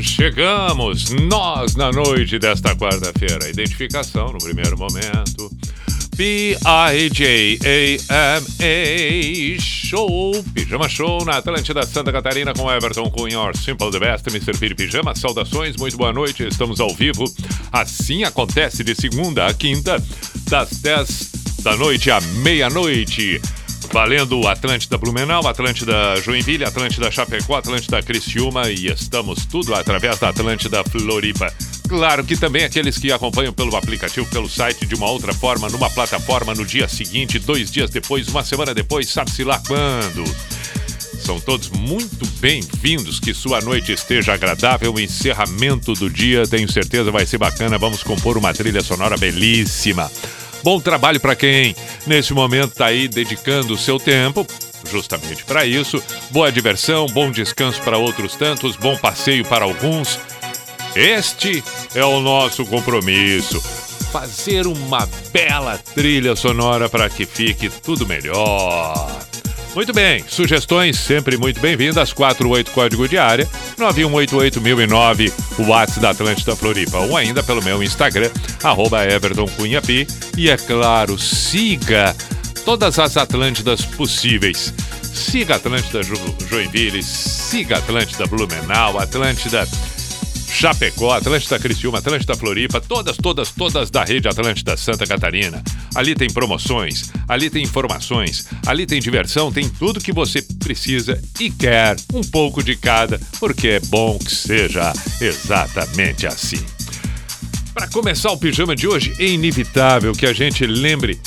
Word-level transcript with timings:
Chegamos, 0.00 1.10
nós, 1.10 1.74
na 1.74 1.90
noite 1.90 2.38
desta 2.38 2.76
quarta-feira. 2.76 3.48
Identificação 3.48 4.32
no 4.32 4.38
primeiro 4.38 4.78
momento. 4.78 5.50
P-I-J-A-M-A 6.16 6.62
Show, 9.60 10.44
Pijama 10.54 10.88
Show 10.88 11.24
na 11.24 11.38
Atlântida 11.38 11.84
Santa 11.84 12.12
Catarina 12.12 12.54
com 12.54 12.70
Everton 12.70 13.10
Cunha, 13.10 13.52
Simple 13.54 13.90
the 13.90 13.98
Best, 13.98 14.28
Mr. 14.28 14.56
Piri 14.56 14.76
Pijama. 14.76 15.14
Saudações, 15.16 15.76
muito 15.76 15.96
boa 15.96 16.12
noite, 16.12 16.46
estamos 16.46 16.78
ao 16.78 16.94
vivo. 16.94 17.24
Assim 17.72 18.22
acontece 18.22 18.84
de 18.84 18.94
segunda 18.94 19.48
a 19.48 19.54
quinta, 19.54 20.00
das 20.48 20.70
10 20.80 21.32
da 21.62 21.76
noite 21.76 22.12
à 22.12 22.20
meia-noite. 22.20 23.40
Valendo 23.92 24.48
Atlântida 24.48 24.96
Blumenau, 24.96 25.46
Atlântida 25.46 26.16
Joinville, 26.24 26.64
Atlântida 26.64 27.10
Chapecó, 27.10 27.56
Atlântida 27.56 28.02
Criciúma 28.02 28.70
e 28.70 28.86
estamos 28.86 29.44
tudo 29.44 29.74
através 29.74 30.18
da 30.18 30.30
Atlântida 30.30 30.82
Floripa. 30.84 31.52
Claro 31.86 32.24
que 32.24 32.34
também 32.34 32.64
aqueles 32.64 32.96
que 32.96 33.12
acompanham 33.12 33.52
pelo 33.52 33.76
aplicativo, 33.76 34.26
pelo 34.30 34.48
site, 34.48 34.86
de 34.86 34.94
uma 34.94 35.10
outra 35.10 35.34
forma, 35.34 35.68
numa 35.68 35.90
plataforma, 35.90 36.54
no 36.54 36.64
dia 36.64 36.88
seguinte, 36.88 37.38
dois 37.38 37.70
dias 37.70 37.90
depois, 37.90 38.28
uma 38.28 38.42
semana 38.42 38.72
depois, 38.72 39.10
sabe-se 39.10 39.44
lá 39.44 39.60
quando. 39.68 40.24
São 41.20 41.38
todos 41.38 41.68
muito 41.68 42.26
bem-vindos, 42.40 43.20
que 43.20 43.34
sua 43.34 43.60
noite 43.60 43.92
esteja 43.92 44.32
agradável. 44.32 44.92
O 44.94 44.98
encerramento 44.98 45.92
do 45.92 46.10
dia, 46.10 46.44
tenho 46.48 46.70
certeza, 46.70 47.12
vai 47.12 47.26
ser 47.26 47.38
bacana. 47.38 47.78
Vamos 47.78 48.02
compor 48.02 48.36
uma 48.38 48.52
trilha 48.52 48.80
sonora 48.80 49.16
belíssima. 49.16 50.10
Bom 50.62 50.80
trabalho 50.80 51.20
para 51.20 51.36
quem 51.36 51.74
nesse 52.06 52.32
momento 52.32 52.72
está 52.72 52.86
aí 52.86 53.08
dedicando 53.08 53.74
o 53.74 53.78
seu 53.78 53.98
tempo 53.98 54.46
justamente 54.90 55.44
para 55.44 55.64
isso. 55.64 56.02
Boa 56.30 56.50
diversão, 56.50 57.06
bom 57.06 57.30
descanso 57.30 57.80
para 57.82 57.98
outros 57.98 58.34
tantos, 58.34 58.76
bom 58.76 58.96
passeio 58.96 59.44
para 59.44 59.64
alguns. 59.64 60.18
Este 60.94 61.62
é 61.94 62.04
o 62.04 62.20
nosso 62.20 62.66
compromisso. 62.66 63.60
Fazer 64.12 64.66
uma 64.66 65.08
bela 65.32 65.78
trilha 65.94 66.36
sonora 66.36 66.88
para 66.88 67.08
que 67.08 67.24
fique 67.24 67.70
tudo 67.70 68.06
melhor. 68.06 69.22
Muito 69.74 69.90
bem, 69.94 70.22
sugestões 70.28 70.98
sempre 70.98 71.38
muito 71.38 71.58
bem-vindas. 71.58 72.12
48 72.12 72.70
código 72.72 73.08
de 73.08 73.16
área 73.16 73.48
9188009, 73.78 75.32
o 75.58 75.62
WhatsApp 75.62 76.00
da 76.00 76.10
Atlântida 76.10 76.54
Floripa, 76.54 76.98
ou 76.98 77.16
ainda 77.16 77.42
pelo 77.42 77.62
meu 77.62 77.82
Instagram, 77.82 78.30
arroba. 78.62 78.98
E 80.36 80.50
é 80.50 80.56
claro, 80.58 81.18
siga 81.18 82.14
todas 82.66 82.98
as 82.98 83.16
Atlântidas 83.16 83.82
possíveis. 83.82 84.74
Siga 85.02 85.56
Atlântida 85.56 86.02
jo 86.02 86.16
Joinville, 86.50 87.02
siga 87.02 87.78
Atlântida 87.78 88.26
Blumenau, 88.26 88.98
Atlântida 88.98 89.66
Chapecó, 90.52 91.12
Atlântida 91.14 91.58
Criciúma, 91.58 91.98
Atlântida 91.98 92.36
Floripa, 92.36 92.80
todas, 92.80 93.16
todas, 93.16 93.50
todas 93.50 93.90
da 93.90 94.04
rede 94.04 94.28
Atlântida 94.28 94.76
Santa 94.76 95.06
Catarina. 95.06 95.62
Ali 95.94 96.14
tem 96.14 96.28
promoções, 96.30 97.10
ali 97.26 97.48
tem 97.48 97.64
informações, 97.64 98.46
ali 98.66 98.86
tem 98.86 99.00
diversão, 99.00 99.50
tem 99.50 99.68
tudo 99.68 100.00
que 100.00 100.12
você 100.12 100.42
precisa 100.42 101.20
e 101.40 101.50
quer, 101.50 101.96
um 102.12 102.20
pouco 102.20 102.62
de 102.62 102.76
cada, 102.76 103.18
porque 103.40 103.68
é 103.68 103.80
bom 103.80 104.18
que 104.18 104.30
seja 104.30 104.92
exatamente 105.20 106.26
assim. 106.26 106.64
Para 107.72 107.88
começar 107.88 108.30
o 108.30 108.38
pijama 108.38 108.76
de 108.76 108.86
hoje, 108.86 109.14
é 109.18 109.24
inevitável 109.24 110.12
que 110.12 110.26
a 110.26 110.32
gente 110.34 110.66
lembre 110.66 111.18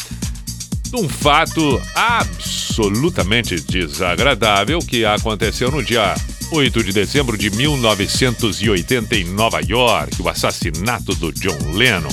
de 0.84 0.96
um 0.96 1.10
fato 1.10 1.82
absolutamente 1.96 3.60
desagradável 3.60 4.80
que 4.80 5.04
aconteceu 5.04 5.72
no 5.72 5.84
dia 5.84 6.16
8 6.56 6.86
de 6.86 6.94
dezembro 6.94 7.38
de 7.38 7.50
1980 7.50 9.14
em 9.18 9.26
Nova 9.26 9.60
York, 9.60 10.22
o 10.22 10.30
assassinato 10.30 11.14
do 11.16 11.30
John 11.34 11.74
Lennon. 11.74 12.08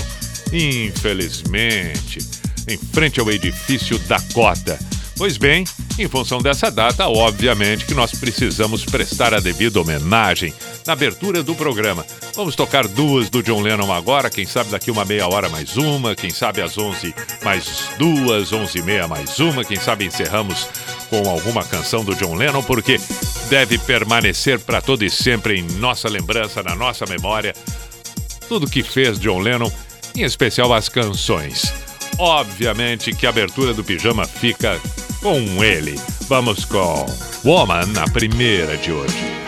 Infelizmente, 0.52 2.18
em 2.66 2.76
frente 2.76 3.20
ao 3.20 3.30
edifício 3.30 3.96
Dakota. 4.00 4.76
Pois 5.16 5.36
bem, 5.36 5.62
em 5.96 6.08
função 6.08 6.42
dessa 6.42 6.72
data, 6.72 7.06
obviamente 7.06 7.86
que 7.86 7.94
nós 7.94 8.10
precisamos 8.10 8.84
prestar 8.84 9.32
a 9.32 9.38
devida 9.38 9.80
homenagem 9.80 10.52
na 10.84 10.94
abertura 10.94 11.44
do 11.44 11.54
programa. 11.54 12.04
Vamos 12.34 12.56
tocar 12.56 12.88
duas 12.88 13.30
do 13.30 13.44
John 13.44 13.60
Lennon 13.60 13.92
agora, 13.92 14.28
quem 14.28 14.44
sabe 14.44 14.70
daqui 14.70 14.90
uma 14.90 15.04
meia 15.04 15.28
hora 15.28 15.48
mais 15.48 15.76
uma, 15.76 16.16
quem 16.16 16.30
sabe 16.30 16.60
às 16.60 16.76
11 16.76 17.14
mais 17.44 17.84
duas, 17.96 18.52
11 18.52 18.76
e 18.76 18.82
meia 18.82 19.06
mais 19.06 19.38
uma, 19.38 19.64
quem 19.64 19.78
sabe 19.78 20.04
encerramos 20.04 20.66
com 21.12 21.28
alguma 21.28 21.62
canção 21.62 22.02
do 22.02 22.14
John 22.14 22.34
Lennon, 22.34 22.62
porque 22.62 22.98
deve 23.50 23.76
permanecer 23.76 24.58
para 24.58 24.80
todo 24.80 25.04
e 25.04 25.10
sempre 25.10 25.58
em 25.58 25.62
nossa 25.78 26.08
lembrança, 26.08 26.62
na 26.62 26.74
nossa 26.74 27.04
memória, 27.04 27.54
tudo 28.48 28.66
que 28.66 28.82
fez 28.82 29.20
John 29.20 29.40
Lennon, 29.40 29.70
em 30.16 30.22
especial 30.22 30.72
as 30.72 30.88
canções. 30.88 31.70
Obviamente 32.18 33.12
que 33.12 33.26
a 33.26 33.28
abertura 33.28 33.74
do 33.74 33.84
pijama 33.84 34.24
fica 34.24 34.80
com 35.20 35.62
ele. 35.62 36.00
Vamos 36.22 36.64
com 36.64 37.04
Woman, 37.44 37.92
a 38.00 38.10
primeira 38.10 38.78
de 38.78 38.90
hoje. 38.90 39.41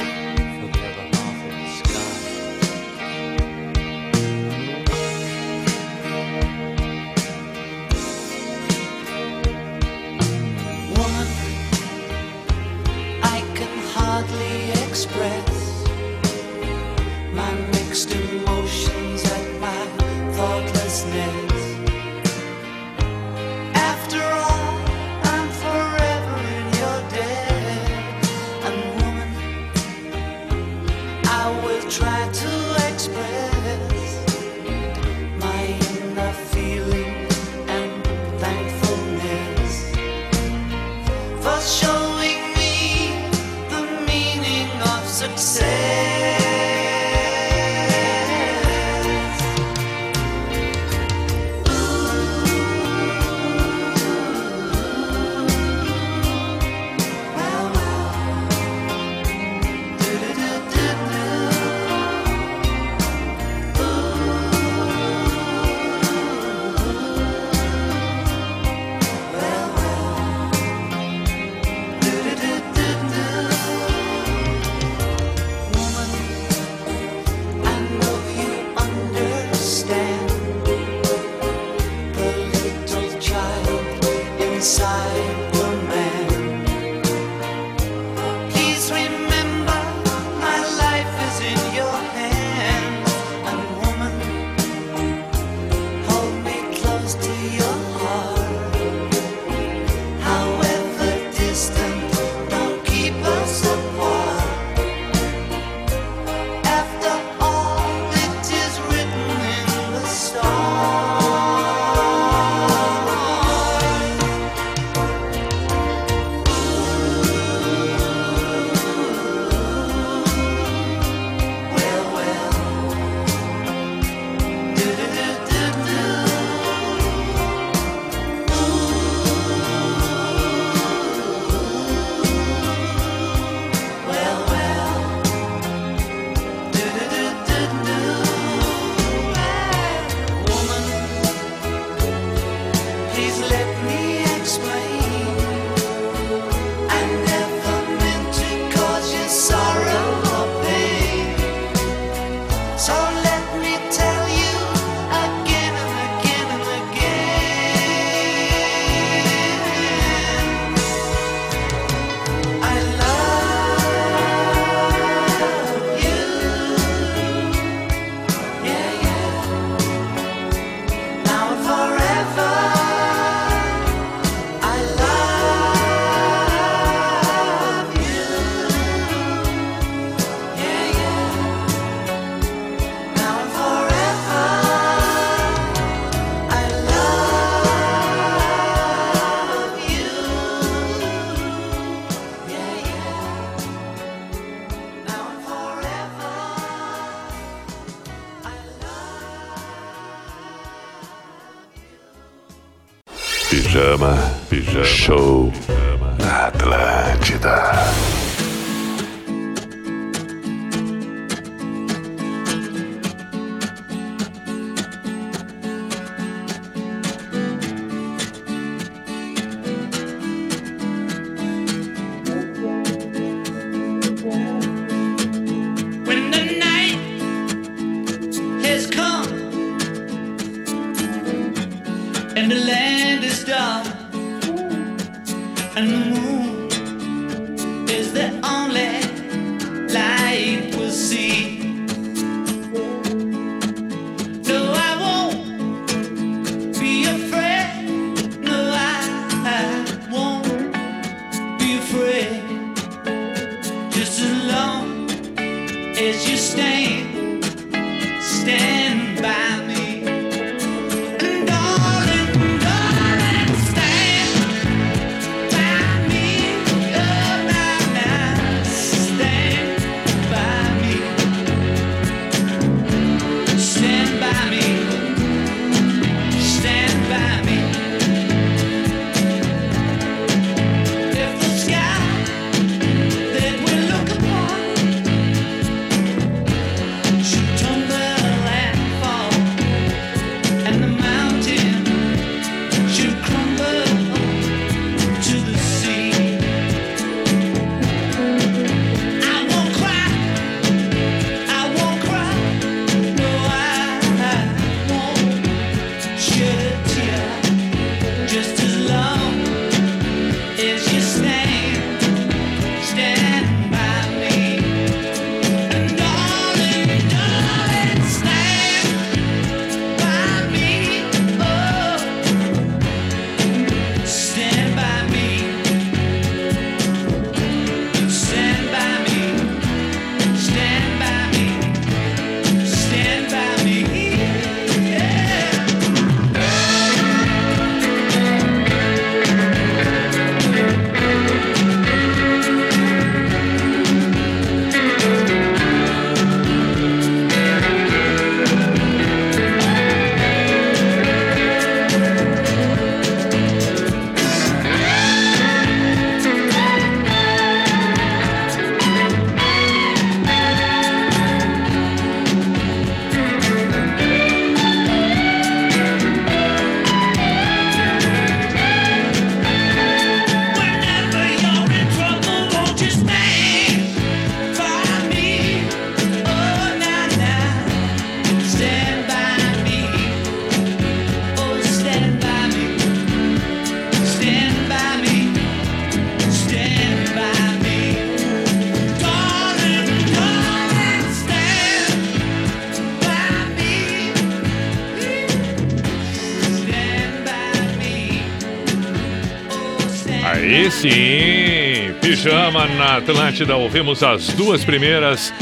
Atlântida. 403.04 403.54
Ouvimos 403.54 404.02
as 404.02 404.28
duas 404.28 404.64
primeiras, 404.64 405.32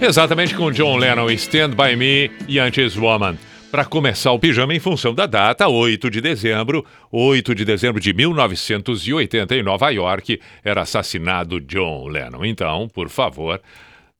exatamente 0.00 0.52
com 0.52 0.72
John 0.72 0.96
Lennon, 0.96 1.30
Stand 1.30 1.70
By 1.70 1.94
Me 1.94 2.28
e 2.48 2.58
Antes 2.58 2.96
Woman. 2.96 3.36
Para 3.70 3.84
começar 3.84 4.32
o 4.32 4.38
pijama 4.38 4.74
em 4.74 4.80
função 4.80 5.14
da 5.14 5.24
data, 5.24 5.68
8 5.68 6.10
de 6.10 6.20
dezembro, 6.20 6.84
8 7.12 7.54
de 7.54 7.64
dezembro 7.64 8.00
de 8.00 8.12
1980, 8.12 9.54
em 9.54 9.62
Nova 9.62 9.90
York, 9.90 10.40
era 10.64 10.82
assassinado 10.82 11.60
John 11.60 12.08
Lennon. 12.08 12.44
Então, 12.44 12.88
por 12.88 13.08
favor, 13.08 13.60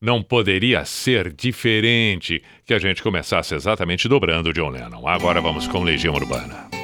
não 0.00 0.22
poderia 0.22 0.84
ser 0.84 1.32
diferente 1.32 2.40
que 2.64 2.74
a 2.74 2.78
gente 2.78 3.02
começasse 3.02 3.56
exatamente 3.56 4.08
dobrando 4.08 4.52
John 4.52 4.68
Lennon. 4.68 5.08
Agora 5.08 5.40
vamos 5.40 5.66
com 5.66 5.82
Legião 5.82 6.14
Urbana. 6.14 6.77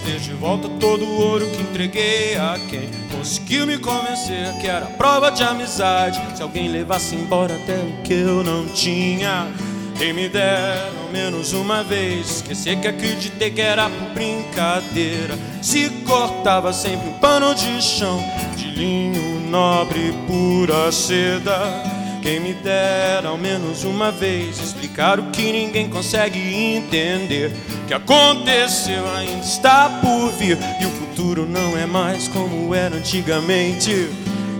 Ter 0.00 0.18
de 0.18 0.32
volta 0.32 0.68
todo 0.68 1.04
o 1.04 1.20
ouro 1.20 1.46
que 1.50 1.62
entreguei 1.62 2.36
a 2.36 2.58
quem 2.68 2.88
conseguiu 3.16 3.66
me 3.66 3.78
convencer 3.78 4.52
que 4.60 4.66
era 4.66 4.86
prova 4.86 5.30
de 5.30 5.42
amizade. 5.42 6.20
Se 6.36 6.42
alguém 6.42 6.68
levasse 6.68 7.14
embora 7.14 7.54
até 7.54 7.76
o 7.76 8.02
que 8.02 8.14
eu 8.14 8.42
não 8.42 8.66
tinha, 8.66 9.48
quem 9.96 10.12
me 10.12 10.28
dera 10.28 10.90
ao 11.02 11.12
menos 11.12 11.52
uma 11.52 11.82
vez 11.82 12.36
esquecer 12.36 12.80
que 12.80 12.88
acreditei 12.88 13.50
que 13.50 13.60
era 13.60 13.88
por 13.88 14.14
brincadeira. 14.14 15.38
Se 15.60 15.90
cortava 16.06 16.72
sempre 16.72 17.08
um 17.08 17.18
pano 17.18 17.54
de 17.54 17.82
chão 17.82 18.22
de 18.56 18.70
linho 18.70 19.40
nobre, 19.50 20.14
pura 20.26 20.90
seda. 20.92 21.89
Quem 22.30 22.38
me 22.38 22.54
dera 22.54 23.28
ao 23.28 23.36
menos 23.36 23.82
uma 23.82 24.12
vez 24.12 24.56
explicar 24.60 25.18
o 25.18 25.32
que 25.32 25.50
ninguém 25.50 25.90
consegue 25.90 26.38
entender. 26.38 27.50
Que 27.88 27.92
aconteceu 27.92 29.04
ainda 29.16 29.44
está 29.44 29.98
por 30.00 30.30
vir 30.38 30.56
e 30.80 30.86
o 30.86 30.90
futuro 30.90 31.44
não 31.44 31.76
é 31.76 31.86
mais 31.86 32.28
como 32.28 32.72
era 32.72 32.94
antigamente. 32.94 34.08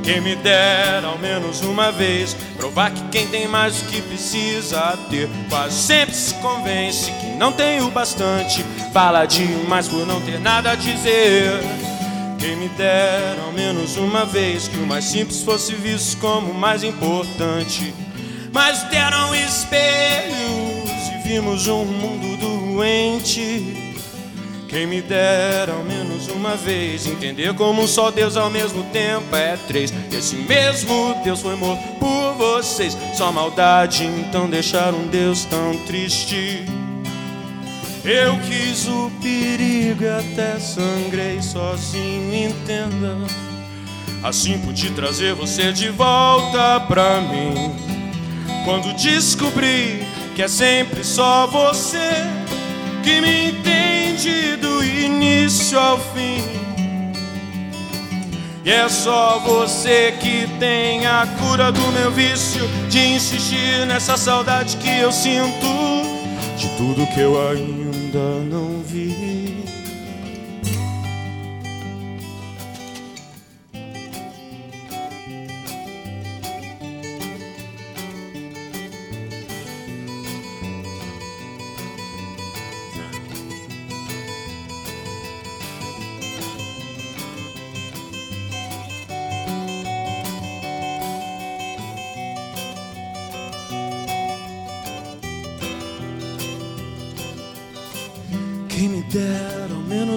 Quem 0.02 0.20
me 0.20 0.34
dera 0.34 1.06
ao 1.06 1.16
menos 1.16 1.60
uma 1.60 1.92
vez 1.92 2.34
provar 2.56 2.90
que 2.90 3.04
quem 3.04 3.28
tem 3.28 3.46
mais 3.46 3.76
do 3.76 3.88
que 3.88 4.02
precisa 4.02 4.98
ter 5.08 5.30
quase 5.48 5.80
sempre 5.80 6.16
se 6.16 6.34
convence 6.34 7.08
que 7.20 7.26
não 7.38 7.52
tem 7.52 7.80
o 7.82 7.90
bastante. 7.92 8.64
Fala 8.92 9.26
demais 9.26 9.86
por 9.86 10.04
não 10.04 10.20
ter 10.22 10.40
nada 10.40 10.72
a 10.72 10.74
dizer. 10.74 11.89
Quem 12.40 12.56
me 12.56 12.68
dera 12.70 13.42
ao 13.42 13.52
menos 13.52 13.99
uma 13.99 14.25
vez 14.25 14.66
que 14.66 14.78
o 14.78 14.87
mais 14.87 15.04
simples 15.04 15.42
fosse 15.42 15.75
visto 15.75 16.18
como 16.18 16.52
o 16.52 16.54
mais 16.54 16.82
importante. 16.82 17.92
Mas 18.50 18.82
deram 18.85 19.35
espelhos 19.35 20.88
e 21.14 21.28
vimos 21.28 21.68
um 21.68 21.85
mundo 21.85 22.38
doente. 22.38 23.92
Quem 24.70 24.87
me 24.87 25.02
dera 25.02 25.75
ao 25.75 25.85
menos 25.85 26.28
uma 26.28 26.56
vez 26.56 27.06
entender 27.06 27.52
como 27.54 27.87
só 27.87 28.11
Deus 28.11 28.38
ao 28.38 28.49
mesmo 28.49 28.85
tempo 28.85 29.37
é 29.37 29.59
três. 29.68 29.92
Esse 30.11 30.37
mesmo 30.37 31.14
Deus 31.23 31.42
foi 31.42 31.56
morto 31.56 31.82
por 31.99 32.32
vocês. 32.38 32.97
Só 33.12 33.30
maldade 33.30 34.06
então 34.06 34.49
deixar 34.49 34.94
um 34.94 35.06
Deus 35.09 35.44
tão 35.44 35.76
triste. 35.85 36.64
Eu 38.04 38.38
quis 38.40 38.87
o 38.88 39.11
perigo 39.21 40.04
e 40.04 40.09
até 40.09 40.59
sangrei 40.59 41.42
sozinho, 41.42 42.49
entenda. 42.49 43.19
Assim 44.23 44.59
pude 44.59 44.90
trazer 44.90 45.35
você 45.35 45.71
de 45.71 45.90
volta 45.90 46.80
pra 46.88 47.21
mim. 47.21 47.75
Quando 48.64 48.95
descobri 48.95 50.02
que 50.35 50.42
é 50.42 50.49
sempre 50.49 51.04
só 51.04 51.47
você 51.47 52.25
que 53.02 53.21
me 53.21 53.50
entende 53.50 54.57
do 54.57 54.83
início 54.83 55.78
ao 55.78 55.99
fim. 55.99 56.42
E 58.64 58.71
é 58.71 58.88
só 58.88 59.38
você 59.40 60.14
que 60.21 60.47
tem 60.59 61.07
a 61.07 61.26
cura 61.38 61.71
do 61.71 61.87
meu 61.92 62.11
vício 62.11 62.66
de 62.88 62.99
insistir 62.99 63.87
nessa 63.87 64.16
saudade 64.16 64.78
que 64.78 64.88
eu 64.88 65.12
sinto 65.12 65.66
de 66.57 66.69
tudo 66.76 67.07
que 67.14 67.21
eu 67.21 67.49
ainda 67.49 67.79
não 68.19 68.83
vi. 68.83 69.39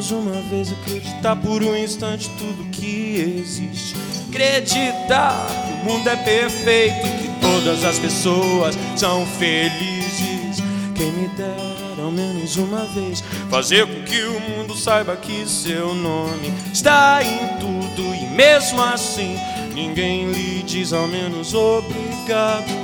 Menos 0.04 0.12
uma 0.12 0.42
vez 0.50 0.72
acreditar 0.72 1.36
por 1.38 1.64
um 1.64 1.78
instante 1.78 2.30
tudo 2.38 2.70
que 2.72 3.40
existe. 3.40 3.96
Acreditar 4.30 5.46
que 5.48 5.72
o 5.72 5.92
mundo 5.92 6.08
é 6.08 6.16
perfeito, 6.16 7.08
que 7.22 7.40
todas 7.40 7.84
as 7.84 8.00
pessoas 8.00 8.78
são 8.96 9.26
felizes. 9.26 10.64
Quem 10.96 11.12
me 11.12 11.28
dera 11.30 12.04
ao 12.04 12.12
menos 12.12 12.56
uma 12.58 12.86
vez 12.86 13.24
fazer 13.50 13.86
com 13.86 14.04
que 14.04 14.22
o 14.24 14.40
mundo 14.40 14.76
saiba 14.76 15.16
que 15.16 15.48
seu 15.48 15.94
nome 15.94 16.54
está 16.74 17.22
em 17.24 17.60
tudo 17.60 18.04
e 18.16 18.28
mesmo 18.36 18.82
assim 18.82 19.36
ninguém 19.74 20.32
lhe 20.32 20.64
diz 20.64 20.92
ao 20.92 21.08
menos 21.08 21.54
obrigado. 21.54 22.84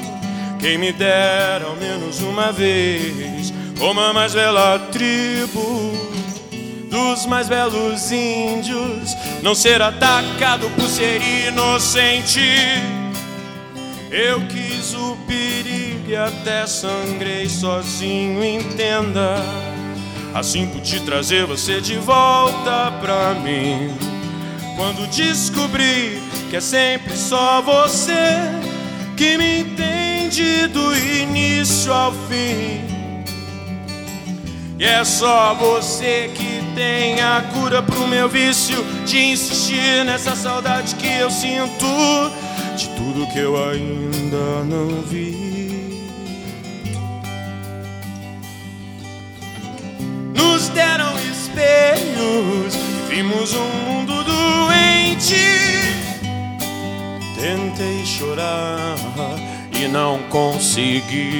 Quem 0.60 0.78
me 0.78 0.92
dera 0.92 1.66
ao 1.66 1.76
menos 1.76 2.22
uma 2.22 2.52
vez 2.52 3.54
como 3.78 4.00
a 4.00 4.14
mais 4.14 4.34
bela 4.34 4.78
tribo 4.92 6.19
dos 6.90 7.26
mais 7.26 7.48
belos 7.48 8.12
índios, 8.12 9.16
não 9.42 9.54
ser 9.54 9.82
atacado 9.82 10.70
por 10.72 10.88
ser 10.88 11.22
inocente. 11.48 12.42
Eu 14.12 14.42
quis 14.48 14.94
o 14.96 15.16
perigo 15.28 16.10
e 16.10 16.16
até 16.16 16.66
sangrei 16.66 17.48
sozinho, 17.48 18.44
entenda. 18.44 19.36
Assim 20.34 20.68
pude 20.68 21.00
trazer 21.02 21.46
você 21.46 21.80
de 21.80 21.96
volta 21.98 22.92
pra 23.00 23.36
mim. 23.36 23.96
Quando 24.76 25.08
descobri 25.10 26.22
que 26.50 26.56
é 26.56 26.62
sempre 26.62 27.16
só 27.16 27.62
você 27.62 28.38
que 29.16 29.38
me 29.38 29.60
entende 29.60 30.68
do 30.68 30.96
início 30.96 31.94
ao 31.94 32.12
fim. 32.12 32.89
E 34.80 34.86
é 34.86 35.04
só 35.04 35.54
você 35.56 36.32
que 36.34 36.64
tem 36.74 37.20
a 37.20 37.42
cura 37.54 37.84
pro 37.84 38.08
meu 38.08 38.30
vício 38.30 38.82
de 39.06 39.20
insistir 39.20 40.06
nessa 40.06 40.38
saudade 40.38 40.96
que 40.96 41.06
eu 41.06 41.30
sinto 41.30 41.86
de 42.78 42.88
tudo 42.96 43.28
que 43.28 43.40
eu 43.40 43.62
ainda 43.62 44.64
não 44.64 45.02
vi. 45.02 46.08
Nos 50.34 50.70
deram 50.70 51.14
espelhos, 51.30 52.74
vimos 53.10 53.54
um 53.54 53.70
mundo 53.86 54.24
doente. 54.24 55.36
Tentei 57.36 58.06
chorar 58.06 58.96
e 59.78 59.90
não 59.90 60.20
consegui. 60.30 61.40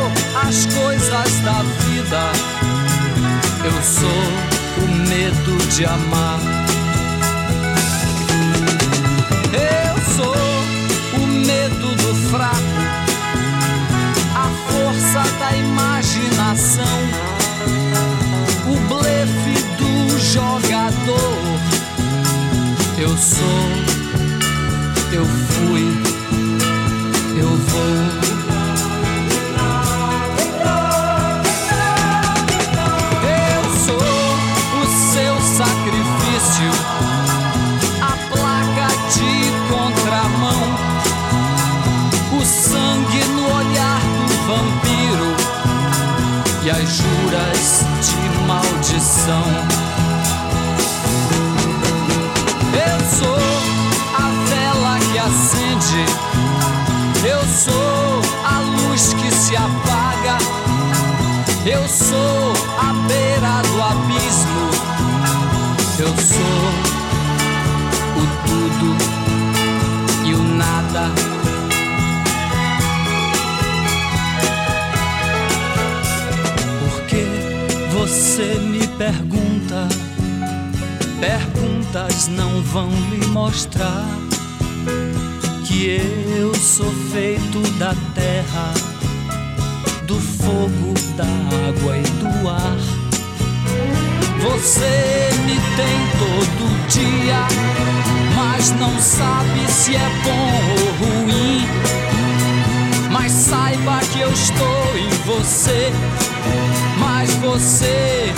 as 0.51 0.65
coisas 0.65 1.39
da 1.45 1.63
vida. 1.85 2.23
Eu 3.63 3.81
sou 3.81 4.83
o 4.83 4.87
medo 5.07 5.57
de 5.69 5.85
amar. 5.85 6.41
Eu 9.53 9.95
sou 10.13 10.35
o 11.21 11.27
medo 11.47 11.95
do 11.95 12.15
fraco, 12.29 12.81
a 14.35 14.49
força 14.69 15.23
da 15.39 15.55
imaginação, 15.55 16.99
o 18.67 18.75
blefe 18.89 19.55
do 19.77 20.19
jogador. 20.19 21.59
Eu 22.97 23.17
sou, 23.17 23.69
eu 25.13 25.25
fui, 25.25 26.00
as 46.71 46.89
juras 46.89 47.85
de 48.01 48.47
maldição. 48.47 49.43
Eu 52.73 52.99
sou 53.17 53.37
a 54.15 54.29
vela 54.49 54.99
que 54.99 55.17
acende, 55.19 56.05
eu 57.27 57.41
sou 57.47 58.21
a 58.45 58.59
luz 58.59 59.13
que 59.13 59.31
se 59.31 59.55
apaga. 59.55 60.37
Eu 61.65 61.87
sou 61.87 62.53
a 62.79 62.93
beira 63.07 63.61
do 63.69 63.81
abismo. 63.83 64.69
Eu 65.99 66.07
sou 66.07 66.80
você 78.11 78.55
me 78.55 78.85
pergunta, 78.97 79.87
perguntas 81.21 82.27
não 82.27 82.61
vão 82.61 82.89
lhe 83.09 83.25
mostrar 83.27 84.05
que 85.65 86.01
eu 86.37 86.53
sou 86.53 86.91
feito 87.13 87.61
da 87.79 87.95
terra 88.13 88.73
do 90.05 90.19
fogo, 90.19 90.93
da 91.15 91.23
água 91.69 91.97
e 91.97 92.01
do 92.01 92.49
ar. 92.49 92.77
Você 94.41 95.29
me 95.45 95.55
tem 95.77 95.97
todo 96.19 96.87
dia, 96.89 97.47
mas 98.35 98.71
não 98.71 98.99
sabe 98.99 99.71
se 99.71 99.95
é 99.95 100.09
bom 100.25 100.51
ou 100.73 101.07
ruim. 101.07 101.65
Mas 103.09 103.31
saiba 103.31 104.01
que 104.11 104.19
eu 104.19 104.31
estou 104.33 104.97
em 104.97 105.09
você, 105.25 105.93
mas 107.21 107.35
você 107.35 108.33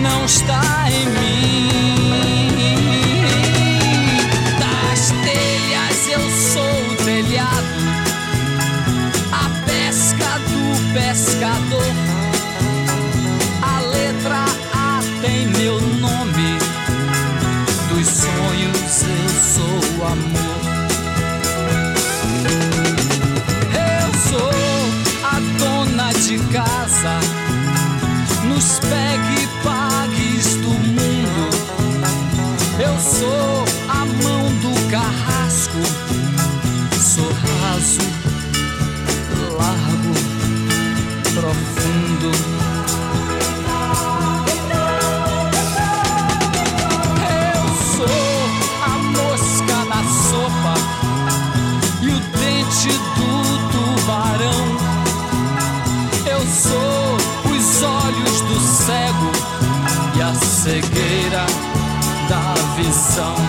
não 0.00 0.24
está 0.24 0.62
em 0.88 1.06
mim. 1.06 2.77
song. 63.18 63.47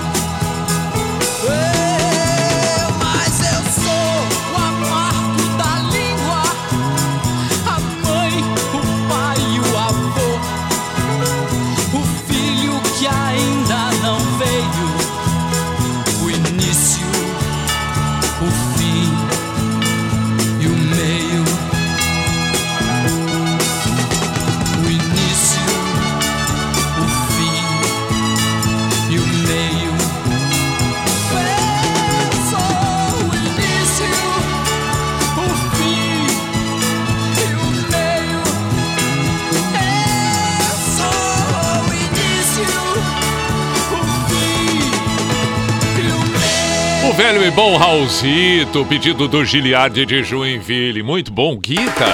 Velho 47.31 47.45
e 47.45 47.51
bom 47.51 47.77
Raulzito, 47.77 48.83
pedido 48.87 49.27
do 49.27 49.45
Giliardi 49.45 50.03
de 50.03 50.23
Joinville. 50.23 51.03
Muito 51.03 51.31
bom, 51.31 51.55
Guita. 51.57 52.07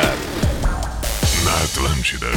Na 1.45 1.63
Atlântida. 1.63 2.27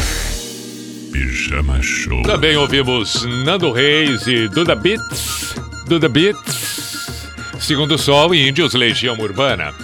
Pijama 1.12 1.82
Show. 1.82 2.22
Também 2.22 2.56
ouvimos 2.56 3.24
Nando 3.44 3.72
Reis 3.72 4.28
e 4.28 4.46
Duda 4.46 4.76
Beats. 4.76 5.56
Duda 5.88 6.08
Beats. 6.08 7.26
Segundo 7.58 7.98
Sol 7.98 8.32
e 8.32 8.48
Índios 8.48 8.74
Legião 8.74 9.18
Urbana. 9.18 9.74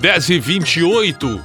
10 0.00 0.30
e 0.30 0.38
28. 0.38 1.44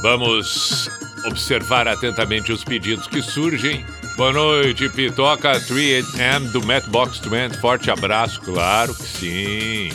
Vamos 0.00 0.88
observar 1.26 1.86
atentamente 1.86 2.50
os 2.50 2.64
pedidos 2.64 3.06
que 3.06 3.20
surgem. 3.20 3.84
Boa 4.16 4.32
noite, 4.32 4.88
Pitoca 4.88 5.60
3AM 5.60 6.50
do 6.50 6.64
Matchbox 6.64 7.18
20. 7.18 7.60
Forte 7.60 7.90
abraço, 7.90 8.40
claro 8.40 8.94
que 8.94 9.02
sim. 9.02 9.90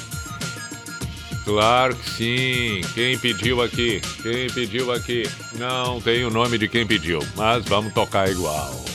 Claro 1.43 1.95
que 1.95 2.07
sim. 2.07 2.81
Quem 2.93 3.17
pediu 3.17 3.63
aqui? 3.63 3.99
Quem 4.21 4.47
pediu 4.47 4.91
aqui? 4.91 5.23
Não 5.57 5.99
tem 5.99 6.23
o 6.23 6.29
nome 6.29 6.59
de 6.59 6.67
quem 6.67 6.85
pediu, 6.85 7.17
mas 7.35 7.65
vamos 7.65 7.91
tocar 7.93 8.29
igual. 8.29 8.85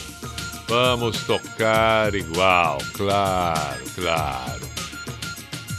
Vamos 0.69 1.17
tocar 1.23 2.15
igual, 2.15 2.77
claro, 2.93 3.83
claro. 3.95 4.65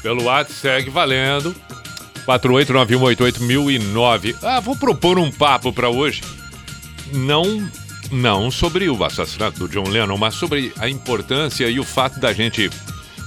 Pelo 0.03 0.25
WhatsApp 0.25 0.61
segue 0.61 0.91
valendo. 0.91 1.57
489188009. 2.27 4.37
Ah, 4.43 4.61
vou 4.61 4.77
propor 4.77 5.19
um 5.19 5.33
papo 5.33 5.73
para 5.73 5.89
hoje. 5.89 6.21
Não, 7.15 7.67
não 8.11 8.51
sobre 8.51 8.88
o 8.88 9.05
assassinato 9.05 9.59
do 9.59 9.68
John 9.68 9.88
Lennon, 9.88 10.16
mas 10.16 10.35
sobre 10.35 10.73
a 10.79 10.88
importância 10.88 11.68
e 11.68 11.79
o 11.79 11.85
fato 11.85 12.18
da 12.18 12.33
gente 12.33 12.71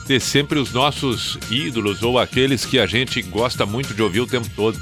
ter 0.08 0.20
sempre 0.20 0.60
os 0.60 0.72
nossos 0.72 1.38
ídolos 1.50 2.04
ou 2.04 2.20
aqueles 2.20 2.66
que 2.66 2.80
a 2.80 2.86
gente 2.86 3.22
gosta 3.22 3.66
muito 3.66 3.94
de 3.94 4.02
ouvir 4.02 4.22
o 4.22 4.28
tempo 4.28 4.50
todo. 4.56 4.80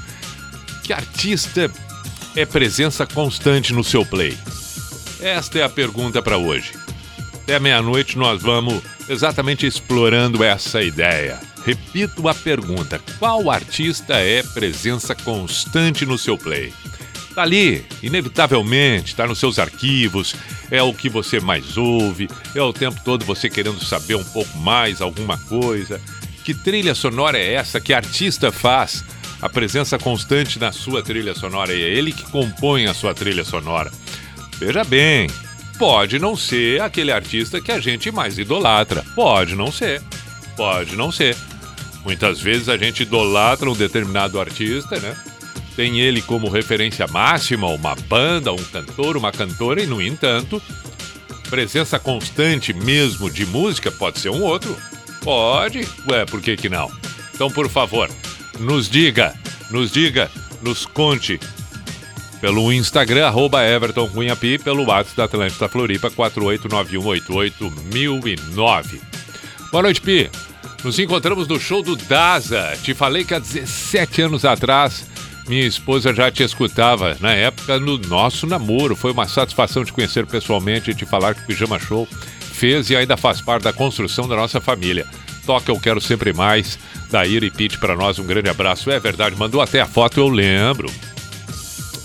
Que 0.82 0.92
artista 0.92 1.70
é 2.34 2.46
presença 2.46 3.06
constante 3.06 3.72
no 3.72 3.84
seu 3.84 4.04
play? 4.04 4.36
Esta 5.20 5.58
é 5.58 5.62
a 5.62 5.68
pergunta 5.68 6.22
para 6.22 6.38
hoje. 6.38 6.72
Até 7.34 7.58
meia-noite 7.58 8.16
nós 8.16 8.42
vamos 8.42 8.82
exatamente 9.08 9.66
explorando 9.66 10.42
essa 10.42 10.82
ideia. 10.82 11.38
Repito 11.64 12.28
a 12.28 12.34
pergunta: 12.34 13.00
qual 13.18 13.50
artista 13.50 14.14
é 14.14 14.42
presença 14.42 15.14
constante 15.14 16.06
no 16.06 16.16
seu 16.16 16.38
play? 16.38 16.72
Tá 17.34 17.42
ali, 17.42 17.84
inevitavelmente, 18.02 19.14
tá 19.14 19.26
nos 19.26 19.38
seus 19.38 19.58
arquivos, 19.58 20.34
é 20.70 20.82
o 20.82 20.92
que 20.92 21.08
você 21.08 21.38
mais 21.38 21.76
ouve, 21.76 22.28
é 22.54 22.60
o 22.60 22.72
tempo 22.72 23.00
todo 23.04 23.24
você 23.24 23.48
querendo 23.48 23.82
saber 23.84 24.16
um 24.16 24.24
pouco 24.24 24.58
mais 24.58 25.00
alguma 25.00 25.38
coisa. 25.38 26.00
Que 26.44 26.52
trilha 26.52 26.94
sonora 26.94 27.38
é 27.38 27.54
essa? 27.54 27.80
Que 27.80 27.94
artista 27.94 28.50
faz 28.50 29.04
a 29.40 29.48
presença 29.48 29.98
constante 29.98 30.58
na 30.58 30.72
sua 30.72 31.02
trilha 31.02 31.34
sonora? 31.34 31.72
E 31.72 31.82
é 31.82 31.88
ele 31.88 32.12
que 32.12 32.28
compõe 32.30 32.86
a 32.86 32.94
sua 32.94 33.14
trilha 33.14 33.44
sonora. 33.44 33.92
Veja 34.58 34.82
bem, 34.82 35.30
pode 35.78 36.18
não 36.18 36.36
ser 36.36 36.82
aquele 36.82 37.12
artista 37.12 37.60
que 37.60 37.70
a 37.70 37.78
gente 37.78 38.10
mais 38.10 38.38
idolatra. 38.38 39.04
Pode 39.14 39.54
não 39.54 39.70
ser. 39.70 40.02
Pode 40.56 40.96
não 40.96 41.12
ser. 41.12 41.36
Muitas 42.04 42.40
vezes 42.40 42.68
a 42.68 42.76
gente 42.76 43.04
idolatra 43.04 43.70
um 43.70 43.76
determinado 43.76 44.40
artista, 44.40 44.98
né? 44.98 45.16
Tem 45.80 45.98
ele 45.98 46.20
como 46.20 46.50
referência 46.50 47.06
máxima, 47.06 47.66
uma 47.68 47.94
banda, 47.94 48.52
um 48.52 48.62
cantor, 48.62 49.16
uma 49.16 49.32
cantora, 49.32 49.82
e 49.82 49.86
no 49.86 50.02
entanto, 50.02 50.60
presença 51.48 51.98
constante 51.98 52.74
mesmo 52.74 53.30
de 53.30 53.46
música 53.46 53.90
pode 53.90 54.18
ser 54.18 54.28
um 54.28 54.42
outro. 54.42 54.76
Pode, 55.22 55.88
ué, 56.06 56.26
por 56.26 56.42
que 56.42 56.54
que 56.54 56.68
não? 56.68 56.92
Então, 57.32 57.50
por 57.50 57.66
favor, 57.70 58.10
nos 58.58 58.90
diga, 58.90 59.34
nos 59.70 59.90
diga, 59.90 60.30
nos 60.60 60.84
conte 60.84 61.40
pelo 62.42 62.70
Instagram, 62.70 63.28
arroba 63.28 63.64
Everton 63.64 64.06
Cunha 64.10 64.36
Pi, 64.36 64.58
pelo 64.58 64.84
WhatsApp 64.84 65.16
da 65.16 65.24
Atlântida 65.24 65.66
Floripa, 65.66 66.10
489188009. 66.10 69.00
Boa 69.72 69.82
noite, 69.82 70.02
Pi. 70.02 70.30
Nos 70.84 70.98
encontramos 70.98 71.48
no 71.48 71.58
show 71.58 71.82
do 71.82 71.96
Daza. 71.96 72.76
Te 72.82 72.92
falei 72.92 73.24
que 73.24 73.32
há 73.32 73.38
17 73.38 74.20
anos 74.20 74.44
atrás 74.44 75.08
minha 75.50 75.66
esposa 75.66 76.14
já 76.14 76.30
te 76.30 76.44
escutava 76.44 77.16
na 77.18 77.32
época 77.32 77.80
no 77.80 77.98
nosso 77.98 78.46
namoro. 78.46 78.94
Foi 78.94 79.10
uma 79.10 79.26
satisfação 79.26 79.84
te 79.84 79.92
conhecer 79.92 80.24
pessoalmente 80.24 80.92
e 80.92 80.94
te 80.94 81.04
falar 81.04 81.34
que 81.34 81.42
o 81.42 81.46
Pijama 81.46 81.76
Show 81.76 82.06
fez 82.52 82.88
e 82.88 82.94
ainda 82.94 83.16
faz 83.16 83.40
parte 83.40 83.64
da 83.64 83.72
construção 83.72 84.28
da 84.28 84.36
nossa 84.36 84.60
família. 84.60 85.04
Toca 85.44 85.72
Eu 85.72 85.80
Quero 85.80 86.00
Sempre 86.00 86.32
Mais, 86.32 86.78
da 87.10 87.26
e 87.26 87.50
Pete 87.50 87.78
para 87.78 87.96
nós, 87.96 88.20
um 88.20 88.24
grande 88.24 88.48
abraço. 88.48 88.92
É 88.92 89.00
verdade, 89.00 89.34
mandou 89.34 89.60
até 89.60 89.80
a 89.80 89.86
foto, 89.86 90.20
eu 90.20 90.28
lembro. 90.28 90.88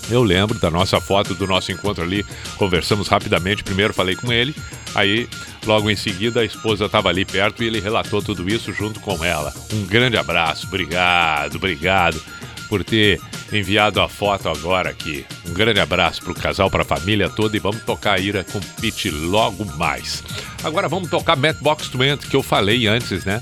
Eu 0.10 0.24
lembro 0.24 0.58
da 0.58 0.72
nossa 0.72 1.00
foto 1.00 1.36
do 1.36 1.46
nosso 1.46 1.72
encontro 1.72 2.04
ali. 2.04 2.26
Conversamos 2.58 3.08
rapidamente. 3.08 3.64
Primeiro 3.64 3.94
falei 3.94 4.16
com 4.16 4.34
ele, 4.34 4.56
aí 4.96 5.30
logo 5.68 5.88
em 5.92 5.96
seguida 5.96 6.40
a 6.40 6.46
esposa 6.46 6.86
estava 6.86 7.10
ali 7.10 7.24
perto 7.24 7.62
e 7.62 7.68
ele 7.68 7.80
relatou 7.80 8.24
tudo 8.24 8.50
isso 8.52 8.74
junto 8.74 9.00
com 9.00 9.24
ela. 9.24 9.54
Um 9.72 9.86
grande 9.86 10.18
abraço, 10.18 10.66
obrigado, 10.66 11.58
obrigado 11.58 12.20
por 12.68 12.84
ter 12.84 13.20
enviado 13.52 14.02
a 14.02 14.10
foto 14.10 14.50
agora 14.50 14.90
aqui. 14.90 15.26
Um 15.48 15.54
grande 15.54 15.80
abraço 15.80 16.22
para 16.24 16.32
o 16.32 16.36
casal, 16.36 16.70
para 16.70 16.82
a 16.82 16.86
família 16.86 17.30
toda 17.30 17.56
e 17.56 17.60
vamos 17.60 17.82
tocar 17.84 18.20
Ira 18.20 18.44
com 18.44 18.60
Pete 18.82 19.10
logo 19.10 19.66
mais. 19.78 20.24
Agora 20.64 20.88
vamos 20.88 21.10
tocar 21.10 21.36
Matchbox 21.36 21.88
20 21.88 22.28
que 22.28 22.36
eu 22.36 22.44
falei 22.44 22.88
antes, 22.88 23.26
né? 23.26 23.42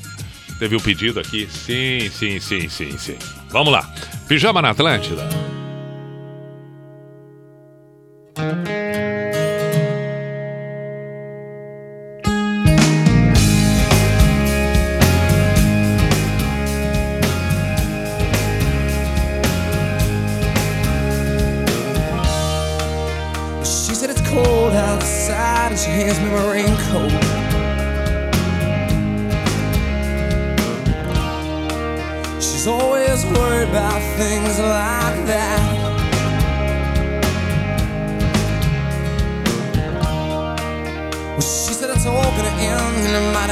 Teve 0.59 0.75
um 0.75 0.79
pedido 0.79 1.19
aqui. 1.19 1.47
Sim, 1.49 2.09
sim, 2.09 2.39
sim, 2.39 2.69
sim, 2.69 2.97
sim. 2.97 3.17
Vamos 3.49 3.71
lá. 3.71 3.91
Pijama 4.27 4.61
na 4.61 4.69
Atlântida. 4.69 5.27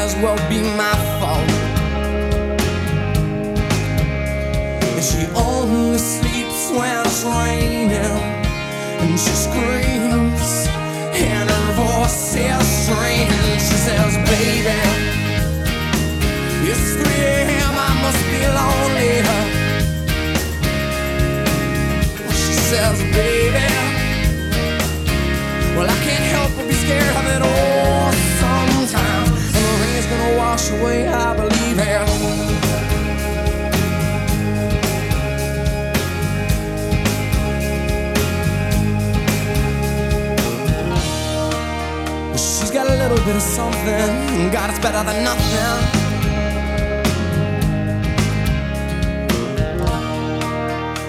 As 0.04 0.16
well 0.16 0.38
be 0.50 0.60
my 0.82 0.96
fault. 1.20 1.52
And 4.96 5.04
she 5.10 5.24
only 5.36 6.00
sleeps 6.00 6.72
when 6.72 7.06
it's 7.06 7.24
raining. 7.24 8.18
And 9.02 9.20
she 9.24 9.34
screams, 9.46 10.50
and 11.14 11.48
her 11.54 11.72
voice 11.78 12.36
is 12.36 12.68
strange. 12.84 13.62
She 13.68 13.78
says, 13.86 14.14
Baby, 14.32 14.80
it's 16.70 16.88
3 16.98 17.14
a.m., 17.38 17.76
I 17.88 17.92
must 18.04 18.22
be 18.32 18.42
lonely. 18.60 19.14
She 22.42 22.54
says, 22.70 22.98
Baby, 23.14 23.70
Well, 25.76 25.88
I 25.88 25.98
can't 26.06 26.21
wash 30.52 30.70
away, 30.72 31.08
I 31.08 31.34
believe 31.34 31.80
it. 31.80 32.08
She's 42.38 42.70
got 42.70 42.88
a 42.90 42.96
little 42.96 43.18
bit 43.26 43.36
of 43.38 43.42
something. 43.42 44.52
God, 44.52 44.70
it's 44.72 44.80
better 44.80 45.04
than 45.10 45.24
nothing. 45.24 46.02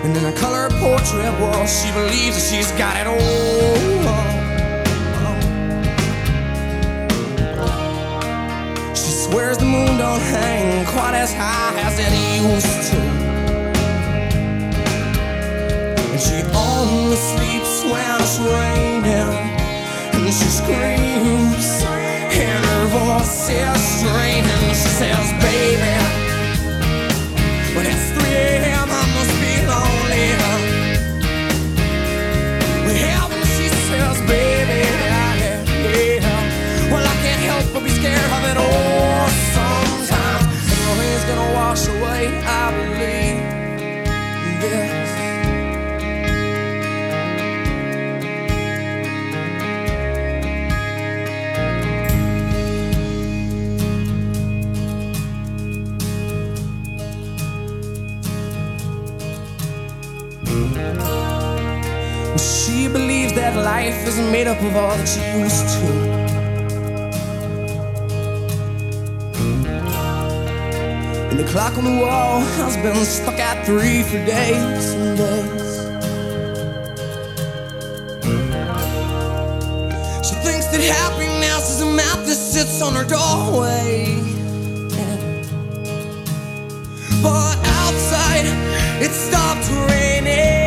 And 0.04 0.16
in 0.16 0.24
a 0.24 0.32
color 0.38 0.68
portrait, 0.78 1.32
well, 1.40 1.66
she 1.66 1.90
believes 1.90 2.36
that 2.36 2.46
she's 2.48 2.70
got 2.78 2.96
it 2.96 3.08
all. 3.08 3.91
Swears 9.32 9.56
the 9.56 9.64
moon 9.64 9.96
don't 9.96 10.20
hang 10.20 10.84
quite 10.84 11.14
as 11.14 11.32
high 11.32 11.72
as 11.80 11.98
it 11.98 12.12
used 12.36 12.92
to. 12.92 13.00
And 16.12 16.20
she 16.20 16.42
only 16.52 17.16
sleeps 17.16 17.82
when 17.82 18.20
it's 18.20 18.38
raining. 18.38 19.32
And 20.12 20.34
she 20.34 20.48
screams, 20.52 21.80
and 22.44 22.62
her 22.62 22.84
voice 22.92 23.48
is 23.48 23.80
straining. 23.96 24.68
She 24.76 24.90
says, 25.00 25.32
baby, 25.40 25.96
when 27.74 27.86
it's 27.86 28.12
3 28.12 28.28
a.m., 28.28 28.84
I 28.84 29.04
must 29.16 29.34
be 29.40 29.54
lonely. 29.64 30.28
Well, 32.84 33.28
when 33.30 33.48
she 33.56 33.68
says, 33.88 34.20
baby, 34.28 34.84
yeah, 35.08 36.20
yeah. 36.20 36.92
Well, 36.92 37.00
I 37.00 37.16
can't 37.24 37.40
help 37.40 37.72
but 37.72 37.82
be 37.82 37.88
scared 37.88 38.20
of 38.20 38.44
it 38.44 38.56
all 38.58 39.11
wash 41.72 41.88
away, 41.88 42.28
I 42.44 42.70
believe 42.76 43.38
this. 44.60 45.10
Well, 62.28 62.36
she 62.36 62.88
believes 62.88 63.32
that 63.32 63.56
life 63.56 64.06
isn't 64.08 64.30
made 64.30 64.46
up 64.46 64.60
of 64.60 64.76
all 64.76 64.94
that 64.94 65.08
she 65.08 65.20
used 65.40 65.68
to. 65.78 66.11
And 71.32 71.40
the 71.40 71.50
clock 71.50 71.78
on 71.78 71.84
the 71.84 71.98
wall 71.98 72.40
has 72.40 72.76
been 72.76 72.94
stuck 73.06 73.38
at 73.38 73.64
three 73.64 74.02
for 74.02 74.22
days 74.26 74.92
and 74.92 75.16
days. 75.16 75.76
She 80.28 80.34
thinks 80.44 80.66
that 80.66 80.82
happiness 80.82 81.70
is 81.70 81.80
a 81.80 81.86
map 81.86 82.18
that 82.26 82.34
sits 82.34 82.82
on 82.82 82.94
her 82.96 83.04
doorway. 83.04 84.14
But 87.22 87.56
outside, 87.80 88.44
it 89.00 89.10
stopped 89.10 89.70
raining. 89.88 90.61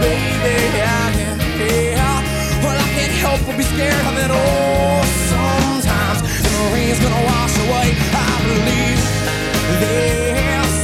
Baby, 0.00 0.56
yeah, 0.76 1.10
yeah, 1.18 1.94
yeah. 1.96 2.62
Well, 2.62 2.76
I 2.78 2.86
can't 2.96 3.14
help 3.24 3.40
but 3.46 3.56
be 3.56 3.64
scared 3.64 4.06
of 4.10 4.16
it 4.24 4.30
all 4.30 5.04
sometimes. 5.32 6.20
And 6.22 6.52
the 6.58 6.66
rain's 6.74 7.00
gonna 7.00 7.22
wash 7.24 7.54
away, 7.66 7.88
I 8.14 8.30
believe 8.46 9.00
this. 9.82 10.74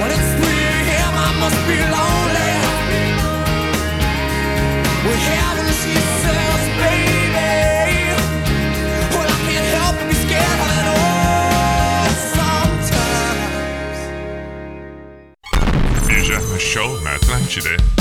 When 0.00 0.10
it's 0.16 0.30
3 0.40 0.46
a.m., 0.46 1.12
I 1.26 1.30
must 1.42 1.60
be 1.68 1.76
lonely. 1.96 2.52
When 5.06 5.18
she 5.24 5.94
says, 6.22 6.62
baby, 6.82 7.50
well, 9.14 9.28
I 9.28 9.38
can't 9.46 9.68
help 9.76 9.94
but 9.98 10.06
be 10.08 10.16
scared 10.24 10.60
of 10.66 10.72
it 10.80 10.86
all 10.96 12.08
sometimes. 12.36 13.98
Pijama 16.06 16.58
Show 16.58 16.88
Atlântida. 17.14 17.97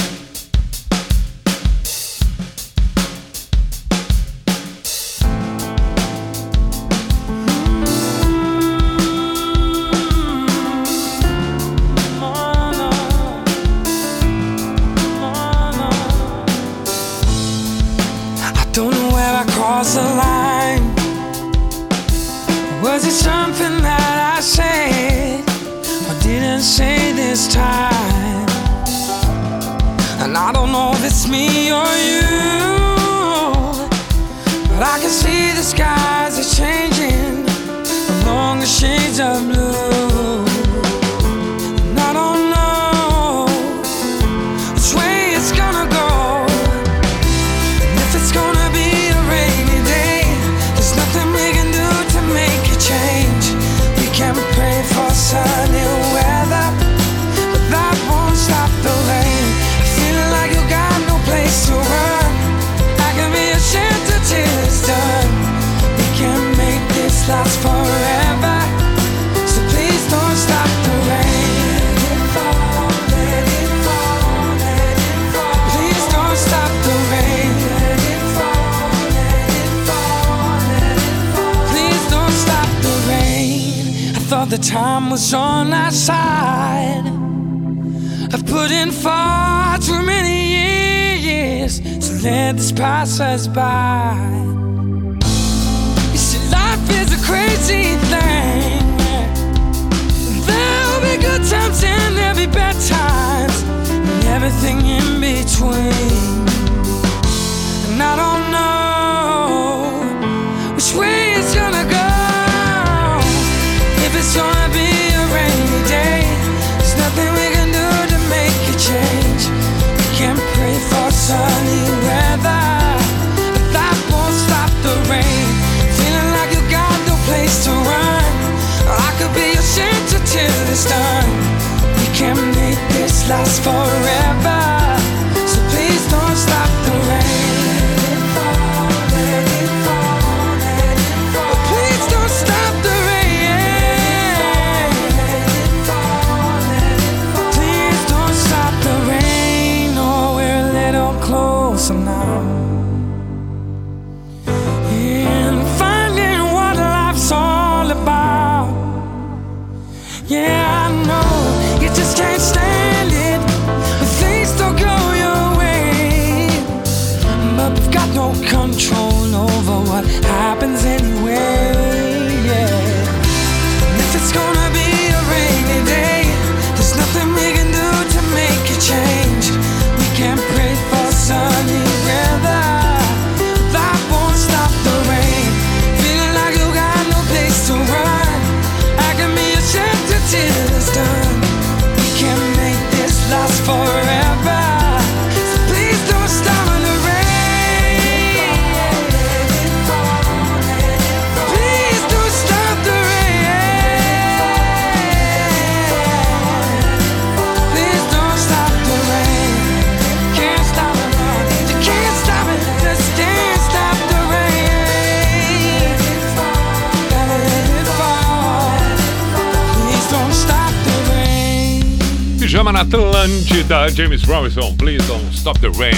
Na 222.78 222.82
Atlântida, 222.82 223.90
James 223.90 224.24
Robinson, 224.24 224.76
Please 224.76 225.04
Don't 225.08 225.36
Stop 225.36 225.60
the 225.60 225.70
Rain. 225.70 225.96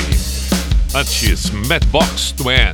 Antes, 0.95 1.49
Madbox 1.67 2.31
Twin. 2.31 2.73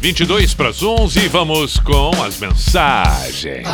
22 0.00 0.54
para 0.54 0.70
as 0.70 0.82
11, 0.82 1.28
vamos 1.28 1.78
com 1.78 2.10
as 2.22 2.38
mensagens. 2.38 3.68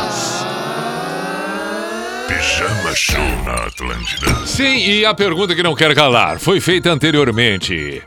Pijama 2.27 2.93
Show 2.93 3.43
na 3.45 3.53
Atlântida. 3.65 4.45
Sim, 4.45 4.77
e 4.77 5.05
a 5.05 5.13
pergunta 5.13 5.55
que 5.55 5.63
não 5.63 5.73
quero 5.73 5.95
calar 5.95 6.37
foi 6.37 6.59
feita 6.59 6.91
anteriormente. 6.91 8.03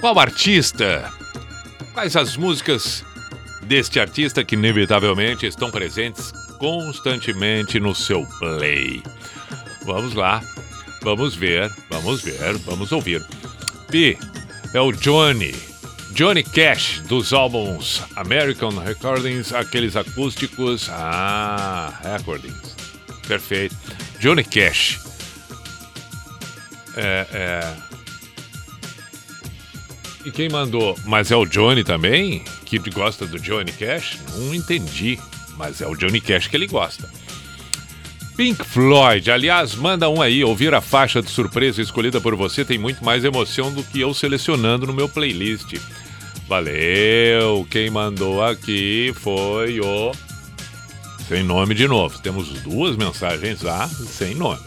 Qual 0.00 0.16
artista? 0.20 1.10
Quais 1.92 2.14
as 2.14 2.36
músicas 2.36 3.04
deste 3.62 3.98
artista 3.98 4.44
que 4.44 4.54
inevitavelmente 4.54 5.46
estão 5.46 5.70
presentes 5.70 6.32
constantemente 6.58 7.80
no 7.80 7.92
seu 7.92 8.24
play? 8.38 9.02
Vamos 9.84 10.14
lá, 10.14 10.42
vamos 11.02 11.34
ver, 11.34 11.70
vamos 11.90 12.22
ver, 12.22 12.56
vamos 12.58 12.90
ouvir. 12.92 13.24
P 13.90 14.18
é 14.72 14.80
o 14.80 14.92
Johnny. 14.92 15.54
Johnny 16.12 16.42
Cash, 16.44 17.00
dos 17.08 17.32
álbuns 17.32 18.00
American 18.16 18.70
Recordings, 18.78 19.52
aqueles 19.52 19.96
acústicos. 19.96 20.88
Ah, 20.90 21.92
Recordings. 22.02 22.76
Perfeito. 23.26 23.76
Johnny 24.20 24.44
Cash. 24.44 25.00
É, 26.96 27.26
é. 27.32 27.74
E 30.24 30.30
quem 30.30 30.48
mandou? 30.48 30.98
Mas 31.04 31.30
é 31.30 31.36
o 31.36 31.44
Johnny 31.44 31.84
também? 31.84 32.44
Que 32.64 32.78
gosta 32.90 33.26
do 33.26 33.38
Johnny 33.38 33.72
Cash? 33.72 34.18
Não 34.36 34.54
entendi. 34.54 35.18
Mas 35.56 35.80
é 35.80 35.86
o 35.86 35.94
Johnny 35.94 36.20
Cash 36.20 36.46
que 36.46 36.56
ele 36.56 36.66
gosta. 36.66 37.10
Pink 38.36 38.64
Floyd, 38.64 39.30
aliás, 39.30 39.76
manda 39.76 40.08
um 40.08 40.20
aí. 40.20 40.42
Ouvir 40.42 40.74
a 40.74 40.80
faixa 40.80 41.22
de 41.22 41.30
surpresa 41.30 41.80
escolhida 41.80 42.20
por 42.20 42.34
você 42.34 42.64
tem 42.64 42.78
muito 42.78 43.04
mais 43.04 43.24
emoção 43.24 43.72
do 43.72 43.82
que 43.84 44.00
eu 44.00 44.12
selecionando 44.12 44.86
no 44.86 44.92
meu 44.92 45.08
playlist. 45.08 45.74
Valeu! 46.48 47.66
Quem 47.70 47.90
mandou 47.90 48.42
aqui 48.42 49.12
foi 49.14 49.80
o. 49.80 50.12
Sem 51.28 51.42
nome 51.44 51.74
de 51.74 51.86
novo. 51.86 52.18
Temos 52.18 52.48
duas 52.62 52.96
mensagens 52.96 53.62
lá, 53.62 53.88
sem 53.88 54.34
nome. 54.34 54.60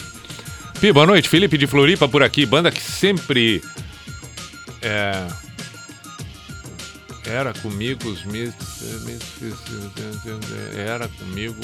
Pi, 0.80 0.91
boa 0.93 1.05
noite. 1.05 1.28
Felipe 1.28 1.57
de 1.57 1.68
Floripa 1.68 2.07
por 2.07 2.24
aqui. 2.24 2.45
Banda 2.45 2.72
que 2.72 2.82
sempre. 2.82 3.61
É. 4.82 5.28
Era 7.30 7.53
comigo 7.53 8.09
os 8.09 8.23
Era 10.75 11.07
comigo. 11.07 11.55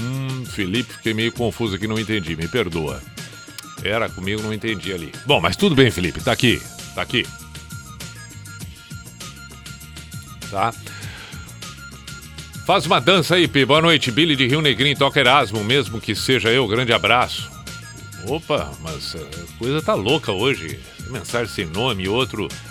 Hum, 0.00 0.44
Felipe, 0.46 0.92
fiquei 0.92 1.12
meio 1.12 1.32
confuso 1.32 1.74
aqui, 1.74 1.86
não 1.86 1.98
entendi, 1.98 2.36
me 2.36 2.46
perdoa. 2.46 3.02
Era 3.82 4.08
comigo, 4.08 4.42
não 4.42 4.52
entendi 4.52 4.92
ali. 4.92 5.12
Bom, 5.26 5.40
mas 5.40 5.56
tudo 5.56 5.74
bem, 5.74 5.90
Felipe, 5.90 6.20
tá 6.20 6.32
aqui, 6.32 6.62
tá 6.94 7.02
aqui. 7.02 7.26
Tá? 10.50 10.72
Faz 12.66 12.86
uma 12.86 13.00
dança 13.00 13.34
aí, 13.34 13.48
Pi. 13.48 13.64
Boa 13.64 13.80
noite, 13.80 14.10
Billy 14.10 14.36
de 14.36 14.46
Rio 14.46 14.60
Negrinho, 14.60 14.96
toca 14.96 15.18
Erasmo, 15.18 15.64
mesmo 15.64 16.00
que 16.00 16.14
seja 16.14 16.50
eu. 16.50 16.68
Grande 16.68 16.92
abraço. 16.92 17.50
Opa, 18.26 18.70
mas 18.80 19.16
a 19.16 19.58
coisa 19.58 19.80
tá 19.80 19.94
louca 19.94 20.32
hoje. 20.32 20.78
Mensagem 21.08 21.52
sem 21.52 21.66
nome, 21.66 22.08
outro 22.08 22.46
eh, 22.46 22.67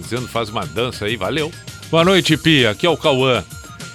dizendo 0.00 0.28
faz 0.28 0.48
uma 0.48 0.66
dança 0.66 1.04
aí, 1.04 1.16
valeu. 1.16 1.52
Boa 1.90 2.04
noite, 2.04 2.36
Pia. 2.36 2.70
Aqui 2.70 2.86
é 2.86 2.90
o 2.90 2.96
Cauã, 2.96 3.44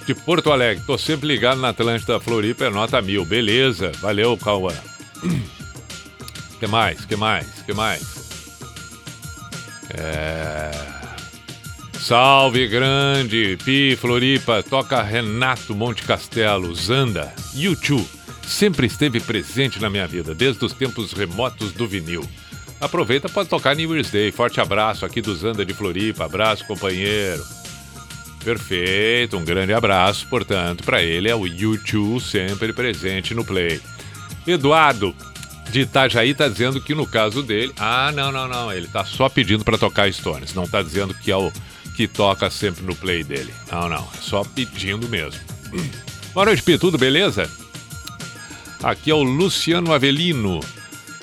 de 0.06 0.14
Porto 0.14 0.50
Alegre. 0.52 0.82
Tô 0.86 0.96
sempre 0.96 1.28
ligado 1.28 1.60
na 1.60 1.70
Atlântida 1.70 2.20
Floripa, 2.20 2.64
é 2.64 2.70
nota 2.70 3.00
mil. 3.02 3.24
Beleza, 3.24 3.92
valeu, 4.00 4.36
Cauã. 4.36 4.72
que 6.58 6.66
mais? 6.66 7.04
Que 7.04 7.16
mais? 7.16 7.46
Que 7.66 7.72
mais? 7.72 8.20
É... 9.90 10.70
Salve 11.98 12.66
grande, 12.66 13.58
Pi, 13.62 13.94
Floripa, 13.94 14.62
toca 14.62 15.02
Renato 15.02 15.74
Monte 15.74 16.02
Castelo, 16.02 16.74
Zanda, 16.74 17.32
YouTube. 17.54 18.08
Sempre 18.42 18.86
esteve 18.86 19.20
presente 19.20 19.80
na 19.80 19.90
minha 19.90 20.08
vida, 20.08 20.34
desde 20.34 20.64
os 20.64 20.72
tempos 20.72 21.12
remotos 21.12 21.72
do 21.72 21.86
vinil. 21.86 22.26
Aproveita 22.80 23.28
para 23.28 23.44
tocar 23.44 23.76
New 23.76 23.92
Year's 23.92 24.10
Day. 24.10 24.32
Forte 24.32 24.60
abraço 24.60 25.04
aqui 25.04 25.20
do 25.20 25.34
Zanda 25.34 25.66
de 25.66 25.74
Floripa. 25.74 26.24
Abraço, 26.24 26.64
companheiro. 26.64 27.44
Perfeito, 28.42 29.36
um 29.36 29.44
grande 29.44 29.74
abraço, 29.74 30.26
portanto, 30.26 30.82
para 30.82 31.02
ele 31.02 31.28
é 31.28 31.36
o 31.36 31.46
YouTube 31.46 32.22
sempre 32.22 32.72
presente 32.72 33.34
no 33.34 33.44
Play. 33.44 33.80
Eduardo 34.46 35.14
de 35.70 35.80
Itajaí 35.80 36.32
tá 36.34 36.48
dizendo 36.48 36.80
que 36.80 36.94
no 36.94 37.06
caso 37.06 37.42
dele, 37.42 37.72
ah, 37.78 38.10
não, 38.12 38.32
não, 38.32 38.48
não, 38.48 38.72
ele 38.72 38.86
tá 38.86 39.04
só 39.04 39.28
pedindo 39.28 39.62
para 39.62 39.76
tocar 39.76 40.10
Stones, 40.10 40.54
não 40.54 40.66
tá 40.66 40.80
dizendo 40.80 41.12
que 41.12 41.30
é 41.30 41.36
o 41.36 41.52
que 41.94 42.08
toca 42.08 42.48
sempre 42.48 42.82
no 42.82 42.96
Play 42.96 43.22
dele. 43.22 43.52
Não, 43.70 43.90
não, 43.90 44.08
é 44.14 44.22
só 44.22 44.42
pedindo 44.42 45.06
mesmo. 45.06 45.40
Boa 46.32 46.46
noite, 46.46 46.62
Pi, 46.62 46.78
tudo 46.78 46.96
beleza? 46.96 47.48
Aqui 48.82 49.10
é 49.10 49.14
o 49.14 49.22
Luciano 49.22 49.92
Avelino 49.92 50.60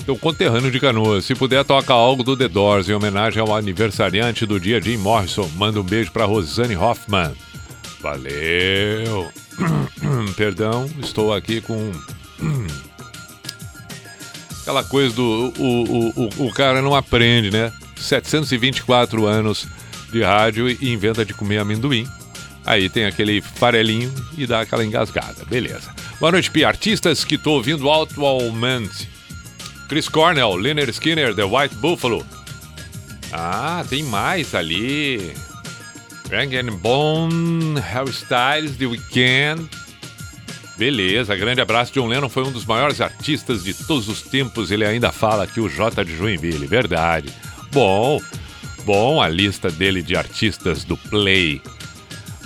teu 0.08 0.18
conterrâneo 0.18 0.72
de 0.72 0.80
canoas. 0.80 1.26
Se 1.26 1.36
puder, 1.36 1.66
toca 1.66 1.94
algo 1.94 2.24
do 2.24 2.38
The 2.38 2.48
Doors 2.48 2.88
em 2.88 2.94
homenagem 2.94 3.42
ao 3.42 3.54
aniversariante 3.54 4.46
do 4.46 4.58
dia, 4.58 4.80
Jim 4.82 4.96
Morrison. 4.96 5.50
Manda 5.58 5.82
um 5.82 5.84
beijo 5.84 6.14
pra 6.14 6.24
Rosane 6.24 6.78
Hoffman. 6.78 7.34
Valeu! 8.00 9.30
Perdão, 10.38 10.90
estou 11.00 11.34
aqui 11.34 11.60
com. 11.60 11.92
Aquela 14.62 14.82
coisa 14.86 15.14
do. 15.14 15.54
O, 15.58 15.84
o, 15.84 16.10
o, 16.16 16.48
o 16.48 16.54
cara 16.54 16.82
não 16.82 16.96
aprende, 16.96 17.52
né? 17.52 17.74
724 17.98 19.26
anos 19.26 19.68
de 20.10 20.24
rádio 20.24 20.70
e 20.70 20.94
inventa 20.94 21.26
de 21.26 21.34
comer 21.34 21.58
amendoim. 21.58 22.08
Aí 22.66 22.88
tem 22.88 23.04
aquele 23.06 23.42
farelinho 23.42 24.14
e 24.38 24.48
dá 24.48 24.62
aquela 24.62 24.86
engasgada. 24.86 25.44
Beleza. 25.50 25.94
Boa 26.18 26.32
noite, 26.32 26.50
Pi. 26.50 26.64
Artistas 26.64 27.26
que 27.26 27.36
estou 27.36 27.56
ouvindo 27.56 27.92
atualmente. 27.92 29.17
Chris 29.88 30.10
Cornell, 30.10 30.56
Leonard 30.56 30.92
Skinner, 30.92 31.34
The 31.34 31.44
White 31.44 31.76
Buffalo. 31.76 32.26
Ah, 33.32 33.86
tem 33.90 34.04
mais 34.04 34.54
ali. 34.54 35.34
Rang 36.30 36.72
Bone, 36.72 37.80
Harry 37.80 38.12
Styles, 38.12 38.76
The 38.78 38.86
Weeknd. 38.86 39.70
Beleza, 40.78 41.36
grande 41.36 41.62
abraço. 41.62 41.94
John 41.94 42.08
Lennon 42.08 42.30
foi 42.30 42.44
um 42.44 42.52
dos 42.52 42.66
maiores 42.66 43.02
artistas 43.02 43.64
de 43.64 43.74
todos 43.74 44.08
os 44.10 44.22
tempos. 44.22 44.70
Ele 44.70 44.86
ainda 44.86 45.12
fala 45.12 45.44
aqui 45.44 45.60
o 45.60 45.70
J 45.70 46.04
de 46.04 46.16
Joinville, 46.16 46.68
verdade. 46.68 47.34
Bom, 47.72 48.22
bom 48.86 49.22
a 49.22 49.28
lista 49.28 49.72
dele 49.72 50.02
de 50.02 50.16
artistas 50.16 50.84
do 50.84 50.96
Play. 50.96 51.62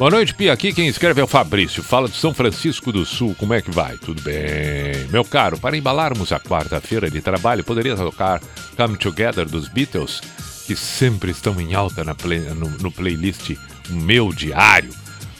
Boa 0.01 0.09
noite, 0.09 0.33
Pia. 0.33 0.51
Aqui 0.51 0.73
quem 0.73 0.87
escreve 0.87 1.21
é 1.21 1.23
o 1.23 1.27
Fabrício. 1.27 1.83
Fala 1.83 2.09
de 2.09 2.15
São 2.15 2.33
Francisco 2.33 2.91
do 2.91 3.05
Sul. 3.05 3.35
Como 3.37 3.53
é 3.53 3.61
que 3.61 3.69
vai? 3.69 3.99
Tudo 3.99 4.19
bem? 4.23 5.07
Meu 5.11 5.23
caro, 5.23 5.59
para 5.59 5.77
embalarmos 5.77 6.31
a 6.31 6.39
quarta-feira 6.39 7.07
de 7.07 7.21
trabalho, 7.21 7.63
poderia 7.63 7.95
tocar 7.95 8.41
Come 8.75 8.97
Together 8.97 9.47
dos 9.47 9.67
Beatles, 9.67 10.19
que 10.65 10.75
sempre 10.75 11.29
estão 11.29 11.61
em 11.61 11.75
alta 11.75 12.03
na 12.03 12.15
play, 12.15 12.39
no, 12.39 12.67
no 12.79 12.91
playlist 12.91 13.55
meu 13.91 14.33
diário. 14.33 14.89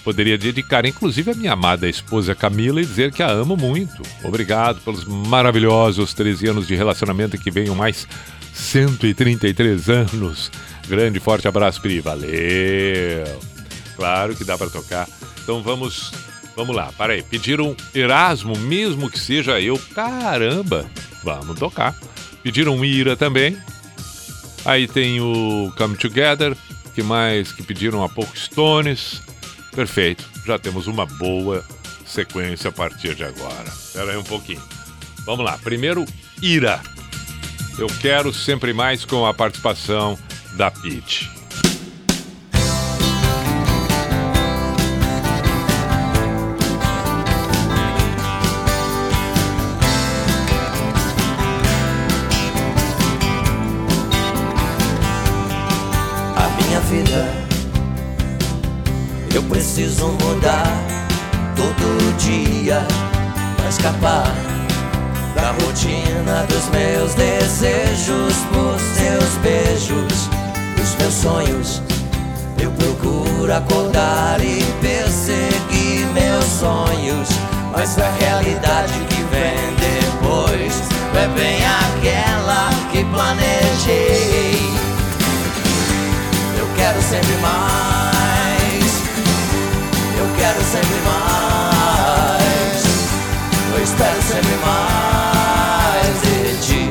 Poderia 0.04 0.38
dedicar, 0.38 0.86
inclusive, 0.86 1.32
a 1.32 1.34
minha 1.34 1.54
amada 1.54 1.90
esposa 1.90 2.36
Camila 2.36 2.84
e 2.84 2.86
dizer 2.86 3.12
que 3.12 3.24
a 3.24 3.32
amo 3.32 3.58
muito. 3.58 4.04
Obrigado 4.24 4.80
pelos 4.82 5.06
maravilhosos 5.06 6.14
13 6.14 6.50
anos 6.50 6.68
de 6.68 6.76
relacionamento 6.76 7.36
que 7.36 7.50
venham 7.50 7.74
mais 7.74 8.08
133 8.54 9.90
anos. 9.90 10.52
Grande 10.88 11.20
forte 11.20 11.48
abraço, 11.48 11.82
Pri. 11.82 12.00
Valeu! 12.00 13.51
Claro 14.02 14.36
que 14.36 14.44
dá 14.44 14.58
para 14.58 14.68
tocar. 14.68 15.08
Então 15.44 15.62
vamos, 15.62 16.12
vamos 16.56 16.76
lá. 16.76 16.92
Para 16.98 17.14
aí. 17.14 17.22
Pediram 17.22 17.78
Erasmo, 17.94 18.58
mesmo 18.58 19.12
que 19.12 19.20
seja 19.20 19.62
eu. 19.62 19.80
Caramba, 19.94 20.90
vamos 21.24 21.60
tocar. 21.60 21.96
Pediram 22.42 22.84
Ira 22.84 23.16
também. 23.16 23.56
Aí 24.66 24.88
tem 24.88 25.22
o 25.22 25.72
Come 25.78 25.96
Together, 25.98 26.58
que 26.96 27.04
mais 27.04 27.52
que 27.52 27.62
pediram 27.62 28.04
há 28.04 28.10
pouco 28.10 28.36
Stones. 28.36 29.22
Perfeito. 29.72 30.28
Já 30.48 30.58
temos 30.58 30.88
uma 30.88 31.06
boa 31.06 31.64
sequência 32.04 32.70
a 32.70 32.74
partir 32.74 33.14
de 33.14 33.24
agora. 33.24 33.68
Espera 33.68 34.14
aí 34.14 34.18
um 34.18 34.24
pouquinho. 34.24 34.64
Vamos 35.28 35.46
lá. 35.46 35.60
Primeiro, 35.60 36.08
Ira. 36.42 36.82
Eu 37.78 37.86
quero 38.02 38.34
sempre 38.34 38.74
mais 38.74 39.06
com 39.06 39.28
a 39.28 39.34
participação 39.34 40.18
da 40.56 40.72
Pete. 40.72 41.41
Preciso 59.52 60.08
mudar 60.22 60.66
todo 61.58 62.18
dia 62.18 62.88
para 63.58 63.68
escapar 63.68 64.34
da 65.36 65.52
rotina 65.52 66.46
dos 66.48 66.70
meus 66.70 67.14
desejos 67.16 68.34
por 68.54 68.80
seus 68.80 69.36
beijos, 69.44 70.30
os 70.82 70.96
meus 70.96 71.14
sonhos. 71.14 71.82
Eu 72.64 72.72
procuro 72.72 73.54
acordar 73.54 74.40
e 74.40 74.64
perseguir 74.80 76.08
meus 76.14 76.46
sonhos, 76.46 77.28
mas 77.74 78.00
a 78.00 78.10
realidade 78.10 78.94
que 79.10 79.22
vem 79.24 79.76
depois 79.76 80.82
é 81.14 81.28
bem 81.38 81.60
aquela 81.66 82.70
que 82.90 83.04
planejei. 83.04 84.72
Eu 86.58 86.68
quero 86.78 87.02
sempre 87.02 87.36
mais 87.42 87.91
quero 90.42 90.64
sempre 90.64 91.00
mais. 91.06 92.84
Eu 93.76 93.84
espero 93.84 94.22
sempre 94.24 94.58
mais 94.66 96.22
de 96.24 96.36
ti. 96.66 96.84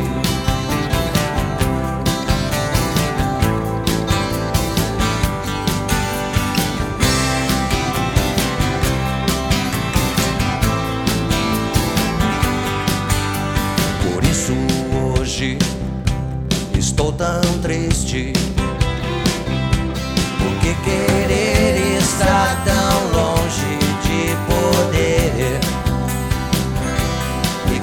Por 14.04 14.22
isso 14.24 14.54
hoje 15.18 15.58
estou 16.78 17.10
tão 17.12 17.40
triste. 17.60 18.32
Porque 20.38 20.72
querer 20.84 21.49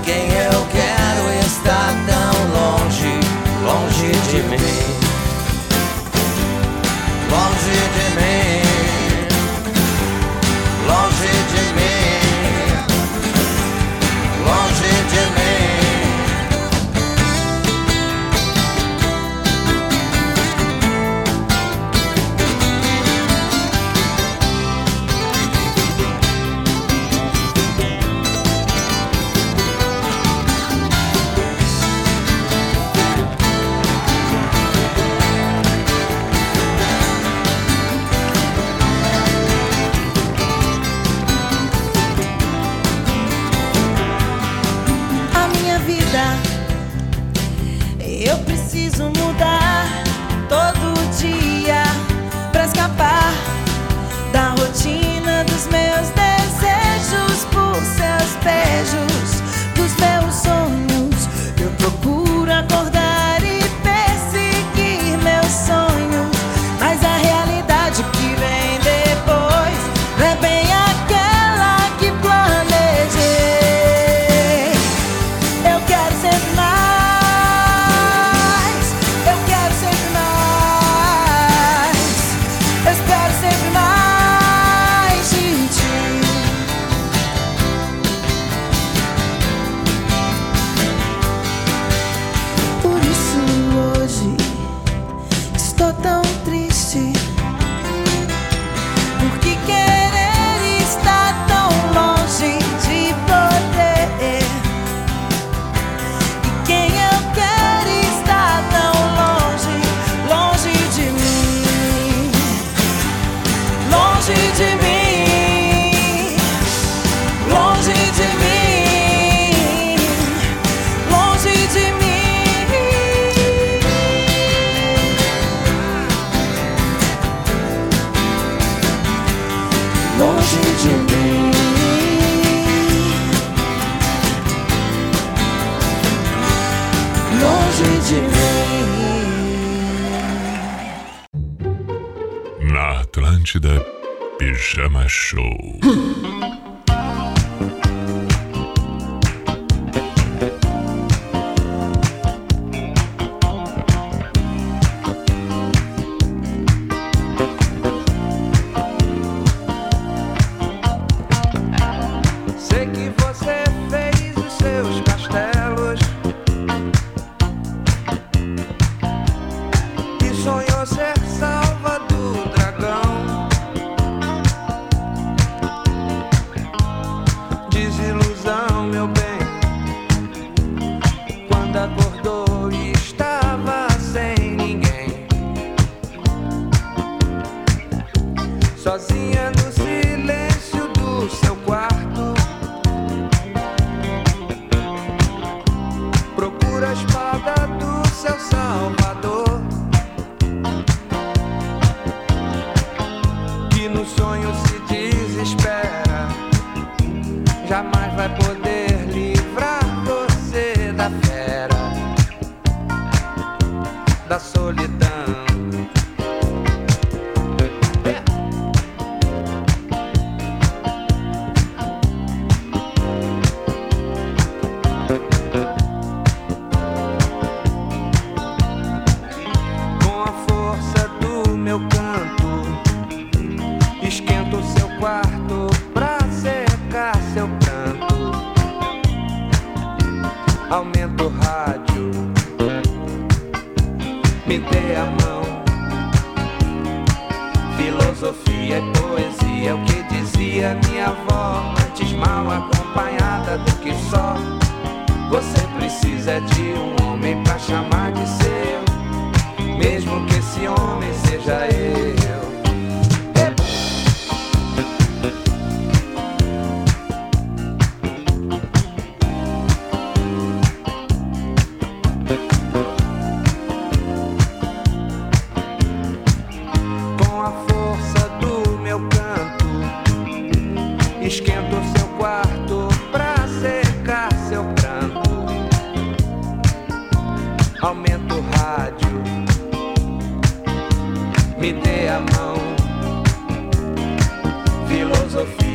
Quem 0.07 0.33
é 0.37 0.47
o 0.47 0.65
quê? 0.67 0.86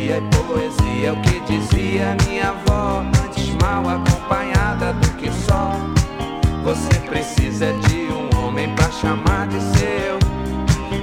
poesia, 0.03 0.18
e 0.18 0.46
poesia 0.46 1.09
é 1.09 1.12
o 1.12 1.16
que 1.22 1.40
dizia 1.40 2.16
minha 2.26 2.48
avó, 2.48 3.05
antes 3.24 3.55
mal 3.61 3.88
acompanhada 3.88 4.92
do 4.94 5.09
que 5.16 5.30
só. 5.30 5.76
Você 6.64 6.94
precisa 7.09 7.72
de 7.72 8.09
um 8.12 8.44
homem 8.44 8.74
para 8.74 8.90
chamar 8.90 9.46
de 9.48 9.61
seu, 9.61 10.18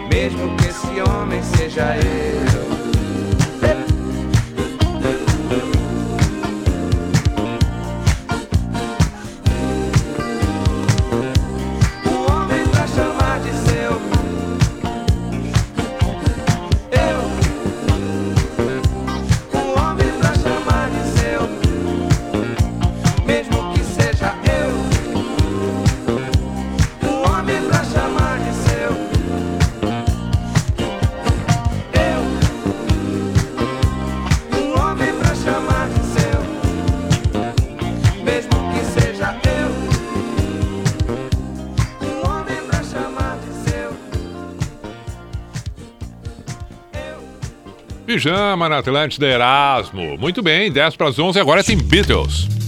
mesmo 0.10 0.56
que 0.58 0.68
esse 0.68 1.02
homem 1.10 1.42
seja 1.44 1.96
eu. 1.98 2.89
Pijama 48.20 48.68
na 48.68 48.80
Atlântida 48.80 49.26
Erasmo. 49.26 50.18
Muito 50.18 50.42
bem, 50.42 50.70
10 50.70 50.98
para 50.98 51.08
as 51.08 51.18
11, 51.18 51.40
agora 51.40 51.64
tem 51.64 51.78
Beatles. 51.78 52.59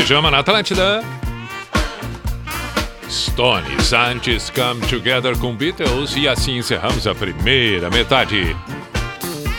Pijama 0.00 0.30
na 0.30 0.38
Atlântida. 0.38 1.04
Stones, 3.06 3.92
antes 3.92 4.48
Come 4.48 4.80
Together 4.86 5.36
com 5.36 5.54
Beatles 5.54 6.16
e 6.16 6.26
assim 6.26 6.56
encerramos 6.56 7.06
a 7.06 7.14
primeira 7.14 7.90
metade 7.90 8.56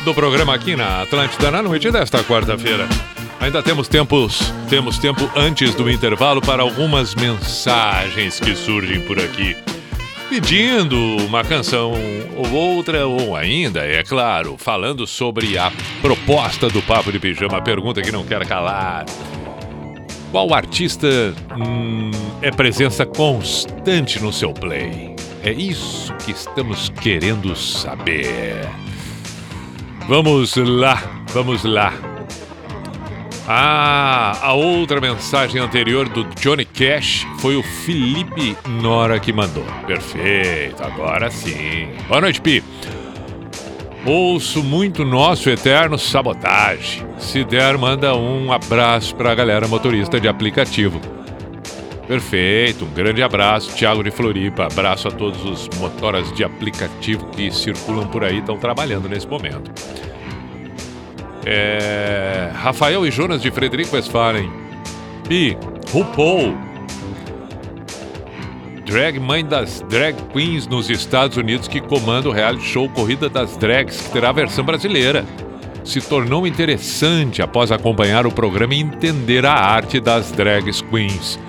do 0.03 0.15
programa 0.15 0.55
aqui 0.55 0.75
na 0.75 1.03
Atlântida 1.03 1.51
na 1.51 1.61
noite 1.61 1.91
desta 1.91 2.23
quarta-feira. 2.23 2.89
Ainda 3.39 3.61
temos 3.61 3.87
tempos, 3.87 4.51
temos 4.67 4.97
tempo 4.97 5.29
antes 5.35 5.75
do 5.75 5.87
intervalo 5.87 6.41
para 6.41 6.63
algumas 6.63 7.13
mensagens 7.13 8.39
que 8.39 8.55
surgem 8.55 8.99
por 9.01 9.19
aqui. 9.19 9.55
Pedindo 10.27 10.97
uma 11.17 11.43
canção 11.43 11.93
ou 12.35 12.51
outra, 12.51 13.05
ou 13.05 13.35
ainda, 13.35 13.85
é 13.85 14.01
claro, 14.01 14.55
falando 14.57 15.05
sobre 15.05 15.55
a 15.55 15.71
proposta 16.01 16.67
do 16.67 16.81
Papo 16.81 17.11
de 17.11 17.19
Pijama, 17.19 17.61
pergunta 17.61 18.01
que 18.01 18.11
não 18.11 18.25
quer 18.25 18.47
calar. 18.47 19.05
Qual 20.31 20.53
artista 20.53 21.07
hum, 21.57 22.09
é 22.41 22.49
presença 22.51 23.05
constante 23.05 24.21
no 24.23 24.31
seu 24.31 24.53
play? 24.53 25.13
É 25.43 25.51
isso 25.51 26.13
que 26.25 26.31
estamos 26.31 26.87
querendo 27.01 27.53
saber. 27.53 28.65
Vamos 30.07 30.55
lá, 30.55 31.03
vamos 31.33 31.65
lá. 31.65 31.93
Ah, 33.45 34.37
a 34.41 34.53
outra 34.53 35.01
mensagem 35.01 35.59
anterior 35.59 36.07
do 36.07 36.23
Johnny 36.35 36.63
Cash 36.63 37.27
foi 37.39 37.57
o 37.57 37.63
Felipe 37.63 38.55
Nora 38.81 39.19
que 39.19 39.33
mandou. 39.33 39.65
Perfeito, 39.85 40.81
agora 40.81 41.29
sim. 41.29 41.89
Boa 42.07 42.21
noite, 42.21 42.39
Pi. 42.39 42.63
Ouço 44.05 44.63
muito 44.63 45.05
nosso 45.05 45.47
eterno 45.47 45.97
sabotagem. 45.97 47.05
Se 47.19 47.43
der, 47.43 47.77
manda 47.77 48.15
um 48.15 48.51
abraço 48.51 49.15
pra 49.15 49.35
galera 49.35 49.67
motorista 49.67 50.19
de 50.19 50.27
aplicativo. 50.27 50.99
Perfeito, 52.07 52.83
um 52.85 52.93
grande 52.93 53.21
abraço, 53.21 53.75
Thiago 53.75 54.03
de 54.03 54.09
Floripa. 54.09 54.65
Abraço 54.65 55.07
a 55.07 55.11
todos 55.11 55.45
os 55.45 55.69
motoras 55.79 56.33
de 56.33 56.43
aplicativo 56.43 57.27
que 57.27 57.51
circulam 57.51 58.07
por 58.07 58.23
aí 58.23 58.39
estão 58.39 58.57
trabalhando 58.57 59.07
nesse 59.07 59.27
momento. 59.27 59.71
É, 61.45 62.51
Rafael 62.55 63.05
e 63.05 63.11
Jonas 63.11 63.41
de 63.41 63.51
Frederico 63.51 63.95
Westphalen. 63.95 64.51
Pi, 65.27 65.55
RuPaul. 65.91 66.70
Drag 68.91 69.17
mãe 69.21 69.45
das 69.45 69.79
drag 69.87 70.17
queens 70.33 70.67
nos 70.67 70.89
Estados 70.89 71.37
Unidos 71.37 71.65
que 71.65 71.79
comanda 71.79 72.27
o 72.27 72.31
reality 72.33 72.65
show 72.65 72.89
Corrida 72.89 73.29
das 73.29 73.55
Drags, 73.55 74.01
que 74.01 74.09
terá 74.11 74.31
a 74.31 74.33
versão 74.33 74.65
brasileira. 74.65 75.23
Se 75.81 76.01
tornou 76.01 76.45
interessante 76.45 77.41
após 77.41 77.71
acompanhar 77.71 78.27
o 78.27 78.31
programa 78.33 78.75
e 78.75 78.81
entender 78.81 79.45
a 79.45 79.53
arte 79.53 80.01
das 80.01 80.29
drag 80.33 80.69
queens. 80.89 81.39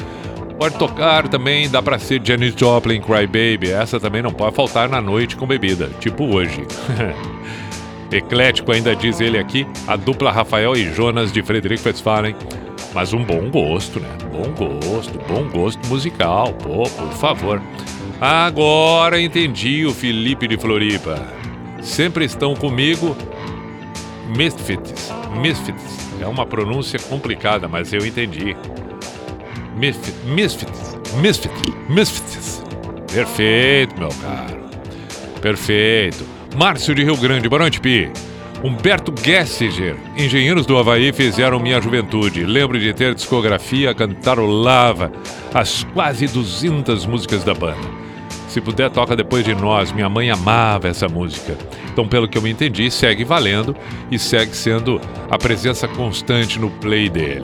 Pode 0.56 0.78
tocar 0.78 1.26
também, 1.26 1.68
dá 1.68 1.82
pra 1.82 1.98
ser 1.98 2.20
Janis 2.24 2.54
Joplin, 2.56 3.00
Cry 3.00 3.26
Baby. 3.26 3.72
Essa 3.72 3.98
também 3.98 4.22
não 4.22 4.32
pode 4.32 4.54
faltar 4.54 4.88
na 4.88 5.00
noite 5.00 5.34
com 5.34 5.44
bebida, 5.44 5.90
tipo 5.98 6.24
hoje. 6.24 6.64
Eclético 8.12 8.70
ainda 8.70 8.94
diz 8.94 9.20
ele 9.20 9.36
aqui, 9.36 9.66
a 9.88 9.96
dupla 9.96 10.30
Rafael 10.30 10.76
e 10.76 10.94
Jonas 10.94 11.32
de 11.32 11.42
Frederico 11.42 11.88
Westphalen. 11.88 12.36
Mas 12.94 13.12
um 13.12 13.24
bom 13.24 13.50
gosto, 13.50 13.98
né? 14.00 14.08
Bom 14.30 14.52
gosto, 14.52 15.18
bom 15.26 15.48
gosto 15.48 15.86
musical. 15.88 16.52
Pô, 16.54 16.82
por 16.82 17.12
favor. 17.12 17.62
Agora 18.20 19.20
entendi 19.20 19.84
o 19.86 19.92
Felipe 19.92 20.46
de 20.46 20.56
Floripa. 20.56 21.26
Sempre 21.80 22.24
estão 22.24 22.54
comigo. 22.54 23.16
Misfits. 24.36 25.10
Misfits. 25.40 26.02
É 26.20 26.26
uma 26.26 26.46
pronúncia 26.46 26.98
complicada, 26.98 27.66
mas 27.66 27.92
eu 27.92 28.06
entendi. 28.06 28.56
Misfits. 29.76 30.14
Misfits. 30.24 30.98
Misfits. 31.16 31.62
Misfits. 31.88 32.62
Perfeito, 33.12 33.98
meu 33.98 34.08
caro. 34.08 34.62
Perfeito. 35.40 36.24
Márcio 36.54 36.94
de 36.94 37.02
Rio 37.02 37.16
Grande, 37.16 37.48
boa 37.48 37.60
noite, 37.60 37.80
Pi. 37.80 38.10
Humberto 38.62 39.12
Gessinger, 39.20 39.96
engenheiros 40.16 40.64
do 40.64 40.78
Havaí 40.78 41.12
fizeram 41.12 41.58
minha 41.58 41.80
juventude. 41.80 42.44
Lembro 42.44 42.78
de 42.78 42.94
ter 42.94 43.12
discografia, 43.12 43.92
cantarolava 43.92 45.10
as 45.52 45.84
quase 45.92 46.28
200 46.28 47.04
músicas 47.04 47.42
da 47.42 47.54
banda. 47.54 48.02
Se 48.46 48.60
puder, 48.60 48.88
toca 48.90 49.16
depois 49.16 49.44
de 49.44 49.54
nós. 49.54 49.90
Minha 49.90 50.08
mãe 50.08 50.30
amava 50.30 50.86
essa 50.86 51.08
música. 51.08 51.56
Então, 51.90 52.06
pelo 52.06 52.28
que 52.28 52.38
eu 52.38 52.42
me 52.42 52.50
entendi, 52.50 52.88
segue 52.88 53.24
valendo 53.24 53.74
e 54.10 54.18
segue 54.18 54.54
sendo 54.54 55.00
a 55.28 55.36
presença 55.36 55.88
constante 55.88 56.60
no 56.60 56.70
play 56.70 57.08
dele. 57.08 57.42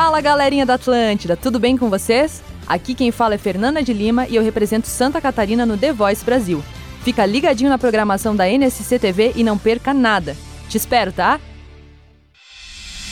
Fala 0.00 0.20
galerinha 0.20 0.64
da 0.64 0.74
Atlântida, 0.74 1.36
tudo 1.36 1.58
bem 1.58 1.76
com 1.76 1.90
vocês? 1.90 2.40
Aqui 2.68 2.94
quem 2.94 3.10
fala 3.10 3.34
é 3.34 3.36
Fernanda 3.36 3.82
de 3.82 3.92
Lima 3.92 4.28
e 4.28 4.36
eu 4.36 4.44
represento 4.44 4.86
Santa 4.86 5.20
Catarina 5.20 5.66
no 5.66 5.76
The 5.76 5.92
Voice 5.92 6.24
Brasil. 6.24 6.62
Fica 7.02 7.26
ligadinho 7.26 7.68
na 7.68 7.78
programação 7.78 8.36
da 8.36 8.48
NSC 8.48 8.96
TV 9.00 9.32
e 9.34 9.42
não 9.42 9.58
perca 9.58 9.92
nada. 9.92 10.36
Te 10.68 10.76
espero, 10.76 11.10
tá? 11.10 11.40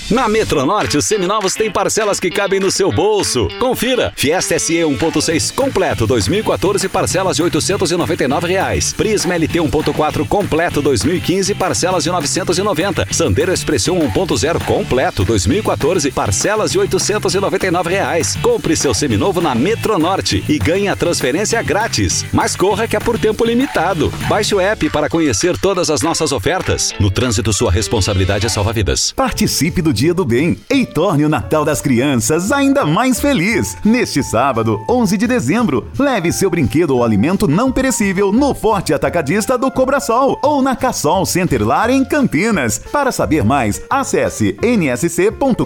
Na 0.09 0.29
Metronorte, 0.29 0.97
os 0.97 1.05
seminovos 1.05 1.55
têm 1.55 1.69
parcelas 1.69 2.21
que 2.21 2.31
cabem 2.31 2.61
no 2.61 2.71
seu 2.71 2.93
bolso. 2.93 3.49
Confira. 3.59 4.13
Fiesta 4.15 4.57
SE 4.57 4.75
1.6 4.75 5.53
completo 5.53 6.07
2014, 6.07 6.89
parcelas 6.89 7.35
de 7.35 7.43
899 7.43 8.47
reais. 8.47 8.93
Prisma 8.93 9.35
LT 9.35 9.59
1.4 9.59 10.29
completo 10.29 10.81
2015, 10.81 11.57
parcelas 11.57 12.05
de 12.05 12.11
R$ 12.11 12.15
990. 12.15 13.09
Sandero 13.11 13.53
Expression 13.53 13.99
1.0 13.99 14.65
completo 14.65 15.25
2014, 15.25 16.13
parcelas 16.13 16.71
de 16.71 16.79
899 16.79 17.91
reais. 17.91 18.37
Compre 18.41 18.77
seu 18.77 18.95
seminovo 18.95 19.41
na 19.41 19.57
Metronorte 19.57 20.45
e 20.49 20.57
ganhe 20.57 20.87
a 20.87 20.95
transferência 20.95 21.61
grátis. 21.65 22.25
Mas 22.33 22.55
corra 22.55 22.87
que 22.87 22.95
é 22.95 23.01
por 23.01 23.19
tempo 23.19 23.45
limitado. 23.45 24.13
Baixe 24.29 24.55
o 24.55 24.61
app 24.61 24.89
para 24.89 25.09
conhecer 25.09 25.59
todas 25.59 25.91
as 25.91 26.01
nossas 26.01 26.31
ofertas. 26.31 26.95
No 27.01 27.11
trânsito, 27.11 27.53
sua 27.53 27.73
responsabilidade 27.73 28.47
é 28.47 28.49
salva 28.49 28.73
vidas. 28.73 29.11
Participe 29.11 29.83
do 29.83 29.96
Dia 29.97 30.13
do 30.13 30.27
Bem 30.27 30.59
e 30.71 30.85
torne 30.85 31.25
o 31.25 31.29
Natal 31.29 31.65
das 31.65 31.81
Crianças 31.81 32.53
ainda 32.53 32.85
mais 32.85 33.19
feliz. 33.19 33.79
Neste 33.83 34.23
sábado, 34.23 34.85
11 34.87 35.17
de 35.17 35.27
dezembro, 35.27 35.87
leve 35.99 36.31
seu 36.31 36.51
brinquedo 36.51 36.91
ou 36.91 37.03
alimento 37.03 37.49
não 37.49 37.73
perecível 37.73 38.31
no 38.31 38.55
Forte 38.55 38.93
Atacadista 38.93 39.57
do 39.57 39.71
Cobrasol 39.71 40.39
ou 40.43 40.61
na 40.61 40.77
Cassol 40.77 41.25
Centerlar 41.25 41.89
em 41.89 42.05
Campinas. 42.05 42.79
Para 42.79 43.11
saber 43.11 43.43
mais, 43.43 43.81
acesse 43.89 44.55
nsc.com.br 44.63 45.65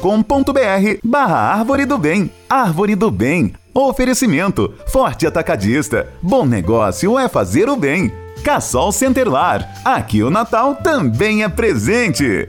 barra 1.02 1.36
Árvore 1.36 1.84
do 1.84 1.98
Bem. 1.98 2.30
Árvore 2.48 2.94
do 2.94 3.10
Bem. 3.10 3.52
Oferecimento. 3.74 4.72
Forte 4.86 5.26
Atacadista. 5.26 6.06
Bom 6.22 6.46
negócio 6.46 7.18
é 7.18 7.28
fazer 7.28 7.68
o 7.68 7.74
bem. 7.74 8.12
Cassol 8.44 8.92
Centerlar. 8.92 9.68
Aqui 9.84 10.22
o 10.22 10.30
Natal 10.30 10.76
também 10.76 11.42
é 11.42 11.48
presente. 11.48 12.48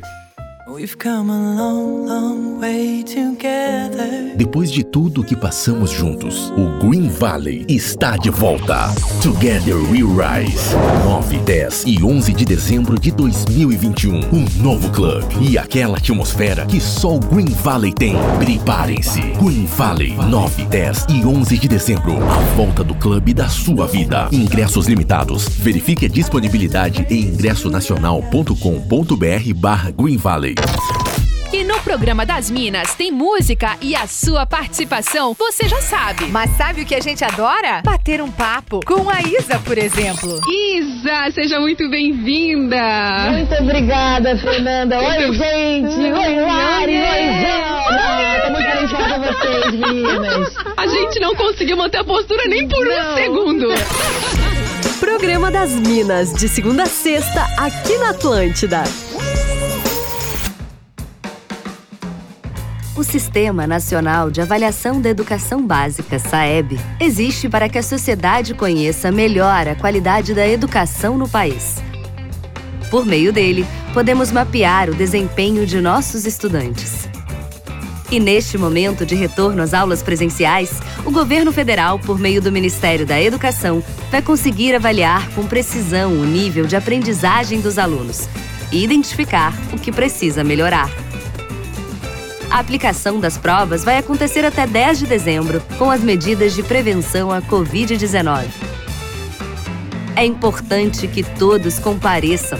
Depois 4.38 4.72
de 4.72 4.86
tudo 4.86 5.22
que 5.22 5.36
passamos 5.36 5.92
juntos, 5.92 6.50
o 6.52 6.88
Green 6.88 7.10
Valley 7.10 7.66
está 7.68 8.16
de 8.16 8.30
volta. 8.30 8.88
Together 9.22 9.76
We 9.76 10.00
Rise. 10.00 10.74
9, 11.04 11.40
10 11.40 11.84
e 11.88 12.02
11 12.02 12.34
de 12.34 12.46
dezembro 12.46 12.98
de 12.98 13.12
2021. 13.12 14.22
Um 14.34 14.46
novo 14.64 14.90
clube 14.92 15.36
e 15.42 15.58
aquela 15.58 15.98
atmosfera 15.98 16.66
que 16.66 16.80
só 16.80 17.16
o 17.16 17.20
Green 17.20 17.50
Valley 17.50 17.92
tem. 17.92 18.16
Preparem-se. 18.40 19.20
Green 19.42 19.66
Valley. 19.66 20.16
9, 20.16 20.66
10 20.68 21.08
e 21.10 21.26
11 21.26 21.58
de 21.58 21.68
dezembro. 21.68 22.16
A 22.24 22.40
volta 22.56 22.82
do 22.82 22.96
clube 22.96 23.34
da 23.34 23.50
sua 23.50 23.88
vida. 23.88 24.30
Ingressos 24.32 24.88
limitados. 24.88 25.50
Verifique 25.50 26.06
a 26.06 26.10
disponibilidade 26.10 27.06
em 27.10 27.24
ingressonacional.com.br 27.24 29.54
barra 29.56 29.92
Green 29.92 30.18
Valley. 30.18 30.61
Que 31.52 31.66
no 31.66 31.78
programa 31.82 32.26
das 32.26 32.50
Minas 32.50 32.96
tem 32.96 33.12
música 33.12 33.76
e 33.82 33.94
a 33.94 34.08
sua 34.08 34.46
participação 34.46 35.36
você 35.38 35.68
já 35.68 35.82
sabe. 35.82 36.28
Mas 36.28 36.50
sabe 36.52 36.82
o 36.82 36.86
que 36.86 36.96
a 36.96 37.02
gente 37.02 37.26
adora? 37.26 37.82
Bater 37.84 38.22
um 38.22 38.32
papo 38.32 38.80
com 38.86 39.10
a 39.10 39.22
Isa, 39.22 39.60
por 39.60 39.78
exemplo. 39.78 40.40
Isa, 40.48 41.30
seja 41.34 41.60
muito 41.60 41.90
bem-vinda. 41.90 42.78
Muito 43.32 43.54
obrigada, 43.56 44.38
Fernanda. 44.38 44.98
Oi, 44.98 45.34
gente. 45.34 46.00
Oi, 46.00 46.40
Lari. 46.40 46.98
Oi, 46.98 47.42
Jana. 47.42 48.42
Tô 48.42 48.52
muito 48.52 48.72
feliz 48.72 48.92
com 48.92 49.20
vocês, 49.20 49.74
meninas. 49.74 50.54
A 50.78 50.88
gente 50.88 51.20
não 51.20 51.36
conseguiu 51.36 51.76
manter 51.76 51.98
a 51.98 52.04
postura 52.06 52.46
nem 52.48 52.66
por 52.66 52.88
um 52.88 53.16
segundo. 53.16 53.68
Programa 55.02 55.52
das 55.52 55.72
Minas, 55.72 56.32
de 56.34 56.48
segunda 56.48 56.84
a 56.84 56.86
sexta, 56.86 57.46
aqui 57.58 57.98
na 57.98 58.12
Atlântida. 58.12 58.84
O 62.94 63.06
Sistema 63.06 63.66
Nacional 63.66 64.30
de 64.30 64.42
Avaliação 64.42 65.00
da 65.00 65.10
Educação 65.10 65.66
Básica, 65.66 66.20
SAEB, 66.20 66.78
existe 67.00 67.48
para 67.48 67.70
que 67.70 67.78
a 67.78 67.84
sociedade 67.84 68.54
conheça 68.54 69.10
melhor 69.10 69.66
a 69.66 69.76
qualidade 69.76 70.34
da 70.34 70.46
educação 70.46 71.18
no 71.18 71.28
país. 71.28 71.78
Por 72.90 73.06
meio 73.06 73.32
dele, 73.32 73.66
podemos 73.94 74.30
mapear 74.30 74.90
o 74.90 74.94
desempenho 74.94 75.66
de 75.66 75.80
nossos 75.80 76.26
estudantes. 76.26 77.08
E 78.12 78.20
neste 78.20 78.58
momento 78.58 79.06
de 79.06 79.16
retorno 79.16 79.64
às 79.64 79.74
aulas 79.74 80.04
presenciais, 80.04 80.82
o 81.06 81.12
governo 81.12 81.54
federal, 81.54 81.98
por 81.98 82.20
meio 82.20 82.42
do 82.42 82.52
Ministério 82.52 83.06
da 83.06 83.22
Educação, 83.22 83.82
vai 84.12 84.22
conseguir 84.22 84.76
avaliar 84.76 85.30
com 85.30 85.48
precisão 85.48 86.12
o 86.12 86.26
nível 86.26 86.68
de 86.68 86.76
aprendizagem 86.76 87.62
dos 87.62 87.78
alunos 87.78 88.28
e 88.70 88.84
identificar 88.84 89.54
o 89.72 89.80
que 89.80 89.94
precisa 89.94 90.44
melhorar. 90.44 90.92
A 92.52 92.60
aplicação 92.60 93.18
das 93.18 93.38
provas 93.38 93.84
vai 93.86 93.98
acontecer 93.98 94.44
até 94.44 94.68
10 94.68 95.00
de 95.00 95.08
dezembro, 95.08 95.64
com 95.78 95.90
as 95.90 96.02
medidas 96.02 96.54
de 96.54 96.62
prevenção 96.62 97.32
à 97.32 97.42
Covid-19. 97.42 98.46
É 100.18 100.26
importante 100.26 101.08
que 101.08 101.24
todos 101.24 101.80
compareçam. 101.80 102.60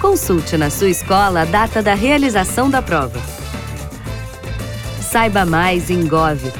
Consulte 0.00 0.56
na 0.56 0.68
sua 0.68 0.88
escola 0.88 1.42
a 1.42 1.44
data 1.44 1.80
da 1.80 1.94
realização 1.94 2.68
da 2.68 2.82
prova. 2.82 3.20
Saiba 5.00 5.46
mais 5.46 5.90
em 5.90 6.08
gov.br/inep. 6.08 6.50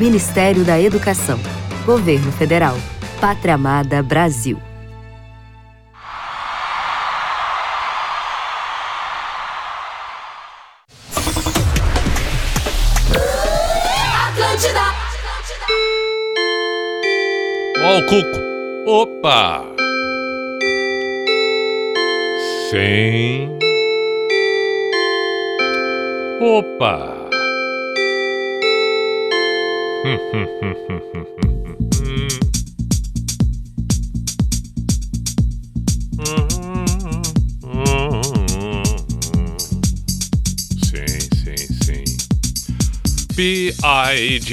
Ministério 0.00 0.64
da 0.64 0.80
Educação. 0.80 1.38
Governo 1.84 2.32
Federal. 2.32 2.78
Pátria 3.20 3.56
Amada 3.56 4.02
Brasil. 4.02 4.58
O 17.96 18.02
cuco. 18.06 18.40
Opa! 18.86 19.64
sim, 22.68 23.48
Opa! 26.40 27.14
B-I-J-A-M-A 43.36 44.44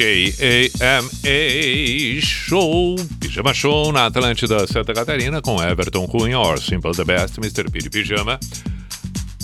Show 2.21 2.95
Pijama 3.31 3.53
Show 3.53 3.93
na 3.93 4.07
Atlântida 4.07 4.67
Santa 4.67 4.93
Catarina 4.93 5.41
com 5.41 5.63
Everton 5.63 6.05
Cunha, 6.05 6.37
or 6.37 6.59
Simple 6.59 6.91
the 6.91 7.05
Best, 7.05 7.37
Mr. 7.37 7.71
Piri 7.71 7.89
Pijama. 7.89 8.37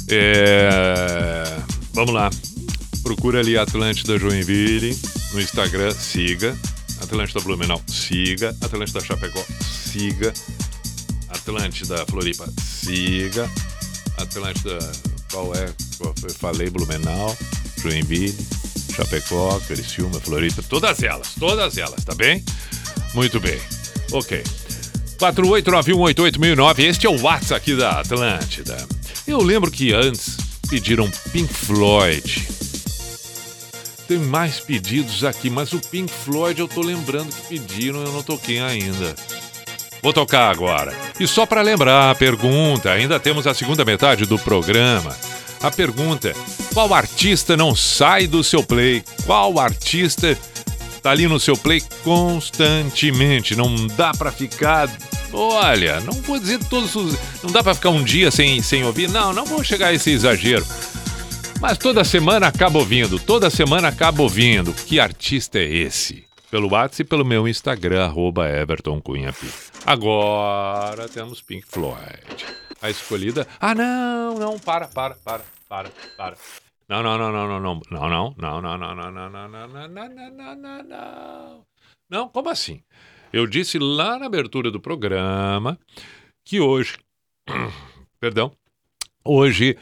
É, 0.09 1.45
Vamos 1.93 2.13
lá. 2.13 2.29
Procura 3.01 3.39
ali 3.39 3.57
Atlântida 3.57 4.19
Joinville 4.19 4.93
no 5.31 5.39
Instagram, 5.39 5.91
siga. 5.91 6.53
Atlântida 7.01 7.39
Blumenau, 7.39 7.81
siga. 7.87 8.53
Atlântida 8.61 8.99
Chapecó, 8.99 9.41
siga. 9.61 10.33
Atlântida 11.29 12.05
Floripa, 12.07 12.45
siga. 12.61 13.49
Atlântida, 14.17 14.79
qual 15.31 15.55
é? 15.55 15.73
Foi? 15.97 16.29
Falei 16.37 16.69
Blumenau, 16.69 17.33
Joinville, 17.81 18.35
Chapecó, 18.93 19.61
Criciúma, 19.65 20.19
Floripa, 20.19 20.61
todas 20.63 21.01
elas, 21.01 21.35
todas 21.39 21.77
elas, 21.77 22.03
tá 22.03 22.13
bem? 22.13 22.43
Muito 23.17 23.39
bem. 23.39 23.59
Ok. 24.11 24.43
489188009, 25.17 26.79
este 26.81 27.07
é 27.07 27.09
o 27.09 27.19
WhatsApp 27.19 27.55
aqui 27.55 27.75
da 27.75 27.99
Atlântida. 27.99 28.77
Eu 29.27 29.41
lembro 29.41 29.71
que 29.71 29.91
antes 29.91 30.37
pediram 30.69 31.09
Pink 31.31 31.51
Floyd. 31.51 32.47
Tem 34.07 34.19
mais 34.19 34.59
pedidos 34.59 35.23
aqui, 35.23 35.49
mas 35.49 35.73
o 35.73 35.79
Pink 35.79 36.13
Floyd 36.13 36.61
eu 36.61 36.67
tô 36.67 36.81
lembrando 36.81 37.33
que 37.33 37.57
pediram, 37.57 38.03
eu 38.03 38.11
não 38.11 38.21
toquei 38.21 38.59
ainda. 38.59 39.15
Vou 40.03 40.13
tocar 40.13 40.51
agora. 40.51 40.95
E 41.19 41.27
só 41.27 41.47
para 41.47 41.63
lembrar 41.63 42.11
a 42.11 42.15
pergunta, 42.15 42.91
ainda 42.91 43.19
temos 43.19 43.47
a 43.47 43.53
segunda 43.55 43.83
metade 43.83 44.27
do 44.27 44.37
programa. 44.37 45.17
A 45.63 45.71
pergunta: 45.71 46.35
qual 46.71 46.93
artista 46.93 47.57
não 47.57 47.75
sai 47.75 48.27
do 48.27 48.43
seu 48.43 48.61
play? 48.61 49.03
Qual 49.25 49.59
artista 49.59 50.37
tá 51.07 51.11
ali 51.11 51.25
no 51.25 51.39
seu 51.39 51.55
play 51.55 51.81
constantemente? 52.03 53.55
Não 53.55 53.87
dá 53.87 54.11
para 54.11 54.31
ficar 54.31 54.89
Olha, 55.31 55.99
não 56.01 56.13
vou 56.13 56.39
dizer 56.39 56.57
todos 56.69 56.95
os. 56.95 57.17
Não 57.43 57.51
dá 57.51 57.61
para 57.61 57.75
ficar 57.75 57.89
um 57.89 58.03
dia 58.03 58.31
sem, 58.31 58.61
sem 58.61 58.85
ouvir. 58.85 59.09
Não, 59.09 59.33
não 59.33 59.45
vou 59.45 59.61
chegar 59.61 59.87
a 59.87 59.93
esse 59.93 60.09
exagero. 60.11 60.65
Mas 61.59 61.77
toda 61.77 62.03
semana 62.03 62.47
acaba 62.47 62.79
ouvindo, 62.79 63.19
toda 63.19 63.49
semana 63.49 63.89
acaba 63.89 64.21
ouvindo. 64.21 64.73
Que 64.73 65.01
artista 65.01 65.59
é 65.59 65.65
esse? 65.65 66.25
Pelo 66.49 66.71
WhatsApp 66.71 67.01
e 67.01 67.05
pelo 67.05 67.25
meu 67.25 67.45
Instagram, 67.45 68.05
arroba 68.05 68.49
Everton 68.49 69.01
Cunha. 69.01 69.35
Agora 69.85 71.09
temos 71.09 71.41
Pink 71.41 71.65
Floyd. 71.67 72.45
A 72.81 72.89
escolhida. 72.89 73.45
Ah, 73.59 73.75
não, 73.75 74.35
não, 74.35 74.57
para, 74.57 74.87
para, 74.87 75.15
para, 75.15 75.43
para, 75.67 75.91
para. 76.15 76.37
Não, 76.89 77.03
não, 77.03 77.17
não, 77.17 77.31
não, 77.33 77.47
não, 77.47 77.59
não, 77.59 77.81
não, 77.91 78.35
não, 78.37 78.61
não, 78.61 78.61
não, 78.61 78.77
não, 78.77 78.95
não, 78.95 79.11
não, 79.11 79.29
não, 79.29 79.67
não, 79.67 79.87
não, 79.89 80.31
não, 80.31 80.55
não, 80.55 80.83
não, 80.83 81.65
não. 82.09 82.29
Como 82.29 82.49
assim? 82.49 82.81
Eu 83.33 83.45
disse 83.45 83.77
lá 83.77 84.17
na 84.17 84.25
abertura 84.25 84.71
do 84.71 84.79
programa 84.79 85.77
que 86.45 86.61
hoje, 86.61 86.97
perdão, 88.21 88.53
hoje, 89.21 89.77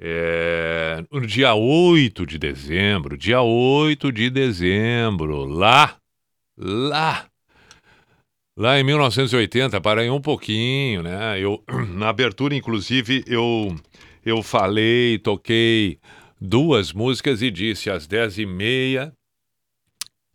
é, 0.00 1.04
no 1.12 1.26
dia 1.26 1.54
8 1.54 2.24
de 2.24 2.38
dezembro, 2.38 3.18
dia 3.18 3.42
8 3.42 4.10
de 4.10 4.30
dezembro, 4.30 5.44
lá, 5.44 5.98
lá, 6.56 7.26
lá 8.56 8.80
em 8.80 8.82
1980, 8.82 9.78
para 9.82 10.00
aí 10.00 10.08
um 10.08 10.22
pouquinho, 10.22 11.02
né? 11.02 11.38
Eu, 11.38 11.62
na 11.94 12.08
abertura, 12.08 12.54
inclusive, 12.54 13.22
eu, 13.26 13.76
eu 14.24 14.42
falei, 14.42 15.18
toquei 15.18 15.98
duas 16.40 16.92
músicas 16.92 17.42
e 17.42 17.50
disse 17.50 17.90
às 17.90 18.06
10h30 18.06 19.12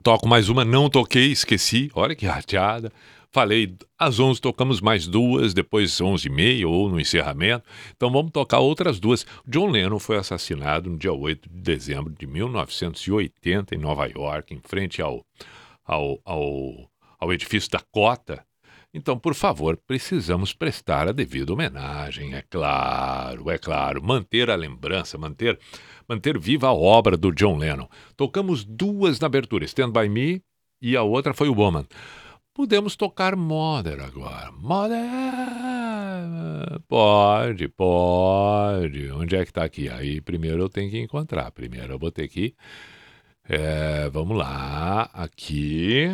Toco 0.04 0.28
mais 0.28 0.50
uma, 0.50 0.66
não 0.66 0.90
toquei, 0.90 1.32
esqueci. 1.32 1.92
Olha 1.94 2.16
que 2.16 2.26
rateada. 2.26 2.92
Falei, 3.32 3.76
às 3.98 4.20
11 4.20 4.42
tocamos 4.42 4.82
mais 4.82 5.08
duas, 5.08 5.54
depois 5.54 6.02
11 6.02 6.28
e 6.28 6.30
meia 6.30 6.68
ou 6.68 6.90
no 6.90 7.00
encerramento. 7.00 7.64
Então 7.96 8.12
vamos 8.12 8.32
tocar 8.32 8.60
outras 8.60 9.00
duas. 9.00 9.26
John 9.48 9.68
Lennon 9.68 10.00
foi 10.00 10.18
assassinado 10.18 10.90
no 10.90 10.98
dia 10.98 11.14
8 11.14 11.48
de 11.48 11.62
dezembro 11.62 12.14
de 12.18 12.26
1980 12.26 13.76
em 13.76 13.78
Nova 13.78 14.08
York, 14.08 14.54
em 14.54 14.60
frente 14.60 15.02
ao, 15.04 15.24
ao, 15.86 16.20
ao, 16.26 16.90
ao 17.20 17.32
edifício 17.32 17.70
Dakota. 17.70 18.44
Então, 18.94 19.18
por 19.18 19.34
favor, 19.34 19.78
precisamos 19.88 20.52
prestar 20.52 21.08
a 21.08 21.14
devida 21.14 21.54
homenagem, 21.54 22.34
é 22.34 22.42
claro, 22.42 23.50
é 23.50 23.58
claro. 23.58 24.04
Manter 24.04 24.50
a 24.50 24.56
lembrança, 24.56 25.18
manter 25.18 25.58
manter 26.12 26.38
viva 26.38 26.68
a 26.68 26.74
obra 26.74 27.16
do 27.16 27.32
John 27.32 27.58
Lennon. 27.58 27.88
Tocamos 28.18 28.66
duas 28.66 29.20
na 29.22 29.28
abertura, 29.28 29.64
Stand 29.64 29.92
By 29.92 30.10
Me 30.10 30.42
e 30.82 30.98
a 30.98 31.04
outra 31.04 31.34
foi 31.34 31.48
o 31.48 31.56
Woman. 31.56 31.86
Podemos 32.54 32.98
tocar 32.98 33.34
Mother 33.38 34.02
agora. 34.02 34.52
Mother! 34.52 35.00
Pode, 36.88 37.70
pode. 37.70 39.10
Onde 39.12 39.38
é 39.38 39.46
que 39.46 39.54
tá 39.54 39.64
aqui? 39.64 39.88
Aí 39.88 40.20
primeiro 40.20 40.64
eu 40.64 40.70
tenho 40.70 40.92
que 40.92 41.00
encontrar. 41.00 41.50
Primeiro 41.52 41.94
eu 41.94 42.00
vou 42.00 42.12
ter. 42.12 42.30
É, 43.48 44.10
vamos 44.10 44.38
lá, 44.38 45.10
aqui. 45.14 46.08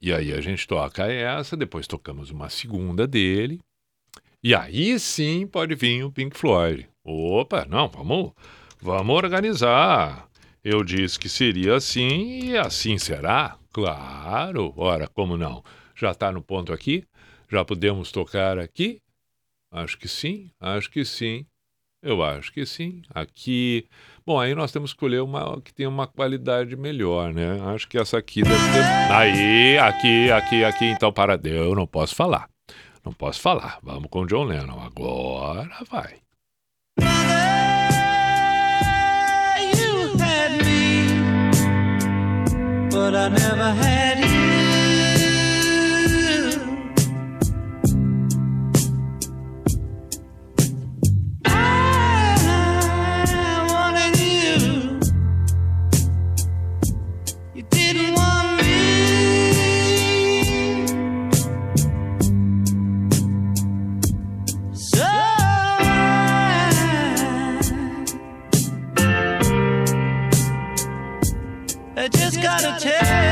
E 0.00 0.12
aí 0.12 0.32
a 0.32 0.42
gente 0.42 0.66
toca 0.66 1.10
essa, 1.10 1.56
depois 1.56 1.86
tocamos 1.86 2.30
uma 2.30 2.50
segunda 2.50 3.06
dele. 3.06 3.60
E 4.42 4.54
aí 4.54 5.00
sim 5.00 5.46
pode 5.46 5.74
vir 5.74 6.04
o 6.04 6.12
Pink 6.12 6.36
Floyd. 6.36 6.86
Opa, 7.02 7.64
não, 7.64 7.88
vamos, 7.88 8.32
vamos 8.80 9.16
organizar. 9.16 10.28
Eu 10.62 10.82
disse 10.82 11.18
que 11.18 11.28
seria 11.28 11.76
assim 11.76 12.50
e 12.50 12.58
assim 12.58 12.98
será. 12.98 13.56
Claro, 13.72 14.72
ora, 14.76 15.06
como 15.08 15.36
não? 15.36 15.62
Já 15.94 16.10
está 16.10 16.32
no 16.32 16.42
ponto 16.42 16.72
aqui? 16.72 17.04
Já 17.50 17.64
podemos 17.64 18.12
tocar 18.12 18.58
aqui? 18.58 19.00
Acho 19.70 19.98
que 19.98 20.08
sim, 20.08 20.50
acho 20.60 20.90
que 20.90 21.04
sim. 21.04 21.46
Eu 22.02 22.22
acho 22.22 22.52
que 22.52 22.64
sim. 22.64 23.02
Aqui. 23.12 23.86
Bom, 24.24 24.38
aí 24.38 24.54
nós 24.54 24.70
temos 24.70 24.92
que 24.92 24.96
escolher 24.96 25.20
uma 25.20 25.60
que 25.60 25.74
tenha 25.74 25.88
uma 25.88 26.06
qualidade 26.06 26.76
melhor, 26.76 27.34
né? 27.34 27.60
Acho 27.74 27.88
que 27.88 27.98
essa 27.98 28.18
aqui 28.18 28.42
deve 28.42 28.72
ter. 28.72 29.12
Aí, 29.12 29.78
aqui, 29.78 30.30
aqui, 30.30 30.64
aqui. 30.64 30.84
Então, 30.84 31.12
para 31.12 31.40
eu 31.44 31.74
não 31.74 31.86
posso 31.86 32.14
falar. 32.14 32.48
Não 33.04 33.12
posso 33.12 33.40
falar. 33.40 33.78
Vamos 33.82 34.08
com 34.10 34.20
o 34.20 34.26
John 34.26 34.44
Lennon. 34.44 34.80
Agora 34.80 35.78
vai. 35.90 36.20
But 42.90 43.14
I 43.14 43.28
never 43.28 43.70
had 43.72 44.18
you. 44.18 44.27
Gotta 72.42 72.76
tell 72.78 73.27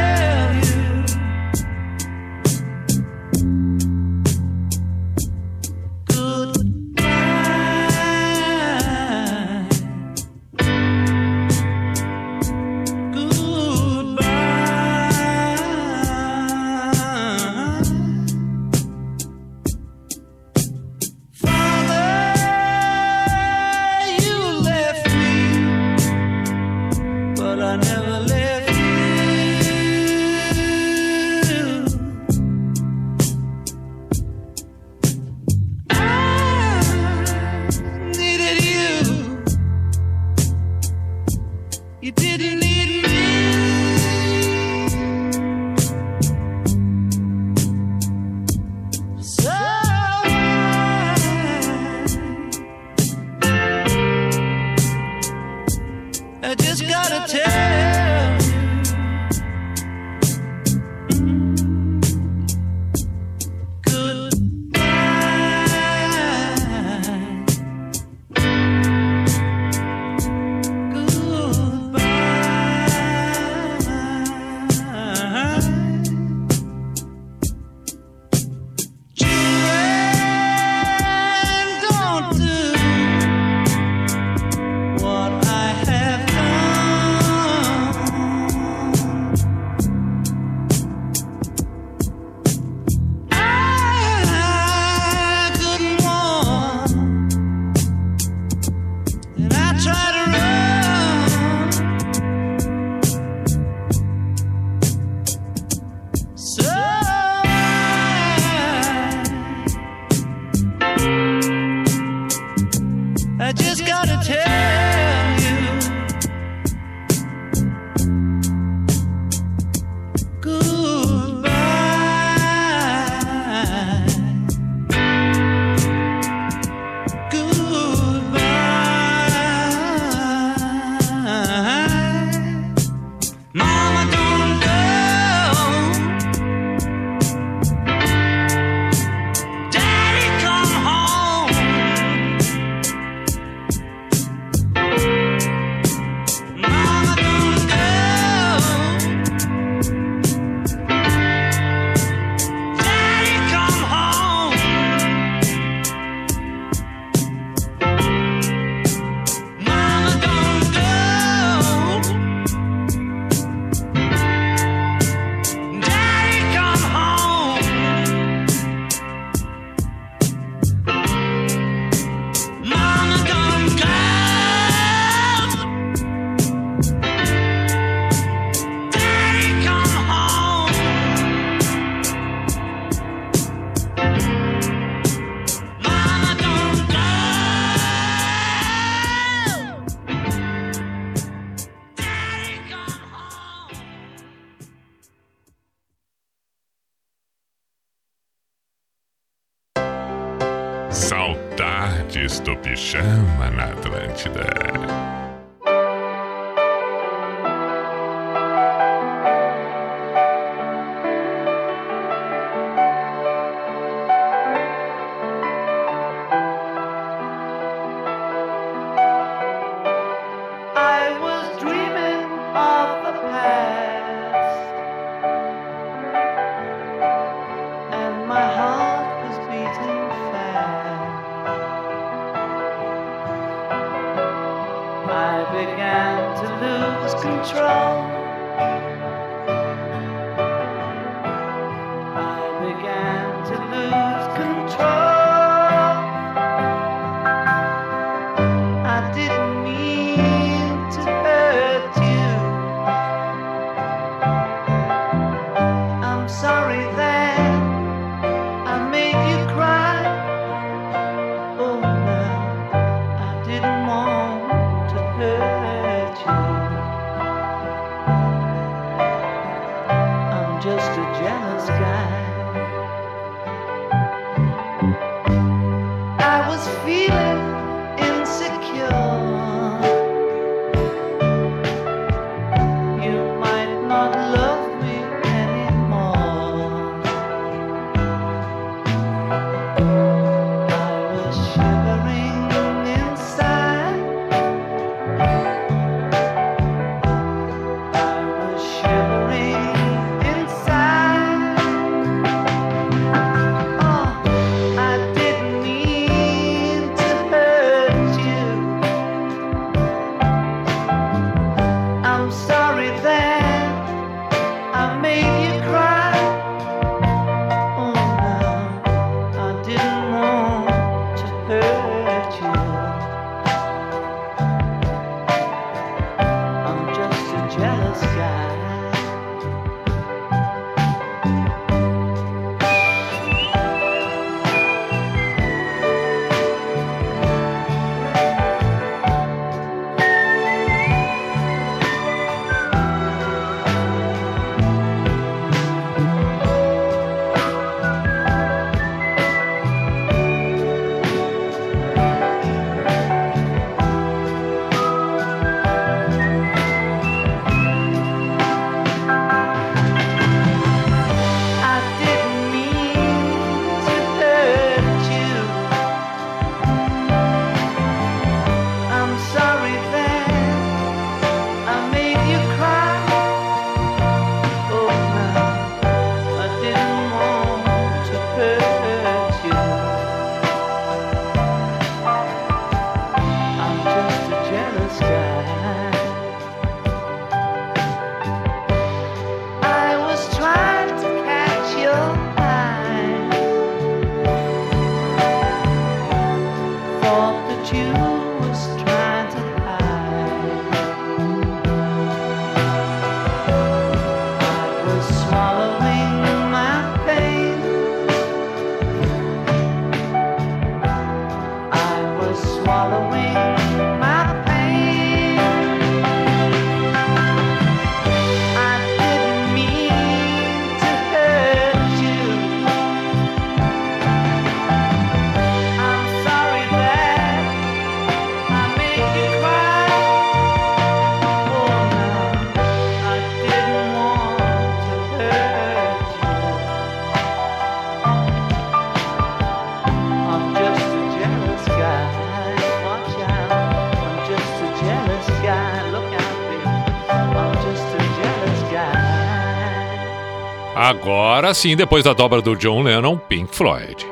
agora 451.47 451.55
sim, 451.55 451.77
depois 451.77 452.03
da 452.03 452.13
dobra 452.13 452.43
do 452.43 452.57
John 452.57 452.83
Lennon, 452.83 453.17
Pink 453.17 453.55
Floyd. 453.55 454.06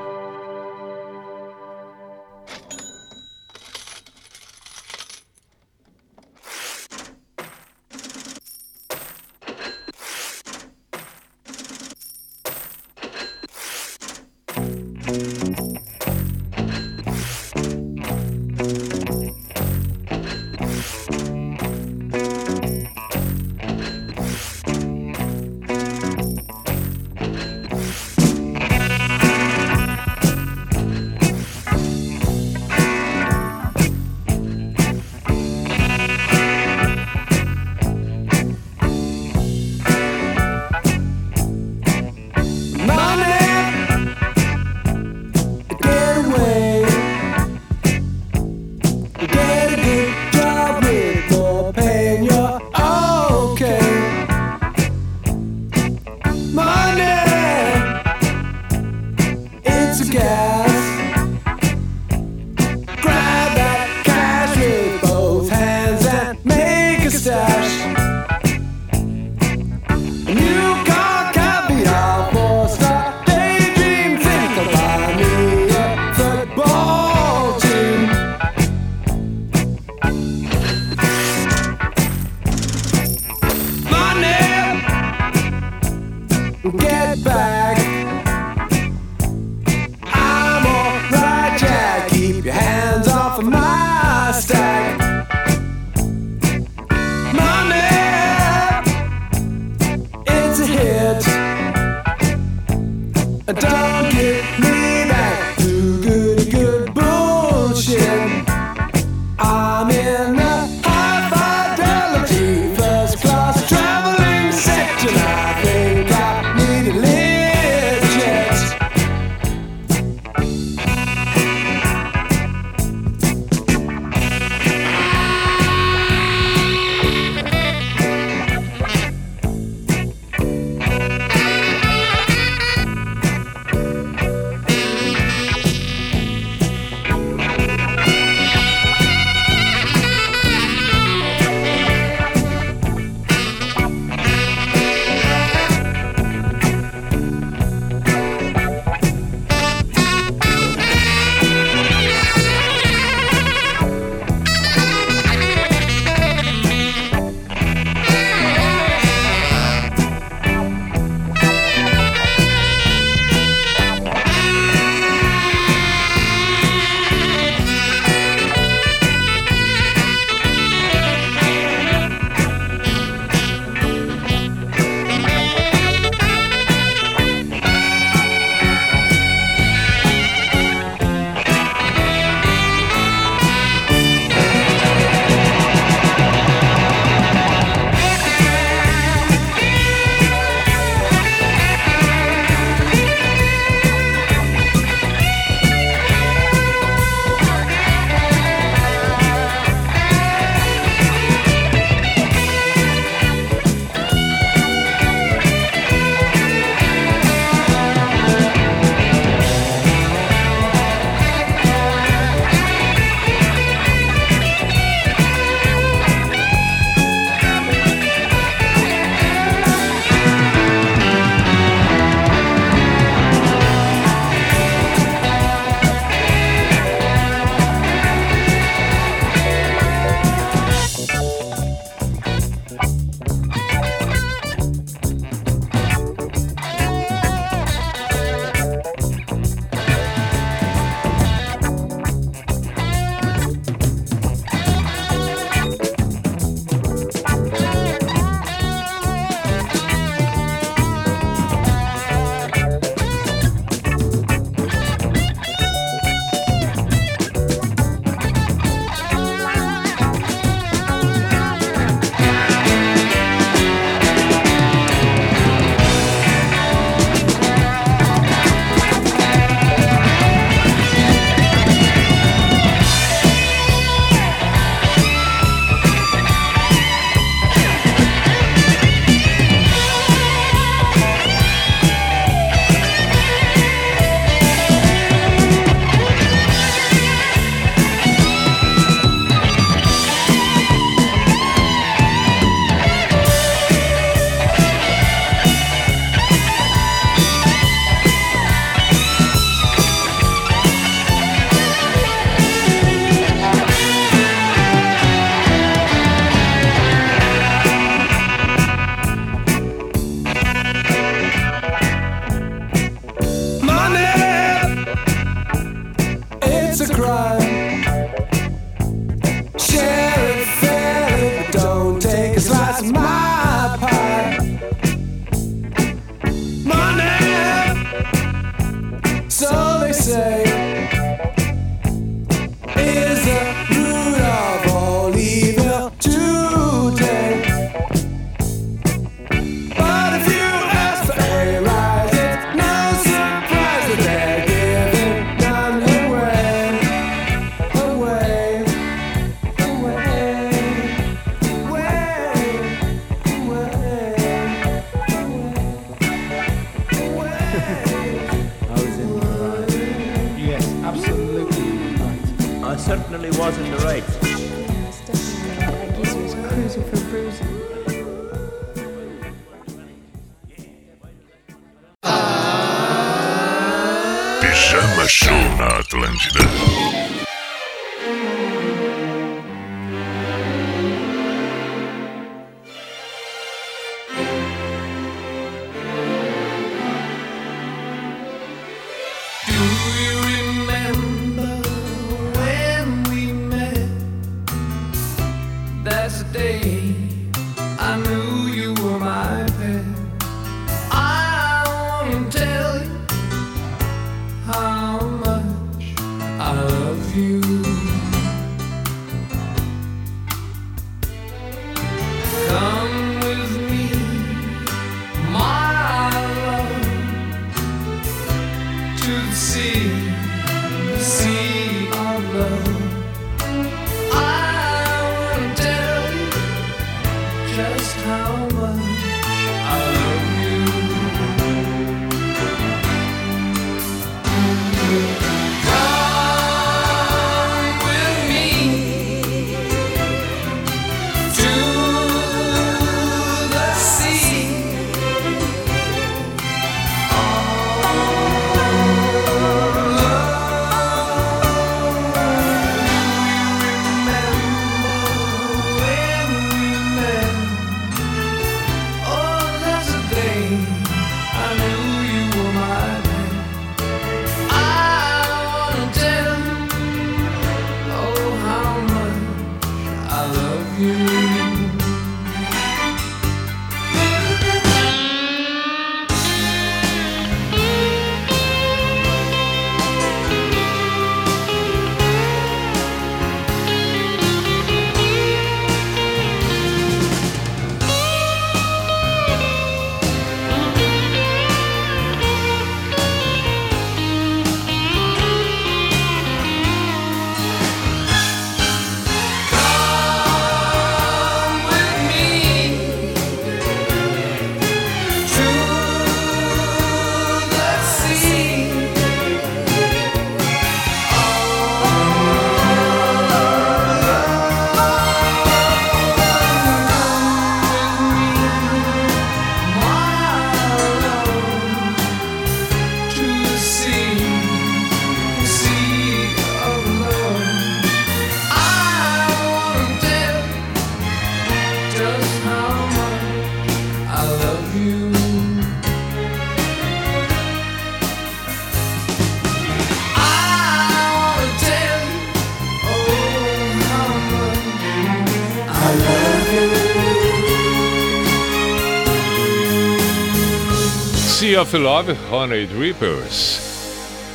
Of 551.65 551.79
Love, 551.79 552.15
Honey 552.31 552.67
Drippers. 552.67 553.59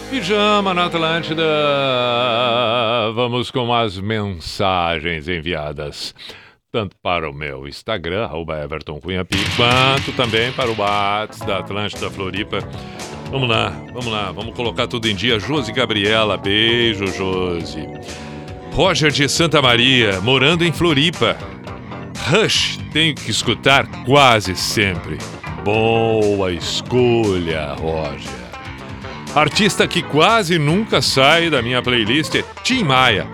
Pijama 0.10 0.74
na 0.74 0.86
Atlântida. 0.86 1.44
Vamos 3.14 3.52
com 3.52 3.72
as 3.72 4.00
mensagens 4.00 5.28
enviadas. 5.28 6.16
Tanto 6.72 6.96
para 7.04 7.30
o 7.30 7.34
meu 7.34 7.68
Instagram, 7.68 8.24
arroba 8.24 8.60
Everton 8.64 9.00
Cunha 9.00 9.24
quanto 9.56 10.12
também 10.14 10.52
para 10.54 10.72
o 10.72 10.76
WhatsApp 10.76 11.46
da 11.46 11.60
Atlântida 11.60 12.10
Floripa. 12.10 12.68
Vamos 13.30 13.48
lá, 13.48 13.70
vamos 13.94 14.08
lá, 14.08 14.32
vamos 14.32 14.56
colocar 14.56 14.88
tudo 14.88 15.08
em 15.08 15.16
dia. 15.16 15.40
Josi 15.40 15.72
Gabriela, 15.72 16.36
beijo, 16.36 17.06
Josi. 17.06 17.88
Roger 18.72 19.12
de 19.12 19.30
Santa 19.30 19.62
Maria, 19.62 20.20
morando 20.22 20.66
em 20.66 20.72
Floripa. 20.72 21.38
Rush, 22.32 22.80
tenho 22.92 23.14
que 23.14 23.30
escutar 23.30 23.86
quase 24.04 24.56
sempre. 24.56 25.20
Boa 25.64 26.52
escolha, 26.54 27.74
Roger. 27.74 28.50
Artista 29.36 29.88
que 29.88 30.02
quase 30.02 30.58
nunca 30.58 31.02
sai 31.02 31.50
da 31.50 31.62
minha 31.62 31.82
playlist 31.82 32.34
é 32.36 32.44
Tim 32.64 32.84
Maia. 32.84 33.28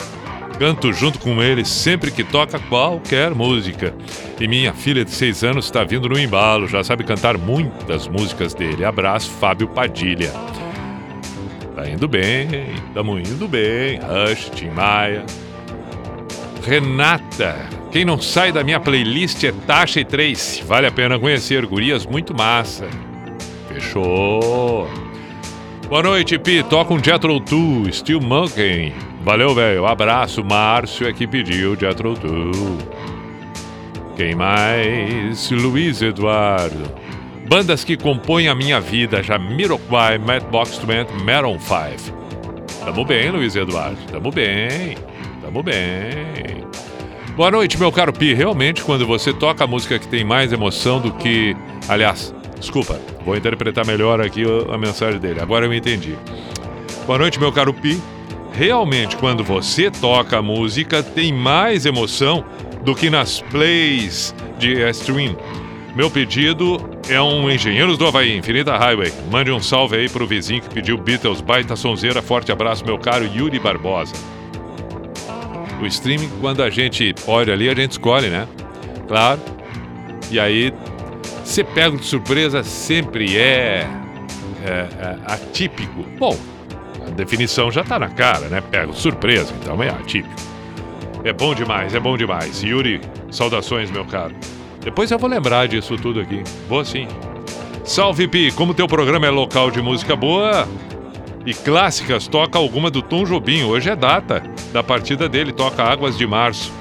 Canto 0.58 0.92
junto 0.92 1.20
com 1.20 1.42
ele 1.42 1.64
sempre 1.64 2.12
que 2.12 2.24
toca 2.24 2.60
qualquer 2.60 3.34
música. 3.36 3.94
E 4.40 4.48
minha 4.48 4.74
filha 4.74 5.06
de 5.06 5.12
seis 5.12 5.44
anos 5.44 5.66
está 5.66 5.84
vindo 5.84 6.10
no 6.10 6.18
embalo, 6.18 6.68
já 6.68 6.84
sabe 6.84 7.04
cantar 7.04 7.38
muitas 7.38 8.08
músicas 8.08 8.54
dele. 8.54 8.84
Abraço, 8.84 9.30
Fábio 9.32 9.68
Padilha. 9.68 10.32
Tá 11.76 11.88
indo 11.88 12.08
bem, 12.08 12.48
tamo 12.94 13.20
indo 13.20 13.48
bem. 13.48 14.00
Rush, 14.00 14.50
Tim 14.50 14.70
Maia. 14.70 15.26
Renata, 16.66 17.56
quem 17.92 18.04
não 18.04 18.20
sai 18.20 18.52
da 18.52 18.64
minha 18.64 18.80
playlist 18.80 19.44
é 19.44 19.52
Tasha 19.68 20.00
e 20.00 20.06
Trace. 20.06 20.64
Vale 20.64 20.88
a 20.88 20.92
pena 20.92 21.20
conhecer, 21.20 21.64
gurias 21.68 22.08
muito 22.08 22.34
massa. 22.34 22.88
Fechou. 23.68 24.90
Boa 25.88 26.02
noite, 26.02 26.40
Pi. 26.40 26.64
Toca 26.64 26.92
um 26.92 27.04
Jethro 27.04 27.40
Tull, 27.40 27.94
Still 27.94 28.20
Monkey. 28.20 28.92
Valeu, 29.24 29.54
velho. 29.54 29.86
Abraço. 29.86 30.44
Márcio 30.44 31.08
é 31.08 31.14
que 31.14 31.28
pediu 31.28 31.76
Jethro 31.80 32.16
Tull. 32.16 32.80
Quem 34.16 34.34
mais? 34.34 35.52
Luiz 35.52 36.02
Eduardo. 36.02 36.96
Bandas 37.48 37.84
que 37.84 37.96
compõem 37.96 38.48
a 38.48 38.56
minha 38.56 38.82
vida, 38.82 39.22
Jamiroquai, 39.22 40.18
Matchbox 40.18 40.80
20, 40.80 41.24
Meron 41.24 41.60
5. 41.60 42.12
Tamo 42.84 43.06
bem, 43.06 43.30
Luiz 43.30 43.56
Eduardo. 43.56 43.98
Tamo 44.12 44.32
bem. 44.32 44.98
Tamo 45.46 45.62
bem. 45.62 46.66
Boa 47.36 47.52
noite, 47.52 47.78
meu 47.78 47.92
caro 47.92 48.12
Pi. 48.12 48.34
Realmente, 48.34 48.82
quando 48.82 49.06
você 49.06 49.32
toca 49.32 49.64
a 49.64 49.68
música 49.68 50.00
que 50.00 50.08
tem 50.08 50.24
mais 50.24 50.52
emoção 50.52 51.00
do 51.00 51.12
que. 51.12 51.56
Aliás, 51.88 52.34
desculpa, 52.60 53.00
vou 53.24 53.38
interpretar 53.38 53.86
melhor 53.86 54.20
aqui 54.20 54.44
a 54.74 54.76
mensagem 54.76 55.20
dele. 55.20 55.40
Agora 55.40 55.68
eu 55.68 55.74
entendi. 55.74 56.18
Boa 57.06 57.20
noite, 57.20 57.40
meu 57.40 57.52
caro 57.52 57.72
Pi. 57.76 58.02
Realmente, 58.54 59.16
quando 59.18 59.44
você 59.44 59.92
toca 59.92 60.40
a 60.40 60.42
música, 60.42 61.04
tem 61.04 61.32
mais 61.32 61.86
emoção 61.86 62.44
do 62.84 62.96
que 62.96 63.12
nas 63.12 63.40
plays 63.40 64.34
de 64.58 64.82
stream. 64.90 65.38
Meu 65.96 66.10
pedido 66.10 66.90
é 67.08 67.22
um 67.22 67.52
Engenheiros 67.52 68.00
do 68.00 68.08
Havaí, 68.08 68.36
Infinita 68.36 68.76
Highway. 68.76 69.14
Mande 69.30 69.52
um 69.52 69.60
salve 69.60 69.96
aí 69.96 70.10
pro 70.10 70.26
vizinho 70.26 70.64
que 70.64 70.74
pediu 70.74 70.98
Beatles, 70.98 71.40
baita 71.40 71.76
sonzeira. 71.76 72.20
Forte 72.20 72.52
abraço, 72.52 72.84
meu 72.84 72.98
caro 72.98 73.30
Yuri 73.32 73.60
Barbosa. 73.60 74.16
O 75.82 75.86
streaming, 75.86 76.30
quando 76.40 76.64
a 76.64 76.70
gente 76.70 77.14
olha 77.28 77.54
ali, 77.54 77.70
a 77.70 77.76
gente 77.76 77.92
escolhe, 77.92 78.30
né? 78.30 78.48
Claro. 79.08 79.40
E 80.32 80.40
aí, 80.40 80.74
ser 81.44 81.66
pego 81.66 81.98
de 81.98 82.06
surpresa 82.06 82.64
sempre 82.64 83.38
é, 83.38 83.88
é, 84.64 84.70
é 84.70 85.18
atípico. 85.26 86.06
Bom, 86.18 86.38
a 87.06 87.10
definição 87.12 87.72
já 87.72 87.84
tá 87.84 88.00
na 88.00 88.10
cara, 88.10 88.48
né? 88.48 88.62
Pego 88.62 88.94
de 88.94 89.00
surpresa, 89.00 89.54
então 89.62 89.82
é 89.84 89.90
atípico. 89.90 90.34
É 91.24 91.34
bom 91.34 91.54
demais, 91.54 91.94
é 91.94 92.00
bom 92.00 92.18
demais. 92.18 92.64
Yuri, 92.64 93.02
saudações, 93.32 93.92
meu 93.92 94.06
caro. 94.06 94.36
Depois 94.82 95.10
eu 95.12 95.18
vou 95.18 95.30
lembrar 95.30 95.68
disso 95.68 95.98
tudo 95.98 96.20
aqui. 96.20 96.44
Vou 96.70 96.86
sim. 96.86 97.08
Salve, 97.84 98.28
Pi! 98.28 98.52
Como 98.52 98.74
teu 98.74 98.88
programa 98.88 99.28
é 99.28 99.30
local 99.30 99.70
de 99.70 99.82
música 99.82 100.16
boa 100.16 100.68
e 101.46 101.54
clássicas, 101.54 102.28
toca 102.28 102.58
alguma 102.58 102.90
do 102.90 103.02
Tom 103.02 103.24
Jobim. 103.24 103.64
Hoje 103.64 103.90
é 103.90 103.96
data 103.96 104.42
da 104.74 104.82
partida 104.82 105.30
dele, 105.30 105.52
toca 105.52 105.84
Águas 105.84 106.18
de 106.18 106.26
Março. 106.26 106.74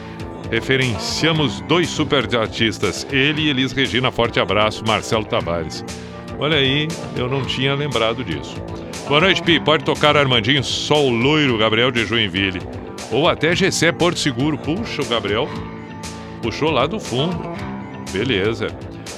Referenciamos 0.51 1.61
dois 1.63 1.89
super 1.89 2.35
artistas, 2.37 3.07
ele 3.11 3.43
e 3.43 3.49
Elis 3.51 3.73
Regina. 3.73 4.11
Forte 4.11 4.41
abraço, 4.41 4.85
Marcelo 4.87 5.25
Tavares. 5.25 5.85
Olha 6.39 6.57
aí, 6.57 6.89
eu 7.17 7.29
não 7.29 7.45
tinha 7.45 7.75
lembrado 7.75 8.25
disso. 8.25 8.57
Boa 9.09 9.21
noite, 9.21 9.43
Pi. 9.43 9.61
Pode 9.61 9.85
tocar 9.85 10.17
Armandinho 10.17 10.65
Sol 10.65 11.11
Loiro, 11.11 11.59
Gabriel 11.59 11.91
de 11.91 12.07
Joinville. 12.07 12.61
Ou 13.13 13.29
até 13.29 13.55
Gessé 13.55 13.93
Porto 13.93 14.19
Seguro. 14.19 14.57
Puxa, 14.57 15.03
o 15.03 15.07
Gabriel 15.07 15.49
puxou 16.43 16.71
lá 16.71 16.87
do 16.87 16.99
fundo. 16.99 17.39
Beleza. 18.11 18.69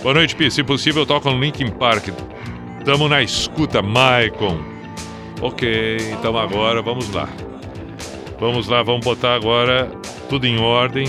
Boa 0.02 0.14
noite, 0.14 0.34
Pi. 0.34 0.50
Se 0.50 0.62
possível, 0.62 1.06
toca 1.06 1.30
um 1.30 1.38
Linkin 1.38 1.70
Park. 1.70 2.08
Tamo 2.84 3.08
na 3.08 3.22
escuta, 3.22 3.80
Maicon. 3.80 4.75
Ok, 5.40 5.96
então 6.12 6.36
agora 6.36 6.80
vamos 6.82 7.10
lá. 7.12 7.28
Vamos 8.40 8.68
lá, 8.68 8.82
vamos 8.82 9.04
botar 9.04 9.34
agora 9.34 9.90
tudo 10.28 10.46
em 10.46 10.58
ordem. 10.58 11.06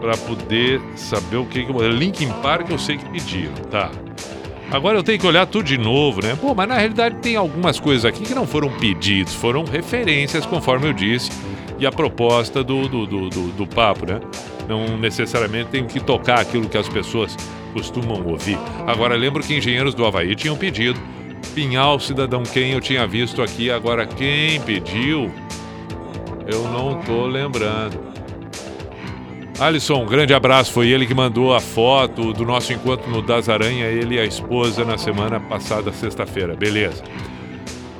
Pra 0.00 0.16
poder 0.16 0.80
saber 0.96 1.36
o 1.36 1.44
que 1.46 1.64
que... 1.64 1.72
Linkin 1.72 2.28
Park 2.42 2.68
eu 2.70 2.78
sei 2.78 2.96
que 2.96 3.08
pediram, 3.08 3.52
tá. 3.70 3.88
Agora 4.68 4.98
eu 4.98 5.02
tenho 5.04 5.18
que 5.18 5.26
olhar 5.26 5.46
tudo 5.46 5.64
de 5.64 5.78
novo, 5.78 6.20
né? 6.20 6.36
Pô, 6.40 6.54
mas 6.56 6.66
na 6.68 6.76
realidade 6.76 7.16
tem 7.16 7.36
algumas 7.36 7.78
coisas 7.78 8.04
aqui 8.04 8.24
que 8.24 8.34
não 8.34 8.44
foram 8.46 8.68
pedidos, 8.68 9.32
foram 9.34 9.64
referências, 9.64 10.44
conforme 10.44 10.88
eu 10.88 10.92
disse, 10.92 11.30
e 11.78 11.86
a 11.86 11.92
proposta 11.92 12.64
do, 12.64 12.88
do, 12.88 13.06
do, 13.06 13.28
do- 13.28 13.48
do 13.52 13.66
papo, 13.66 14.04
né? 14.06 14.18
Não 14.68 14.96
necessariamente 14.96 15.68
tem 15.70 15.84
que 15.86 16.00
tocar 16.00 16.40
aquilo 16.40 16.68
que 16.68 16.78
as 16.78 16.88
pessoas 16.88 17.36
costumam 17.72 18.24
ouvir. 18.26 18.58
Agora, 18.86 19.14
lembro 19.14 19.40
que 19.42 19.54
Engenheiros 19.54 19.94
do 19.94 20.04
Havaí 20.04 20.34
tinham 20.34 20.56
pedido. 20.56 20.98
Pinhal, 21.54 21.98
Cidadão 22.00 22.42
Quem 22.42 22.72
eu 22.72 22.80
tinha 22.80 23.06
visto 23.06 23.42
aqui. 23.42 23.70
Agora, 23.70 24.06
quem 24.06 24.60
pediu, 24.60 25.30
eu 26.46 26.64
não 26.68 27.00
tô 27.02 27.26
lembrando. 27.26 28.12
Alisson, 29.58 30.02
um 30.02 30.06
grande 30.06 30.34
abraço. 30.34 30.72
Foi 30.72 30.88
ele 30.88 31.06
que 31.06 31.14
mandou 31.14 31.54
a 31.54 31.60
foto 31.60 32.32
do 32.32 32.44
nosso 32.44 32.72
encontro 32.72 33.10
no 33.10 33.22
Das 33.22 33.48
Aranha, 33.48 33.86
ele 33.86 34.16
e 34.16 34.20
a 34.20 34.24
esposa 34.24 34.84
na 34.84 34.98
semana 34.98 35.38
passada, 35.38 35.92
sexta-feira. 35.92 36.56
Beleza. 36.56 37.02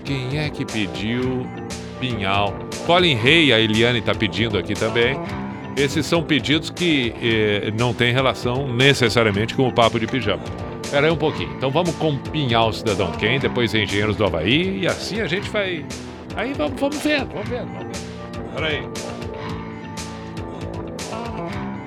Quem 0.05 0.39
é 0.39 0.51
que 0.51 0.65
pediu 0.65 1.47
Pinhal? 2.01 2.55
Colin 2.87 3.15
Rey, 3.15 3.53
a 3.53 3.61
Eliane 3.61 4.01
está 4.01 4.15
pedindo 4.15 4.59
aqui 4.59 4.75
também. 4.75 5.17
Esses 5.77 6.05
são 6.05 6.23
pedidos 6.23 6.69
que 6.69 7.15
eh, 7.23 7.73
não 7.79 7.95
têm 7.95 8.13
relação 8.13 8.67
necessariamente 8.69 9.55
com 9.55 9.69
o 9.69 9.73
papo 9.73 9.99
de 9.99 10.07
pijama. 10.07 10.43
Espera 10.93 11.07
aí 11.07 11.11
um 11.11 11.17
pouquinho. 11.17 11.51
Então 11.57 11.71
vamos 11.71 11.95
com 11.97 12.19
Pinhal 12.19 12.71
Cidadão 12.71 13.11
Quem, 13.13 13.41
depois 13.41 13.73
Engenheiros 13.73 14.15
do 14.15 14.27
Havaí, 14.27 14.81
e 14.81 14.87
assim 14.87 15.23
a 15.23 15.27
gente 15.27 15.49
vai. 15.49 15.87
Aí 16.37 16.53
vamos, 16.53 16.79
vamos 16.79 16.99
vendo, 16.99 17.33
vamos 17.33 17.49
vendo, 17.49 17.73
vamos 17.73 17.99
vendo. 17.99 18.47
Espera 18.49 18.67
aí. 18.67 18.87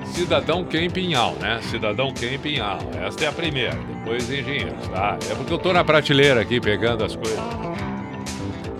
Cidadão 0.06 0.64
Quem 0.64 0.90
Pinhal, 0.90 1.36
né? 1.40 1.60
Cidadão 1.62 2.12
Quem 2.12 2.36
Pinhal. 2.36 2.80
Esta 3.00 3.26
é 3.26 3.28
a 3.28 3.32
primeira, 3.32 3.76
depois 3.76 4.28
Engenheiros, 4.28 4.88
tá? 4.88 5.16
É 5.30 5.36
porque 5.36 5.52
eu 5.52 5.58
tô 5.58 5.72
na 5.72 5.84
prateleira 5.84 6.40
aqui 6.40 6.60
pegando 6.60 7.04
as 7.04 7.14
coisas. 7.14 7.38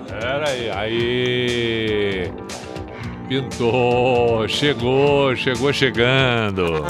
Pera 0.09 0.49
aí, 0.49 0.71
aí. 0.73 2.33
Pintou, 3.29 4.49
chegou, 4.49 5.37
chegou 5.37 5.73
chegando. 5.73 6.85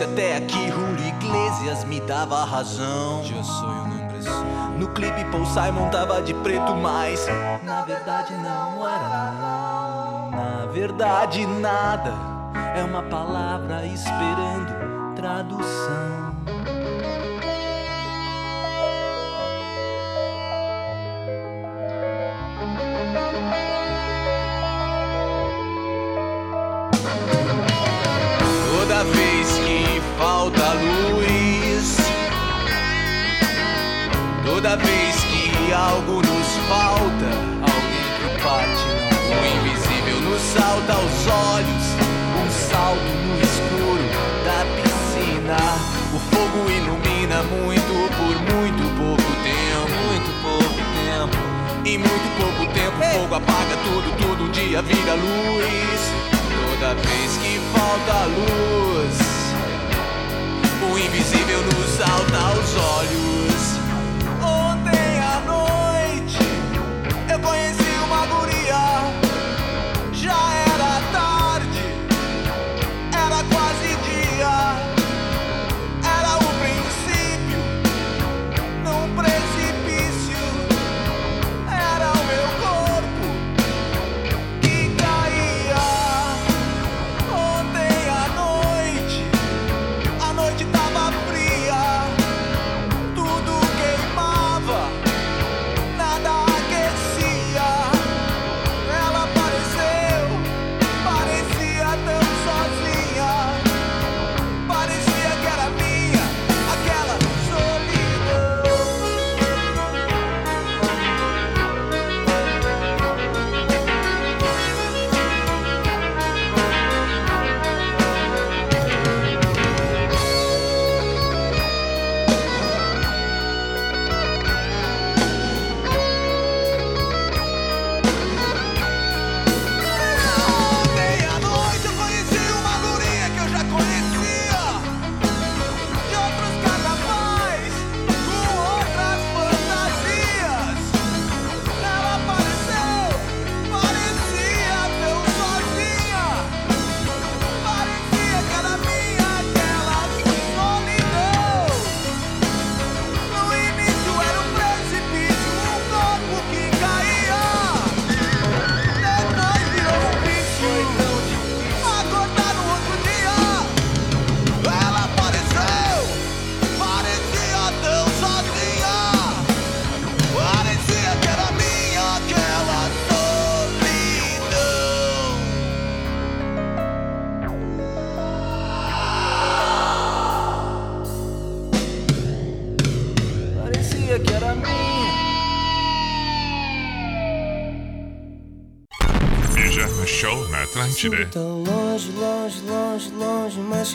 Trouxe 0.00 0.04
até 0.04 0.36
aqui, 0.36 0.70
Julio 0.70 1.06
Iglesias 1.06 1.84
me 1.84 2.00
dava 2.00 2.44
razão. 2.44 3.22
Eu 3.22 3.44
sou 3.44 3.68
um 3.68 3.82
homem 3.82 4.78
No 4.78 4.88
clipe 4.88 5.24
Paul 5.26 5.44
Simon 5.46 5.90
tava 5.90 6.22
de 6.22 6.32
preto, 6.34 6.74
mas 6.74 7.26
na 7.62 7.82
verdade 7.82 8.34
não 8.34 8.88
era 8.88 9.32
não. 9.32 10.30
Na 10.30 10.66
verdade 10.72 11.46
nada 11.46 12.14
é 12.76 12.82
uma 12.82 13.02
palavra 13.02 13.84
esperando 13.86 15.14
tradução. 15.16 16.09
Toda 34.62 34.76
vez 34.76 35.16
que 35.24 35.72
algo 35.72 36.16
nos 36.16 36.48
falta, 36.68 37.28
alguém 37.64 38.08
que 38.20 38.42
parte 38.42 38.84
não. 39.00 39.32
O 39.32 39.46
invisível 39.56 40.20
nos 40.20 40.42
salta 40.52 40.92
aos 40.92 41.26
olhos, 41.26 41.86
um 42.36 42.50
salto 42.68 43.10
no 43.24 43.40
escuro 43.40 44.04
da 44.44 44.60
piscina. 44.76 45.56
O 46.12 46.18
fogo 46.18 46.70
ilumina 46.70 47.42
muito 47.44 47.92
por 48.18 48.36
muito 48.54 48.84
pouco 48.98 49.30
tempo, 49.42 49.96
muito 50.08 50.30
pouco 50.42 50.80
tempo. 50.92 51.38
Em 51.86 51.96
muito 51.96 52.28
pouco 52.36 52.72
tempo, 52.74 52.98
o 52.98 53.18
fogo 53.18 53.34
apaga 53.36 53.76
tudo, 53.82 54.14
tudo 54.18 54.44
um 54.44 54.50
dia 54.50 54.82
vira 54.82 55.14
luz. 55.14 56.00
Toda 56.68 56.94
vez 56.96 57.36
que 57.38 57.58
falta 57.72 58.26
luz, 58.26 59.16
o 60.92 60.98
invisível 60.98 61.62
nos 61.62 61.88
salta 61.96 62.36
aos 62.36 62.76
olhos. 62.76 63.40
Conheci 68.30 69.19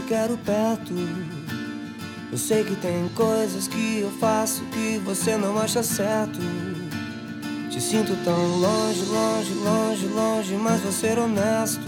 quero 0.07 0.38
perto. 0.38 0.94
Eu 2.32 2.38
sei 2.38 2.64
que 2.64 2.76
tem 2.76 3.10
coisas 3.15 3.68
que 3.68 3.99
eu 3.99 4.11
faço 4.19 4.64
que 4.65 4.99
você 4.99 5.36
não 5.38 5.57
acha 5.57 5.82
certo. 5.82 6.40
Te 7.69 7.82
sinto 7.82 8.15
tão 8.23 8.57
longe, 8.57 9.03
longe, 9.06 9.53
longe, 9.53 10.07
longe, 10.07 10.56
mas 10.56 10.82
vou 10.82 10.91
ser 10.91 11.18
honesto. 11.18 11.86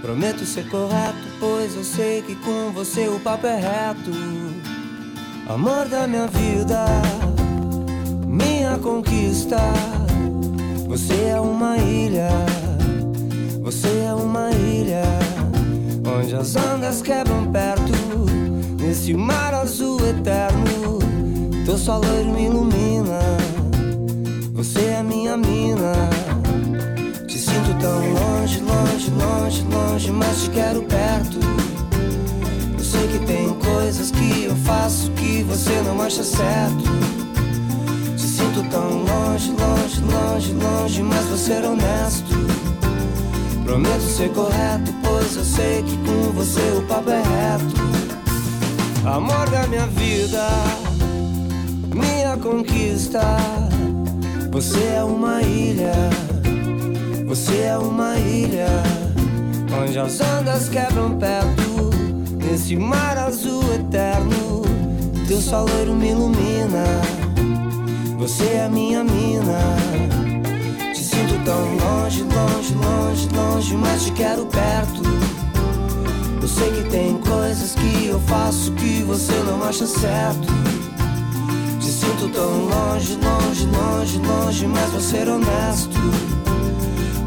Prometo 0.00 0.44
ser 0.44 0.68
correto, 0.68 1.26
pois 1.40 1.74
eu 1.74 1.84
sei 1.84 2.22
que 2.22 2.36
com 2.36 2.70
você 2.72 3.08
o 3.08 3.18
papo 3.20 3.46
é 3.46 3.56
reto. 3.56 4.12
Amor 5.48 5.88
da 5.88 6.06
minha 6.06 6.26
vida, 6.28 6.86
minha 8.26 8.78
conquista. 8.78 9.58
Você 10.86 11.30
é 11.30 11.40
uma 11.40 11.76
ilha, 11.78 12.30
você 13.62 13.88
é 14.06 14.14
uma 14.14 14.50
ilha 14.52 15.25
onde 16.06 16.34
as 16.34 16.54
ondas 16.54 17.02
quebram 17.02 17.50
perto. 17.50 17.92
Nesse 18.80 19.12
mar 19.14 19.52
azul 19.52 19.98
eterno, 20.06 20.98
teu 21.64 21.76
sol 21.76 22.00
loiro 22.00 22.32
me 22.32 22.44
ilumina. 22.44 23.18
Você 24.52 24.80
é 24.80 25.02
minha 25.02 25.36
mina. 25.36 25.92
Te 27.26 27.38
sinto 27.38 27.76
tão 27.80 27.98
longe, 28.12 28.60
longe, 28.60 29.10
longe, 29.10 29.62
longe, 29.64 30.12
mas 30.12 30.44
te 30.44 30.50
quero 30.50 30.82
perto. 30.82 31.38
Eu 32.78 32.84
sei 32.84 33.08
que 33.08 33.18
tem 33.26 33.52
coisas 33.54 34.10
que 34.10 34.44
eu 34.44 34.56
faço 34.56 35.10
que 35.12 35.42
você 35.42 35.82
não 35.82 36.00
acha 36.00 36.22
certo. 36.22 36.84
Te 38.16 38.22
sinto 38.22 38.62
tão 38.70 39.02
longe, 39.02 39.50
longe, 39.50 40.00
longe, 40.02 40.52
longe, 40.52 41.02
mas 41.02 41.24
vou 41.26 41.36
ser 41.36 41.64
honesto. 41.64 42.35
Prometo 43.66 44.00
ser 44.00 44.28
correto, 44.30 44.94
pois 45.02 45.36
eu 45.36 45.44
sei 45.44 45.82
que 45.82 45.96
com 45.98 46.30
você 46.30 46.60
o 46.78 46.82
papo 46.82 47.10
é 47.10 47.20
reto. 47.20 47.74
Amor 49.04 49.50
da 49.50 49.66
minha 49.66 49.88
vida, 49.88 50.46
minha 51.92 52.36
conquista. 52.36 53.20
Você 54.52 54.78
é 54.96 55.02
uma 55.02 55.42
ilha, 55.42 55.92
você 57.26 57.62
é 57.62 57.76
uma 57.76 58.16
ilha, 58.16 58.68
onde 59.82 59.98
as 59.98 60.20
ondas 60.20 60.68
quebram 60.68 61.18
perto, 61.18 61.90
nesse 62.38 62.76
mar 62.76 63.18
azul 63.18 63.64
eterno. 63.74 64.62
Teu 65.26 65.40
sol 65.40 65.66
loiro 65.68 65.92
me 65.92 66.10
ilumina, 66.10 66.84
você 68.16 68.44
é 68.44 68.68
minha 68.68 69.02
mina. 69.02 69.95
Tão 71.46 71.76
longe, 71.76 72.24
longe, 72.24 72.74
longe, 72.74 73.28
longe, 73.28 73.76
mas 73.76 74.04
te 74.04 74.10
quero 74.10 74.46
perto. 74.46 75.00
Eu 76.42 76.48
sei 76.48 76.72
que 76.72 76.90
tem 76.90 77.18
coisas 77.18 77.72
que 77.76 78.06
eu 78.06 78.18
faço 78.18 78.72
que 78.72 79.04
você 79.04 79.32
não 79.44 79.62
acha 79.62 79.86
certo. 79.86 80.48
Te 81.78 81.86
sinto 81.86 82.28
tão 82.30 82.66
longe, 82.66 83.16
longe, 83.22 83.64
longe, 83.66 84.18
longe, 84.18 84.66
mas 84.66 84.90
vou 84.90 85.00
ser 85.00 85.28
honesto. 85.28 85.96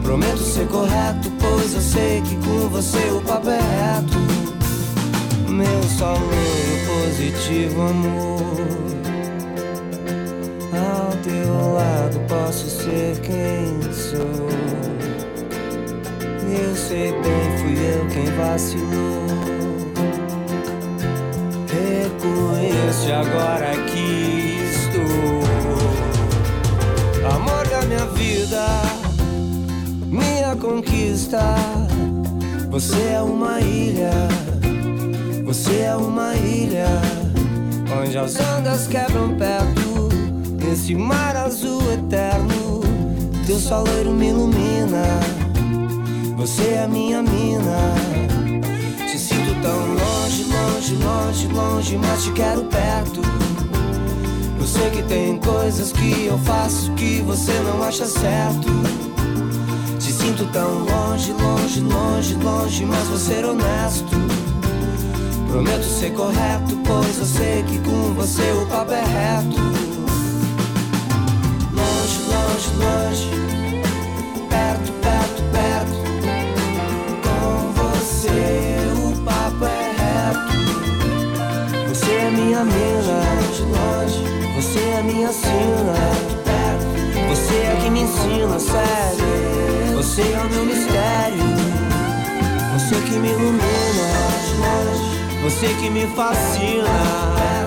Prometo 0.04 0.40
ser 0.40 0.68
correto, 0.68 1.32
pois 1.40 1.74
eu 1.74 1.82
sei 1.82 2.22
que 2.22 2.36
com 2.46 2.68
você 2.68 3.12
o 3.12 3.22
papo 3.22 3.50
é 3.50 3.62
reto. 3.62 4.18
Meu 5.50 5.84
só 5.98 6.14
positivo 6.86 7.84
amor. 7.84 8.98
Teu 11.30 11.73
lado 11.73 12.19
posso 12.27 12.68
ser 12.68 13.19
quem 13.22 13.93
sou. 13.93 14.49
Eu 16.51 16.76
sei 16.76 17.11
bem, 17.11 17.57
fui 17.60 17.77
eu 17.93 18.07
quem 18.07 18.26
vacilou. 18.35 19.27
Reconheço 21.69 23.14
agora 23.14 23.76
que 23.91 24.57
estou. 24.73 25.43
Amor 27.31 27.68
da 27.68 27.81
minha 27.84 28.07
vida, 28.07 28.65
minha 30.07 30.56
conquista. 30.56 31.56
Você 32.72 32.99
é 33.14 33.22
uma 33.22 33.61
ilha, 33.61 34.30
você 35.45 35.81
é 35.81 35.95
uma 35.95 36.34
ilha, 36.35 36.88
onde 38.01 38.18
as 38.18 38.35
ondas 38.39 38.88
quebram 38.88 39.35
perto, 39.38 39.78
nesse 40.70 40.94
mar 40.94 41.36
azul 41.36 41.82
eterno. 41.91 42.82
Teu 43.48 43.60
sol 43.60 43.84
loiro 43.86 44.12
me 44.12 44.28
ilumina, 44.28 45.04
você 46.38 46.76
é 46.84 46.88
minha 46.88 47.24
mina. 47.24 47.96
Te 49.10 49.18
sinto 49.18 49.60
tão 49.64 49.80
longe, 49.96 50.44
longe, 50.44 50.96
longe, 50.96 51.48
longe, 51.48 51.98
mas 51.98 52.24
te 52.24 52.32
quero 52.34 52.64
perto. 52.66 53.22
Eu 54.60 54.68
sei 54.68 54.90
que 54.91 55.02
tem 55.04 55.38
coisas 55.38 55.91
que 55.91 56.28
eu 56.28 56.38
faço 56.38 56.91
que 56.94 57.22
você 57.22 57.54
não 57.62 57.82
acha 57.82 58.06
certo. 58.06 58.68
Te 59.98 60.12
sinto 60.12 60.46
tão 60.54 60.86
longe, 60.86 61.34
longe, 61.34 61.80
longe, 61.80 62.36
longe, 62.36 62.86
mas 62.86 63.08
vou 63.08 63.18
ser 63.18 63.44
honesto. 63.44 64.16
Prometo 65.50 65.86
ser 65.86 66.14
correto, 66.14 66.78
pois 66.86 67.18
eu 67.18 67.26
sei 67.26 67.64
que 67.64 67.80
com 67.80 68.14
você 68.14 68.52
o 68.52 68.68
papo 68.68 68.91
é 68.91 69.04
reto. 69.04 69.89
Longe, 72.60 72.76
longe, 72.76 73.30
longe, 73.30 73.88
perto, 74.49 74.91
perto, 74.99 75.44
perto. 75.53 75.95
Com 77.23 77.72
você 77.72 78.77
o 78.98 79.15
papo 79.23 79.64
é 79.64 79.94
reto. 79.98 80.52
Você 81.88 82.11
é 82.11 82.30
minha 82.30 82.65
mina, 82.65 83.22
longe, 83.40 83.64
longe. 83.64 84.23
Você 84.57 84.80
é 84.80 85.02
minha 85.03 85.31
sina, 85.31 85.94
perto. 86.44 86.86
Você 87.30 87.56
é 87.56 87.80
que 87.81 87.90
me 87.90 88.02
ensina, 88.02 88.60
sério. 88.60 89.95
Você 89.95 90.22
é 90.22 90.41
o 90.41 90.49
meu 90.49 90.65
mistério. 90.65 91.45
Você 92.73 92.95
que 92.95 93.19
me 93.19 93.30
ilumina, 93.30 93.61
você 95.44 95.68
que 95.76 95.90
me 95.90 96.07
fascina. 96.07 97.59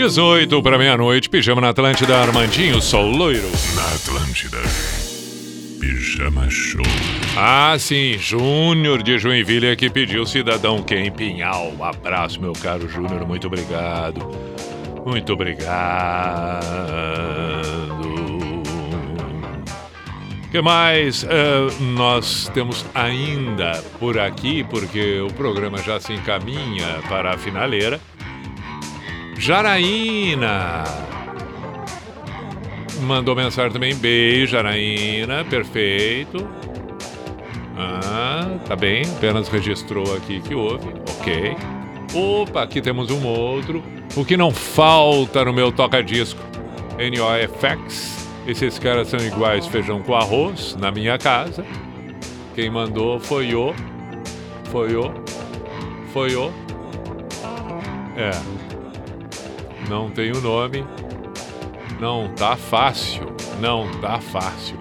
18 0.00 0.62
para 0.62 0.78
meia-noite, 0.78 1.28
pijama 1.28 1.60
na 1.60 1.68
Atlântida, 1.68 2.16
Armandinho, 2.16 2.80
sou 2.80 3.04
loiro. 3.04 3.50
Na 3.74 3.84
Atlântida. 3.94 4.56
Pijama 5.78 6.48
Show. 6.48 6.80
Ah, 7.36 7.76
sim, 7.78 8.16
Júnior 8.18 9.02
de 9.02 9.18
Joinville 9.18 9.66
é 9.66 9.76
que 9.76 9.90
pediu 9.90 10.24
Cidadão 10.24 10.82
Quem 10.82 11.12
Pinhal. 11.12 11.74
Um 11.78 11.84
abraço, 11.84 12.40
meu 12.40 12.54
caro 12.54 12.88
Júnior, 12.88 13.26
muito 13.26 13.46
obrigado. 13.46 14.26
Muito 15.04 15.34
obrigado. 15.34 16.64
O 20.46 20.50
que 20.50 20.62
mais 20.62 21.24
eh, 21.24 21.28
nós 21.78 22.50
temos 22.54 22.86
ainda 22.94 23.72
por 23.98 24.18
aqui, 24.18 24.64
porque 24.64 25.20
o 25.20 25.30
programa 25.34 25.76
já 25.82 26.00
se 26.00 26.14
encaminha 26.14 27.00
para 27.06 27.34
a 27.34 27.38
finaleira. 27.38 28.00
Jaraína 29.40 30.84
mandou 33.00 33.34
mensagem 33.34 33.72
também. 33.72 33.94
Beijo, 33.94 34.52
Jaraína, 34.52 35.46
perfeito. 35.46 36.46
Ah, 37.74 38.58
tá 38.66 38.76
bem, 38.76 39.02
apenas 39.16 39.48
registrou 39.48 40.14
aqui 40.14 40.40
que 40.40 40.54
houve, 40.54 40.88
ok. 41.18 41.56
Opa, 42.14 42.62
aqui 42.62 42.82
temos 42.82 43.10
um 43.10 43.26
outro. 43.26 43.82
O 44.14 44.26
que 44.26 44.36
não 44.36 44.50
falta 44.50 45.42
no 45.42 45.54
meu 45.54 45.72
toca-disco? 45.72 46.40
NOFX. 46.98 48.28
Esses 48.46 48.78
caras 48.78 49.08
são 49.08 49.20
iguais 49.20 49.66
feijão 49.66 50.02
com 50.02 50.14
arroz 50.14 50.76
na 50.76 50.90
minha 50.90 51.16
casa. 51.16 51.64
Quem 52.54 52.68
mandou 52.68 53.18
foi 53.18 53.54
o. 53.54 53.72
Foi 54.70 54.94
o. 54.94 55.14
Foi 56.12 56.36
o. 56.36 56.52
É. 58.18 58.69
Não 59.88 60.10
tem 60.10 60.32
o 60.32 60.40
nome. 60.40 60.84
Não 62.00 62.32
tá 62.34 62.56
fácil. 62.56 63.26
Não 63.60 63.90
tá 64.00 64.20
fácil. 64.20 64.76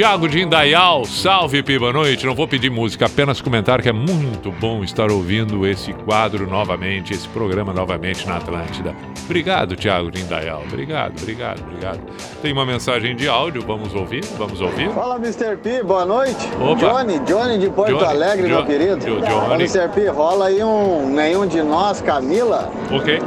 Tiago 0.00 0.26
de 0.30 0.40
Indaial, 0.40 1.04
salve 1.04 1.62
Piba 1.62 1.92
Noite. 1.92 2.24
Não 2.24 2.34
vou 2.34 2.48
pedir 2.48 2.70
música, 2.70 3.04
apenas 3.04 3.42
comentar 3.42 3.82
que 3.82 3.88
é 3.90 3.92
muito 3.92 4.50
bom 4.50 4.82
estar 4.82 5.10
ouvindo 5.10 5.66
esse 5.66 5.92
quadro 5.92 6.46
novamente, 6.48 7.12
esse 7.12 7.28
programa 7.28 7.74
novamente 7.74 8.26
na 8.26 8.38
Atlântida. 8.38 8.94
Obrigado, 9.26 9.76
Tiago 9.76 10.10
de 10.10 10.22
Indaial. 10.22 10.62
Obrigado, 10.66 11.20
obrigado, 11.20 11.60
obrigado. 11.60 12.00
Tem 12.40 12.50
uma 12.50 12.64
mensagem 12.64 13.14
de 13.14 13.28
áudio, 13.28 13.62
vamos 13.66 13.94
ouvir? 13.94 14.24
Vamos 14.38 14.62
ouvir? 14.62 14.88
Fala, 14.92 15.16
Mr. 15.16 15.58
P, 15.62 15.82
boa 15.82 16.06
noite. 16.06 16.48
Opa. 16.58 16.76
Johnny, 16.76 17.18
Johnny 17.18 17.58
de 17.58 17.68
Porto 17.68 17.92
Johnny, 17.92 18.04
Alegre, 18.06 18.48
meu 18.48 18.64
querido. 18.64 19.04
Jo- 19.04 19.20
Johnny. 19.20 19.64
Mr. 19.64 19.86
P, 19.94 20.08
rola 20.08 20.46
aí 20.46 20.64
um 20.64 21.10
nenhum 21.10 21.46
de 21.46 21.60
nós, 21.62 22.00
Camila. 22.00 22.72
Ok. 22.90 23.20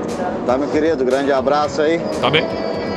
Tá, 0.48 0.58
meu 0.58 0.70
querido, 0.70 1.06
grande 1.06 1.32
abraço 1.32 1.84
aí. 1.84 2.00
Tá 2.20 2.32
bem. 2.32 2.44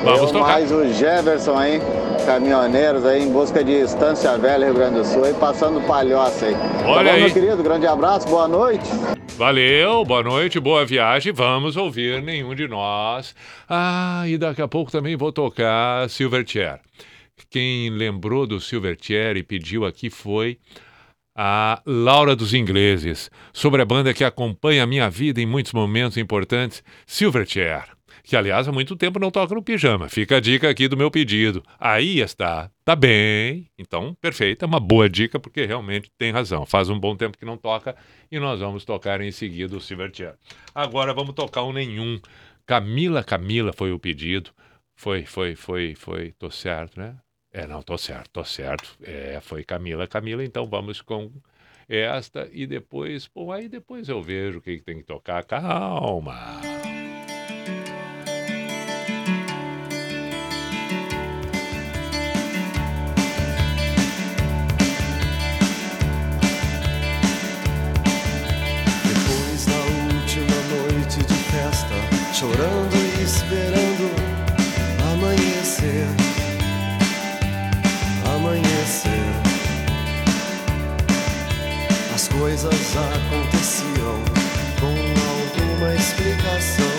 Vamos 0.03 0.21
Eu 0.21 0.27
tocar. 0.29 0.45
mais 0.53 0.73
o 0.73 0.83
Jefferson 0.95 1.59
aí, 1.59 1.83
caminhoneiros 2.27 3.07
aí 3.07 3.23
em 3.23 3.33
busca 3.33 3.63
de 3.63 3.71
Estância 3.71 4.37
Velha, 4.37 4.67
Rio 4.67 4.75
Grande 4.75 4.97
do 4.97 5.05
Sul, 5.05 5.25
aí 5.25 5.33
passando 5.35 5.81
palhoça 5.87 6.47
aí. 6.47 6.55
tá 6.55 6.89
Olha 6.89 7.11
bom, 7.11 7.17
aí. 7.17 7.21
meu 7.23 7.33
querido, 7.33 7.63
grande 7.63 7.87
abraço, 7.87 8.29
boa 8.29 8.49
noite. 8.49 8.85
Valeu, 9.39 10.05
boa 10.05 10.25
noite, 10.25 10.59
boa 10.59 10.85
viagem. 10.85 11.33
Vamos 11.33 11.77
ouvir 11.77 12.21
nenhum 12.23 12.55
de 12.55 12.67
nós. 12.67 13.33
Ah, 13.69 14.25
e 14.27 14.37
daqui 14.37 14.61
a 14.61 14.67
pouco 14.67 14.91
também 14.91 15.15
vou 15.15 15.31
tocar 15.31 16.11
Silverchair. 16.11 16.81
Quem 17.49 17.91
lembrou 17.91 18.45
do 18.45 18.61
Silverchair 18.61 19.37
e 19.37 19.45
pediu 19.45 19.87
aqui 19.87 20.11
foi 20.11 20.59
a 21.37 21.81
Laura 21.87 22.35
dos 22.35 22.55
Ingleses, 22.55 23.31
sobre 23.53 23.83
a 23.83 23.85
banda 23.85 24.13
que 24.13 24.25
acompanha 24.25 24.83
a 24.83 24.87
minha 24.87 25.09
vida 25.09 25.41
em 25.41 25.47
muitos 25.47 25.73
momentos 25.73 26.17
importantes, 26.17 26.83
Silverchair. 27.07 27.96
Que, 28.27 28.35
aliás, 28.35 28.67
há 28.67 28.73
muito 28.73 28.97
tempo 28.97 29.21
não 29.21 29.31
toca 29.31 29.55
no 29.55 29.63
pijama. 29.63 30.09
Fica 30.09 30.39
a 30.39 30.41
dica 30.41 30.69
aqui 30.69 30.89
do 30.89 30.97
meu 30.97 31.13
pedido. 31.13 31.63
Aí 31.79 32.19
está. 32.19 32.69
Tá 32.85 32.97
bem. 32.97 33.71
Então, 33.79 34.15
perfeito. 34.21 34.65
É 34.65 34.67
uma 34.67 34.81
boa 34.81 35.09
dica, 35.09 35.39
porque 35.39 35.65
realmente 35.65 36.11
tem 36.19 36.33
razão. 36.33 36.67
Faz 36.67 36.91
um 36.91 36.99
bom 36.99 37.15
tempo 37.15 37.39
que 37.39 37.45
não 37.45 37.57
toca 37.57 37.95
e 38.29 38.41
nós 38.41 38.59
vamos 38.59 38.85
tocar 38.85 39.21
em 39.21 39.31
seguida 39.31 39.77
o 39.77 39.81
Silverchair. 39.81 40.35
Agora 40.75 41.15
vamos 41.15 41.37
tocar 41.37 41.63
um 41.63 41.73
nenhum. 41.73 42.21
Camila 42.67 43.23
Camila 43.23 43.73
foi 43.73 43.93
o 43.93 43.99
pedido. 43.99 44.51
Foi, 44.97 45.25
foi, 45.25 45.55
foi, 45.55 45.95
foi. 45.95 46.33
Tô 46.33 46.51
certo, 46.51 46.99
né? 46.99 47.15
É, 47.53 47.65
não, 47.65 47.81
tô 47.81 47.97
certo, 47.97 48.29
tô 48.33 48.45
certo. 48.45 48.99
É, 49.05 49.39
foi 49.41 49.63
Camila. 49.63 50.05
Camila, 50.09 50.45
então 50.45 50.67
vamos 50.67 51.01
com 51.01 51.31
esta 51.89 52.49
e 52.53 52.67
depois, 52.67 53.31
bom, 53.33 53.53
aí 53.53 53.69
depois 53.69 54.09
eu 54.09 54.21
vejo 54.21 54.59
o 54.59 54.61
que, 54.61 54.79
que 54.79 54.83
tem 54.83 54.97
que 54.99 55.05
tocar. 55.05 55.45
Calma. 55.45 56.61
Chorando 72.39 72.95
e 72.95 73.23
esperando 73.23 74.11
amanhecer. 75.11 76.07
Amanhecer. 78.35 79.25
As 82.15 82.29
coisas 82.29 82.75
aconteciam 82.95 84.21
com 84.79 84.97
alguma 85.33 85.95
explicação. 85.95 86.97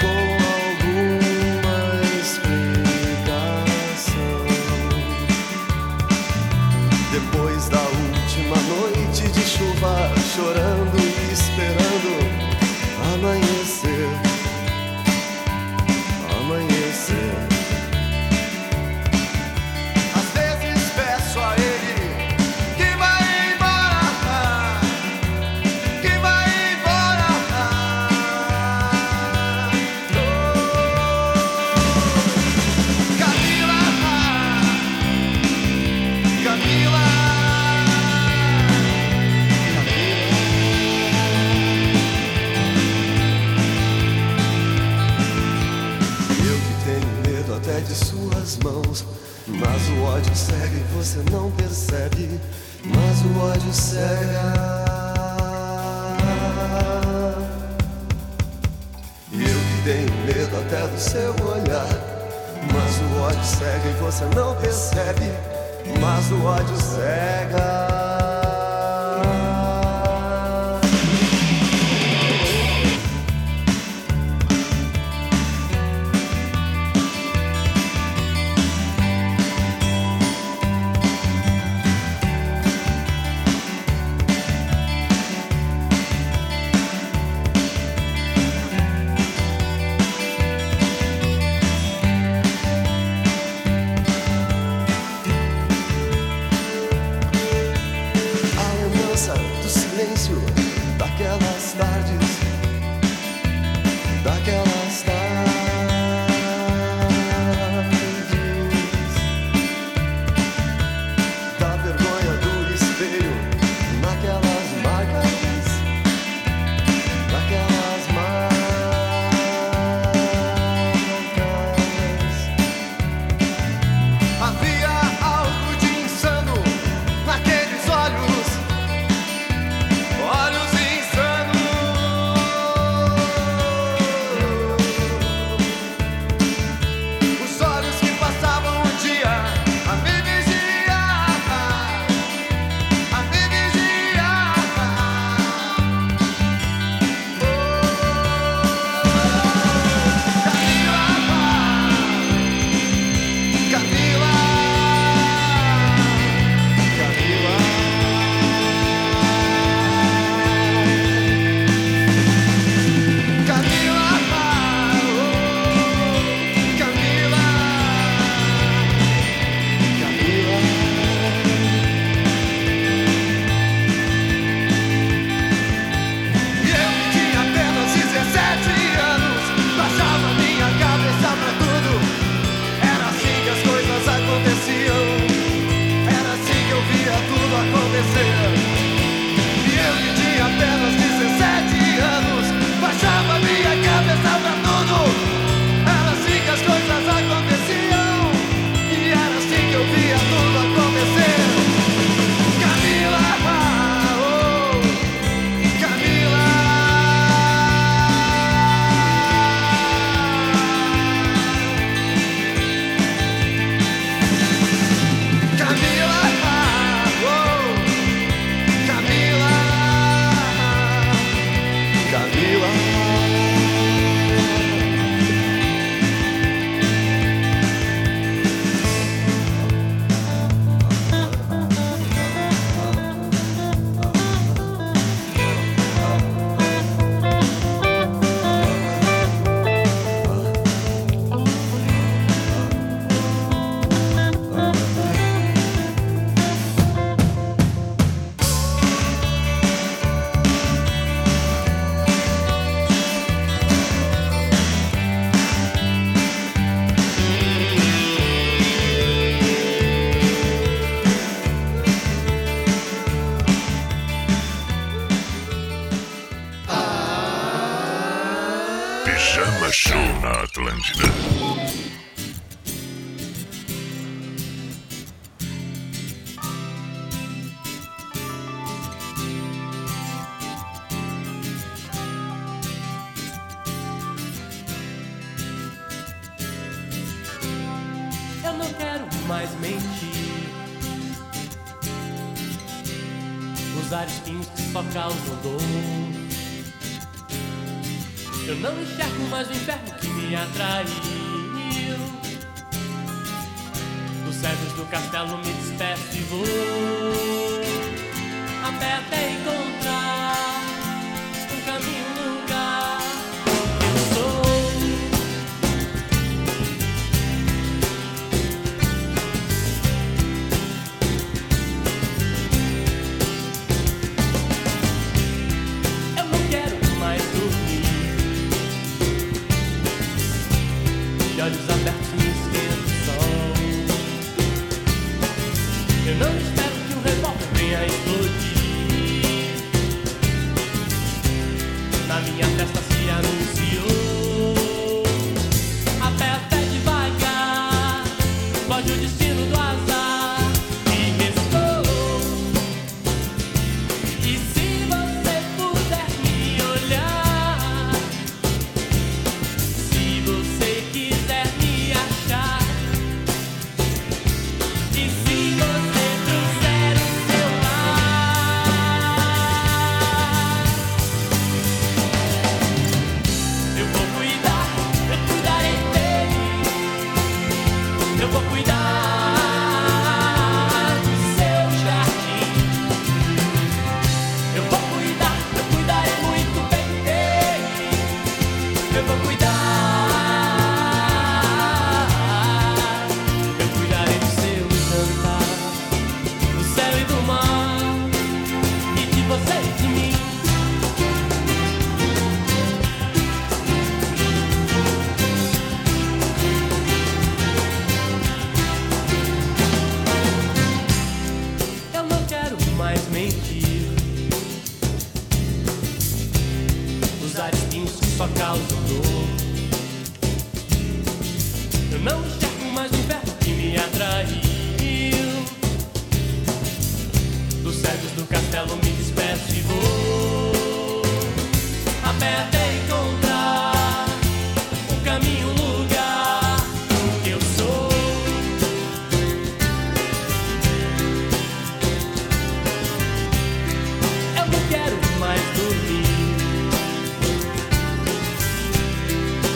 Com 0.00 0.18
alguma 0.56 1.78
explicação. 2.20 2.88
Depois 7.12 7.68
da 7.68 7.82
última 7.82 8.56
noite 8.56 9.28
de 9.28 9.42
chuva, 9.42 10.12
chorando 10.34 11.03
e 50.76 50.94
você 50.94 51.18
não 51.30 51.50
percebe. 51.52 52.40
Mas 52.84 53.22
o 53.22 53.38
ódio 53.40 53.72
cega. 53.72 54.54
Eu 59.32 59.40
que 59.40 59.82
tenho 59.84 60.12
medo 60.26 60.56
até 60.58 60.86
do 60.86 60.98
seu 60.98 61.34
olhar. 61.46 61.88
Mas 62.72 63.00
o 63.00 63.22
ódio 63.22 63.44
cega 63.44 63.88
e 63.88 63.92
você 64.00 64.24
não 64.34 64.54
percebe. 64.56 65.32
Mas 66.00 66.30
o 66.30 66.44
ódio 66.44 66.76
cega. 66.76 67.93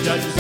judges 0.09 0.38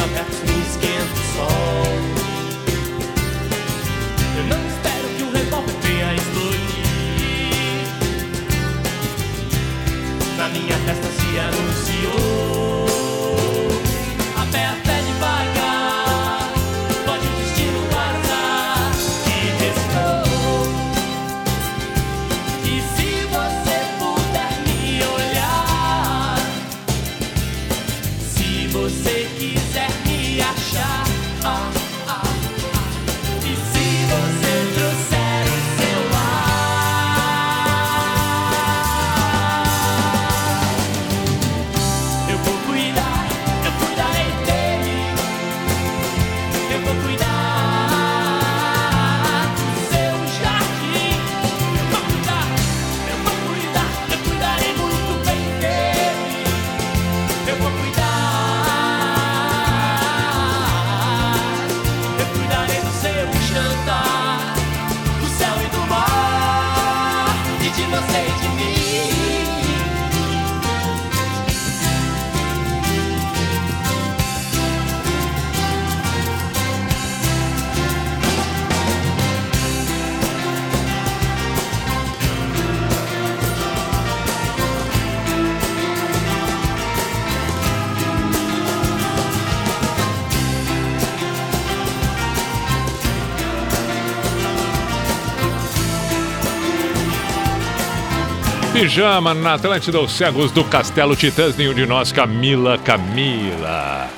Pijama 98.81 99.35
na 99.35 99.55
Atlântida, 99.55 99.99
os 99.99 100.13
cegos 100.13 100.53
do 100.53 100.63
Castelo 100.63 101.17
Titãs, 101.17 101.57
nenhum 101.57 101.75
de 101.75 101.85
nós, 101.85 102.13
Camila, 102.13 102.79
Camila. 102.79 104.09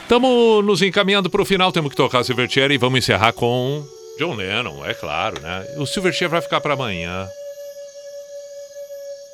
Estamos 0.00 0.64
nos 0.64 0.80
encaminhando 0.80 1.28
para 1.28 1.42
o 1.42 1.44
final, 1.44 1.70
temos 1.70 1.90
que 1.90 1.96
tocar 1.96 2.24
Silverchair 2.24 2.70
e 2.70 2.78
vamos 2.78 3.00
encerrar 3.00 3.34
com 3.34 3.86
John 4.18 4.34
Lennon, 4.34 4.82
é 4.86 4.94
claro, 4.94 5.38
né? 5.42 5.66
O 5.76 5.84
Silverchair 5.84 6.30
vai 6.30 6.40
ficar 6.40 6.62
para 6.62 6.72
amanhã. 6.72 7.28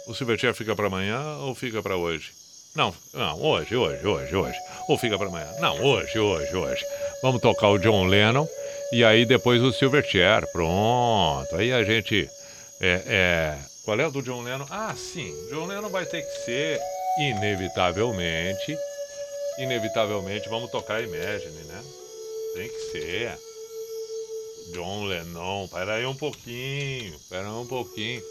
O 0.08 0.14
Silverchair 0.16 0.52
fica 0.52 0.74
para 0.74 0.88
amanhã 0.88 1.20
ou 1.42 1.54
fica 1.54 1.80
para 1.80 1.96
hoje? 1.96 2.32
Não, 2.74 2.92
não, 3.14 3.40
hoje, 3.40 3.76
hoje, 3.76 4.04
hoje, 4.04 4.34
hoje. 4.34 4.58
Ou 4.88 4.98
fica 4.98 5.16
para 5.16 5.28
amanhã? 5.28 5.46
Não, 5.60 5.80
hoje, 5.80 6.18
hoje, 6.18 6.56
hoje. 6.56 6.84
Vamos 7.22 7.40
tocar 7.40 7.68
o 7.68 7.78
John 7.78 8.06
Lennon 8.06 8.48
e 8.92 9.04
aí 9.04 9.24
depois 9.24 9.62
o 9.62 9.72
Silverchair, 9.72 10.44
pronto. 10.50 11.54
Aí 11.54 11.72
a 11.72 11.84
gente 11.84 12.28
é, 12.80 13.02
é 13.06 13.71
qual 13.84 13.98
é 13.98 14.06
o 14.06 14.10
do 14.10 14.22
John 14.22 14.42
Lennon? 14.42 14.66
Ah, 14.70 14.94
sim. 14.96 15.34
John 15.50 15.66
Lennon 15.66 15.88
vai 15.88 16.06
ter 16.06 16.22
que 16.22 16.44
ser, 16.44 16.80
inevitavelmente. 17.18 18.76
Inevitavelmente, 19.58 20.48
vamos 20.48 20.70
tocar 20.70 21.02
Imagine, 21.02 21.64
né? 21.64 21.82
Tem 22.54 22.68
que 22.68 22.78
ser. 22.92 23.38
John 24.72 25.04
Lennon. 25.04 25.68
Pera 25.68 25.94
aí 25.94 26.06
um 26.06 26.14
pouquinho. 26.14 27.18
Pera 27.28 27.48
aí 27.48 27.54
um 27.54 27.66
pouquinho. 27.66 28.22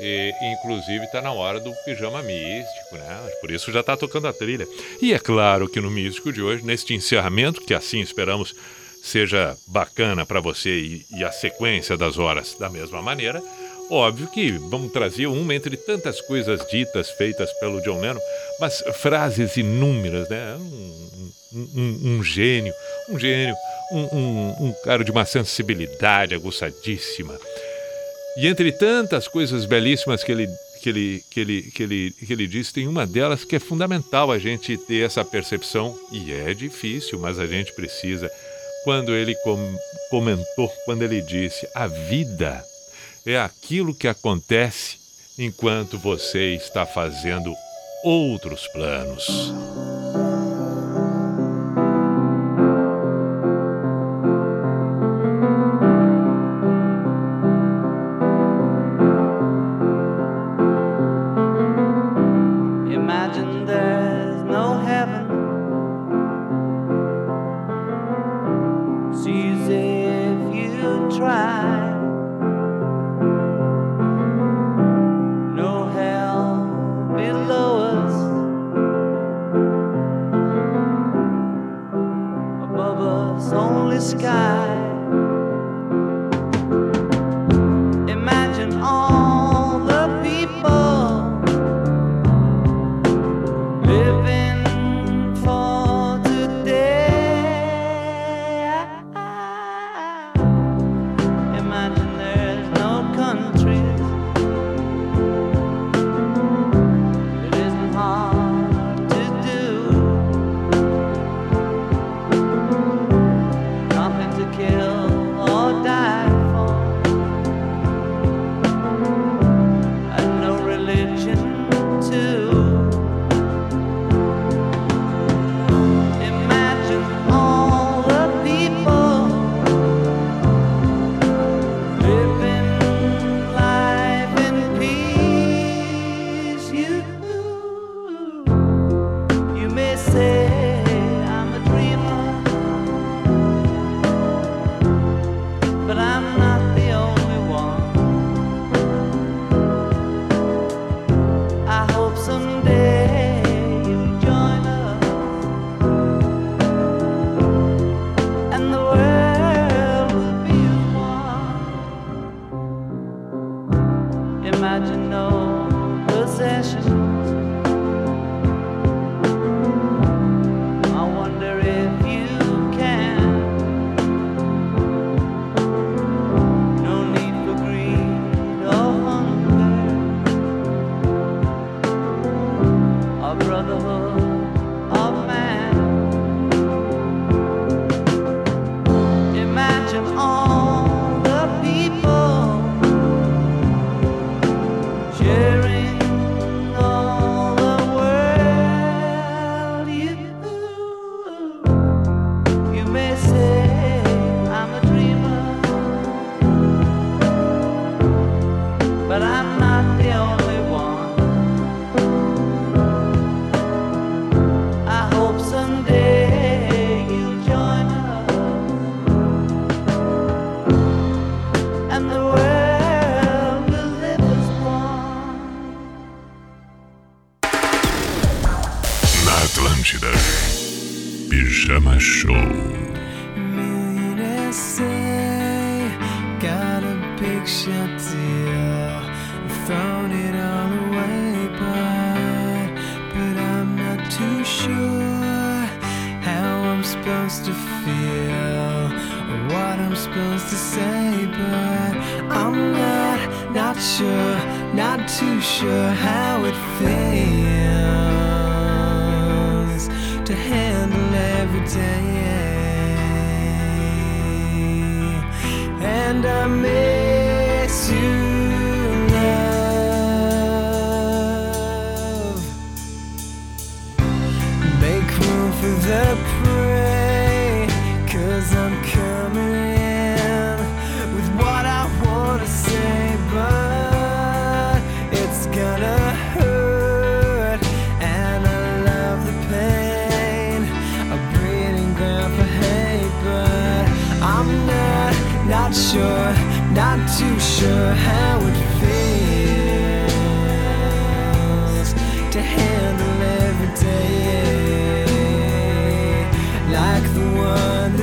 E, 0.00 0.32
inclusive, 0.52 1.06
tá 1.08 1.20
na 1.20 1.32
hora 1.32 1.60
do 1.60 1.72
pijama 1.84 2.22
místico, 2.22 2.96
né? 2.96 3.30
Por 3.40 3.50
isso 3.50 3.72
já 3.72 3.82
tá 3.82 3.96
tocando 3.96 4.28
a 4.28 4.32
trilha. 4.32 4.66
E 5.00 5.12
é 5.12 5.18
claro 5.18 5.68
que 5.68 5.80
no 5.80 5.90
místico 5.90 6.32
de 6.32 6.42
hoje, 6.42 6.64
neste 6.64 6.94
encerramento, 6.94 7.60
que 7.62 7.74
assim 7.74 8.00
esperamos 8.00 8.54
seja 9.02 9.56
bacana 9.66 10.26
para 10.26 10.40
você 10.40 10.70
e, 10.78 11.06
e 11.10 11.24
a 11.24 11.32
sequência 11.32 11.96
das 11.96 12.18
horas 12.18 12.54
da 12.54 12.68
mesma 12.68 13.00
maneira, 13.00 13.42
óbvio 13.90 14.28
que 14.28 14.52
vamos 14.70 14.92
trazer 14.92 15.26
uma 15.26 15.54
entre 15.54 15.76
tantas 15.76 16.20
coisas 16.20 16.66
ditas, 16.70 17.10
feitas 17.10 17.52
pelo 17.54 17.80
John 17.82 18.00
Lennon, 18.00 18.20
mas 18.60 18.82
frases 18.94 19.56
inúmeras, 19.56 20.28
né? 20.28 20.56
Um, 20.56 21.30
um- 21.52 22.00
um- 22.18 22.22
gênio, 22.24 22.72
um 23.08 23.18
gênio, 23.18 23.54
um, 23.92 23.98
um- 24.68 24.74
cara 24.84 25.02
de 25.04 25.10
uma 25.10 25.24
sensibilidade 25.24 26.34
aguçadíssima. 26.34 27.36
E 28.36 28.46
entre 28.46 28.70
tantas 28.72 29.26
coisas 29.26 29.64
belíssimas 29.64 30.22
que 30.22 30.30
ele, 30.30 30.46
que 30.80 30.88
ele, 30.88 31.24
que 31.30 31.40
ele, 31.40 31.62
que 31.74 31.82
ele, 31.82 32.10
que 32.26 32.32
ele 32.32 32.46
diz, 32.46 32.70
tem 32.72 32.86
uma 32.86 33.06
delas 33.06 33.44
que 33.44 33.56
é 33.56 33.58
fundamental 33.58 34.30
a 34.30 34.38
gente 34.38 34.76
ter 34.78 35.04
essa 35.04 35.24
percepção, 35.24 35.98
e 36.12 36.32
é 36.32 36.54
difícil, 36.54 37.18
mas 37.18 37.38
a 37.38 37.46
gente 37.46 37.72
precisa. 37.74 38.30
Quando 38.84 39.14
ele 39.14 39.34
com- 39.42 39.76
comentou, 40.08 40.72
quando 40.86 41.02
ele 41.02 41.20
disse: 41.20 41.68
a 41.74 41.86
vida 41.86 42.64
é 43.30 43.40
aquilo 43.40 43.94
que 43.94 44.08
acontece 44.08 44.98
enquanto 45.38 45.98
você 45.98 46.54
está 46.54 46.84
fazendo 46.84 47.54
outros 48.04 48.66
planos. 48.68 49.52
Only 83.52 84.00
sky. 84.00 84.89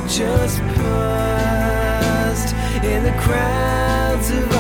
just 0.07 0.59
paused 0.59 2.55
in 2.85 3.03
the 3.03 3.11
crowds 3.19 4.29
of 4.29 4.56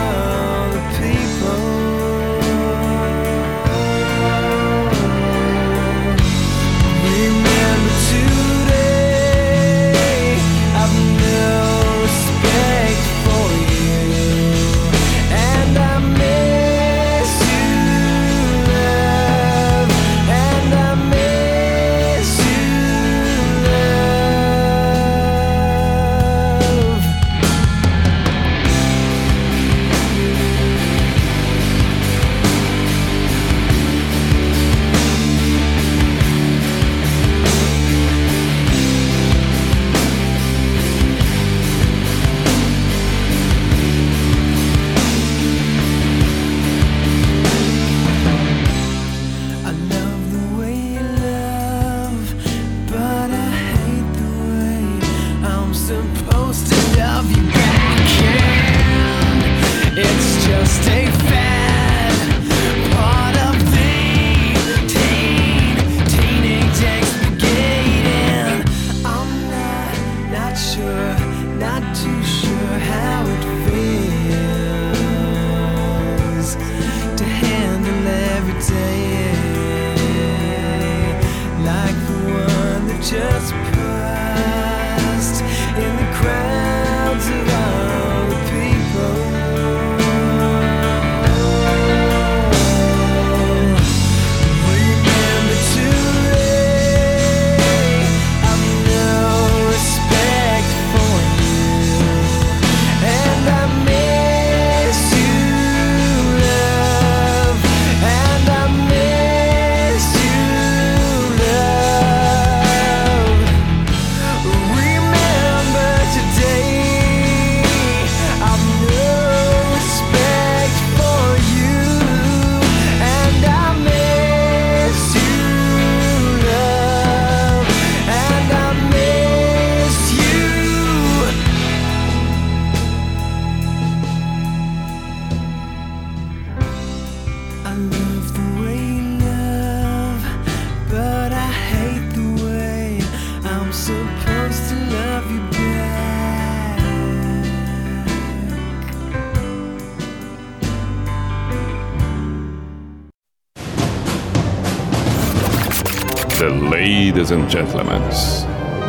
ladies 157.29 157.43
and 157.43 157.49
gentlemen, 157.49 158.01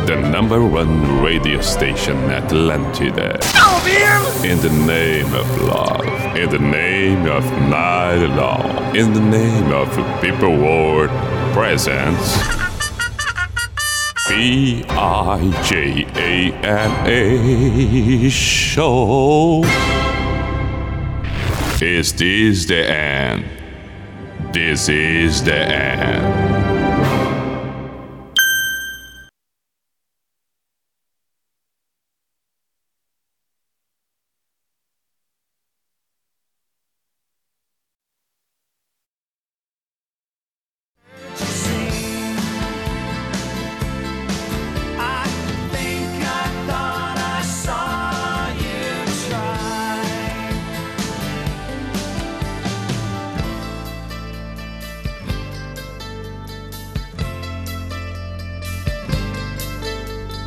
the 0.05 0.15
number 0.31 0.65
one 0.65 1.21
radio 1.21 1.59
station 1.59 2.15
Atlantida. 2.29 3.37
Oh, 3.55 4.41
in 4.45 4.57
the 4.61 4.69
name 4.85 5.33
of 5.33 5.61
love, 5.61 6.37
in 6.37 6.49
the 6.49 6.59
name 6.59 7.25
of 7.27 7.43
night 7.67 8.23
long, 8.37 8.95
in 8.95 9.13
the 9.13 9.19
name 9.19 9.73
of 9.73 9.89
people 10.21 10.55
world 10.57 11.09
presence. 11.53 12.37
B 14.29 14.85
I 14.87 15.51
J 15.65 16.05
A 16.15 16.53
M 16.63 16.91
A 17.07 18.29
show. 18.29 19.63
Is 21.81 22.13
this 22.13 22.65
the 22.65 22.89
end? 22.89 23.45
This 24.53 24.87
is 24.87 25.43
the 25.43 25.55
end. 25.55 26.48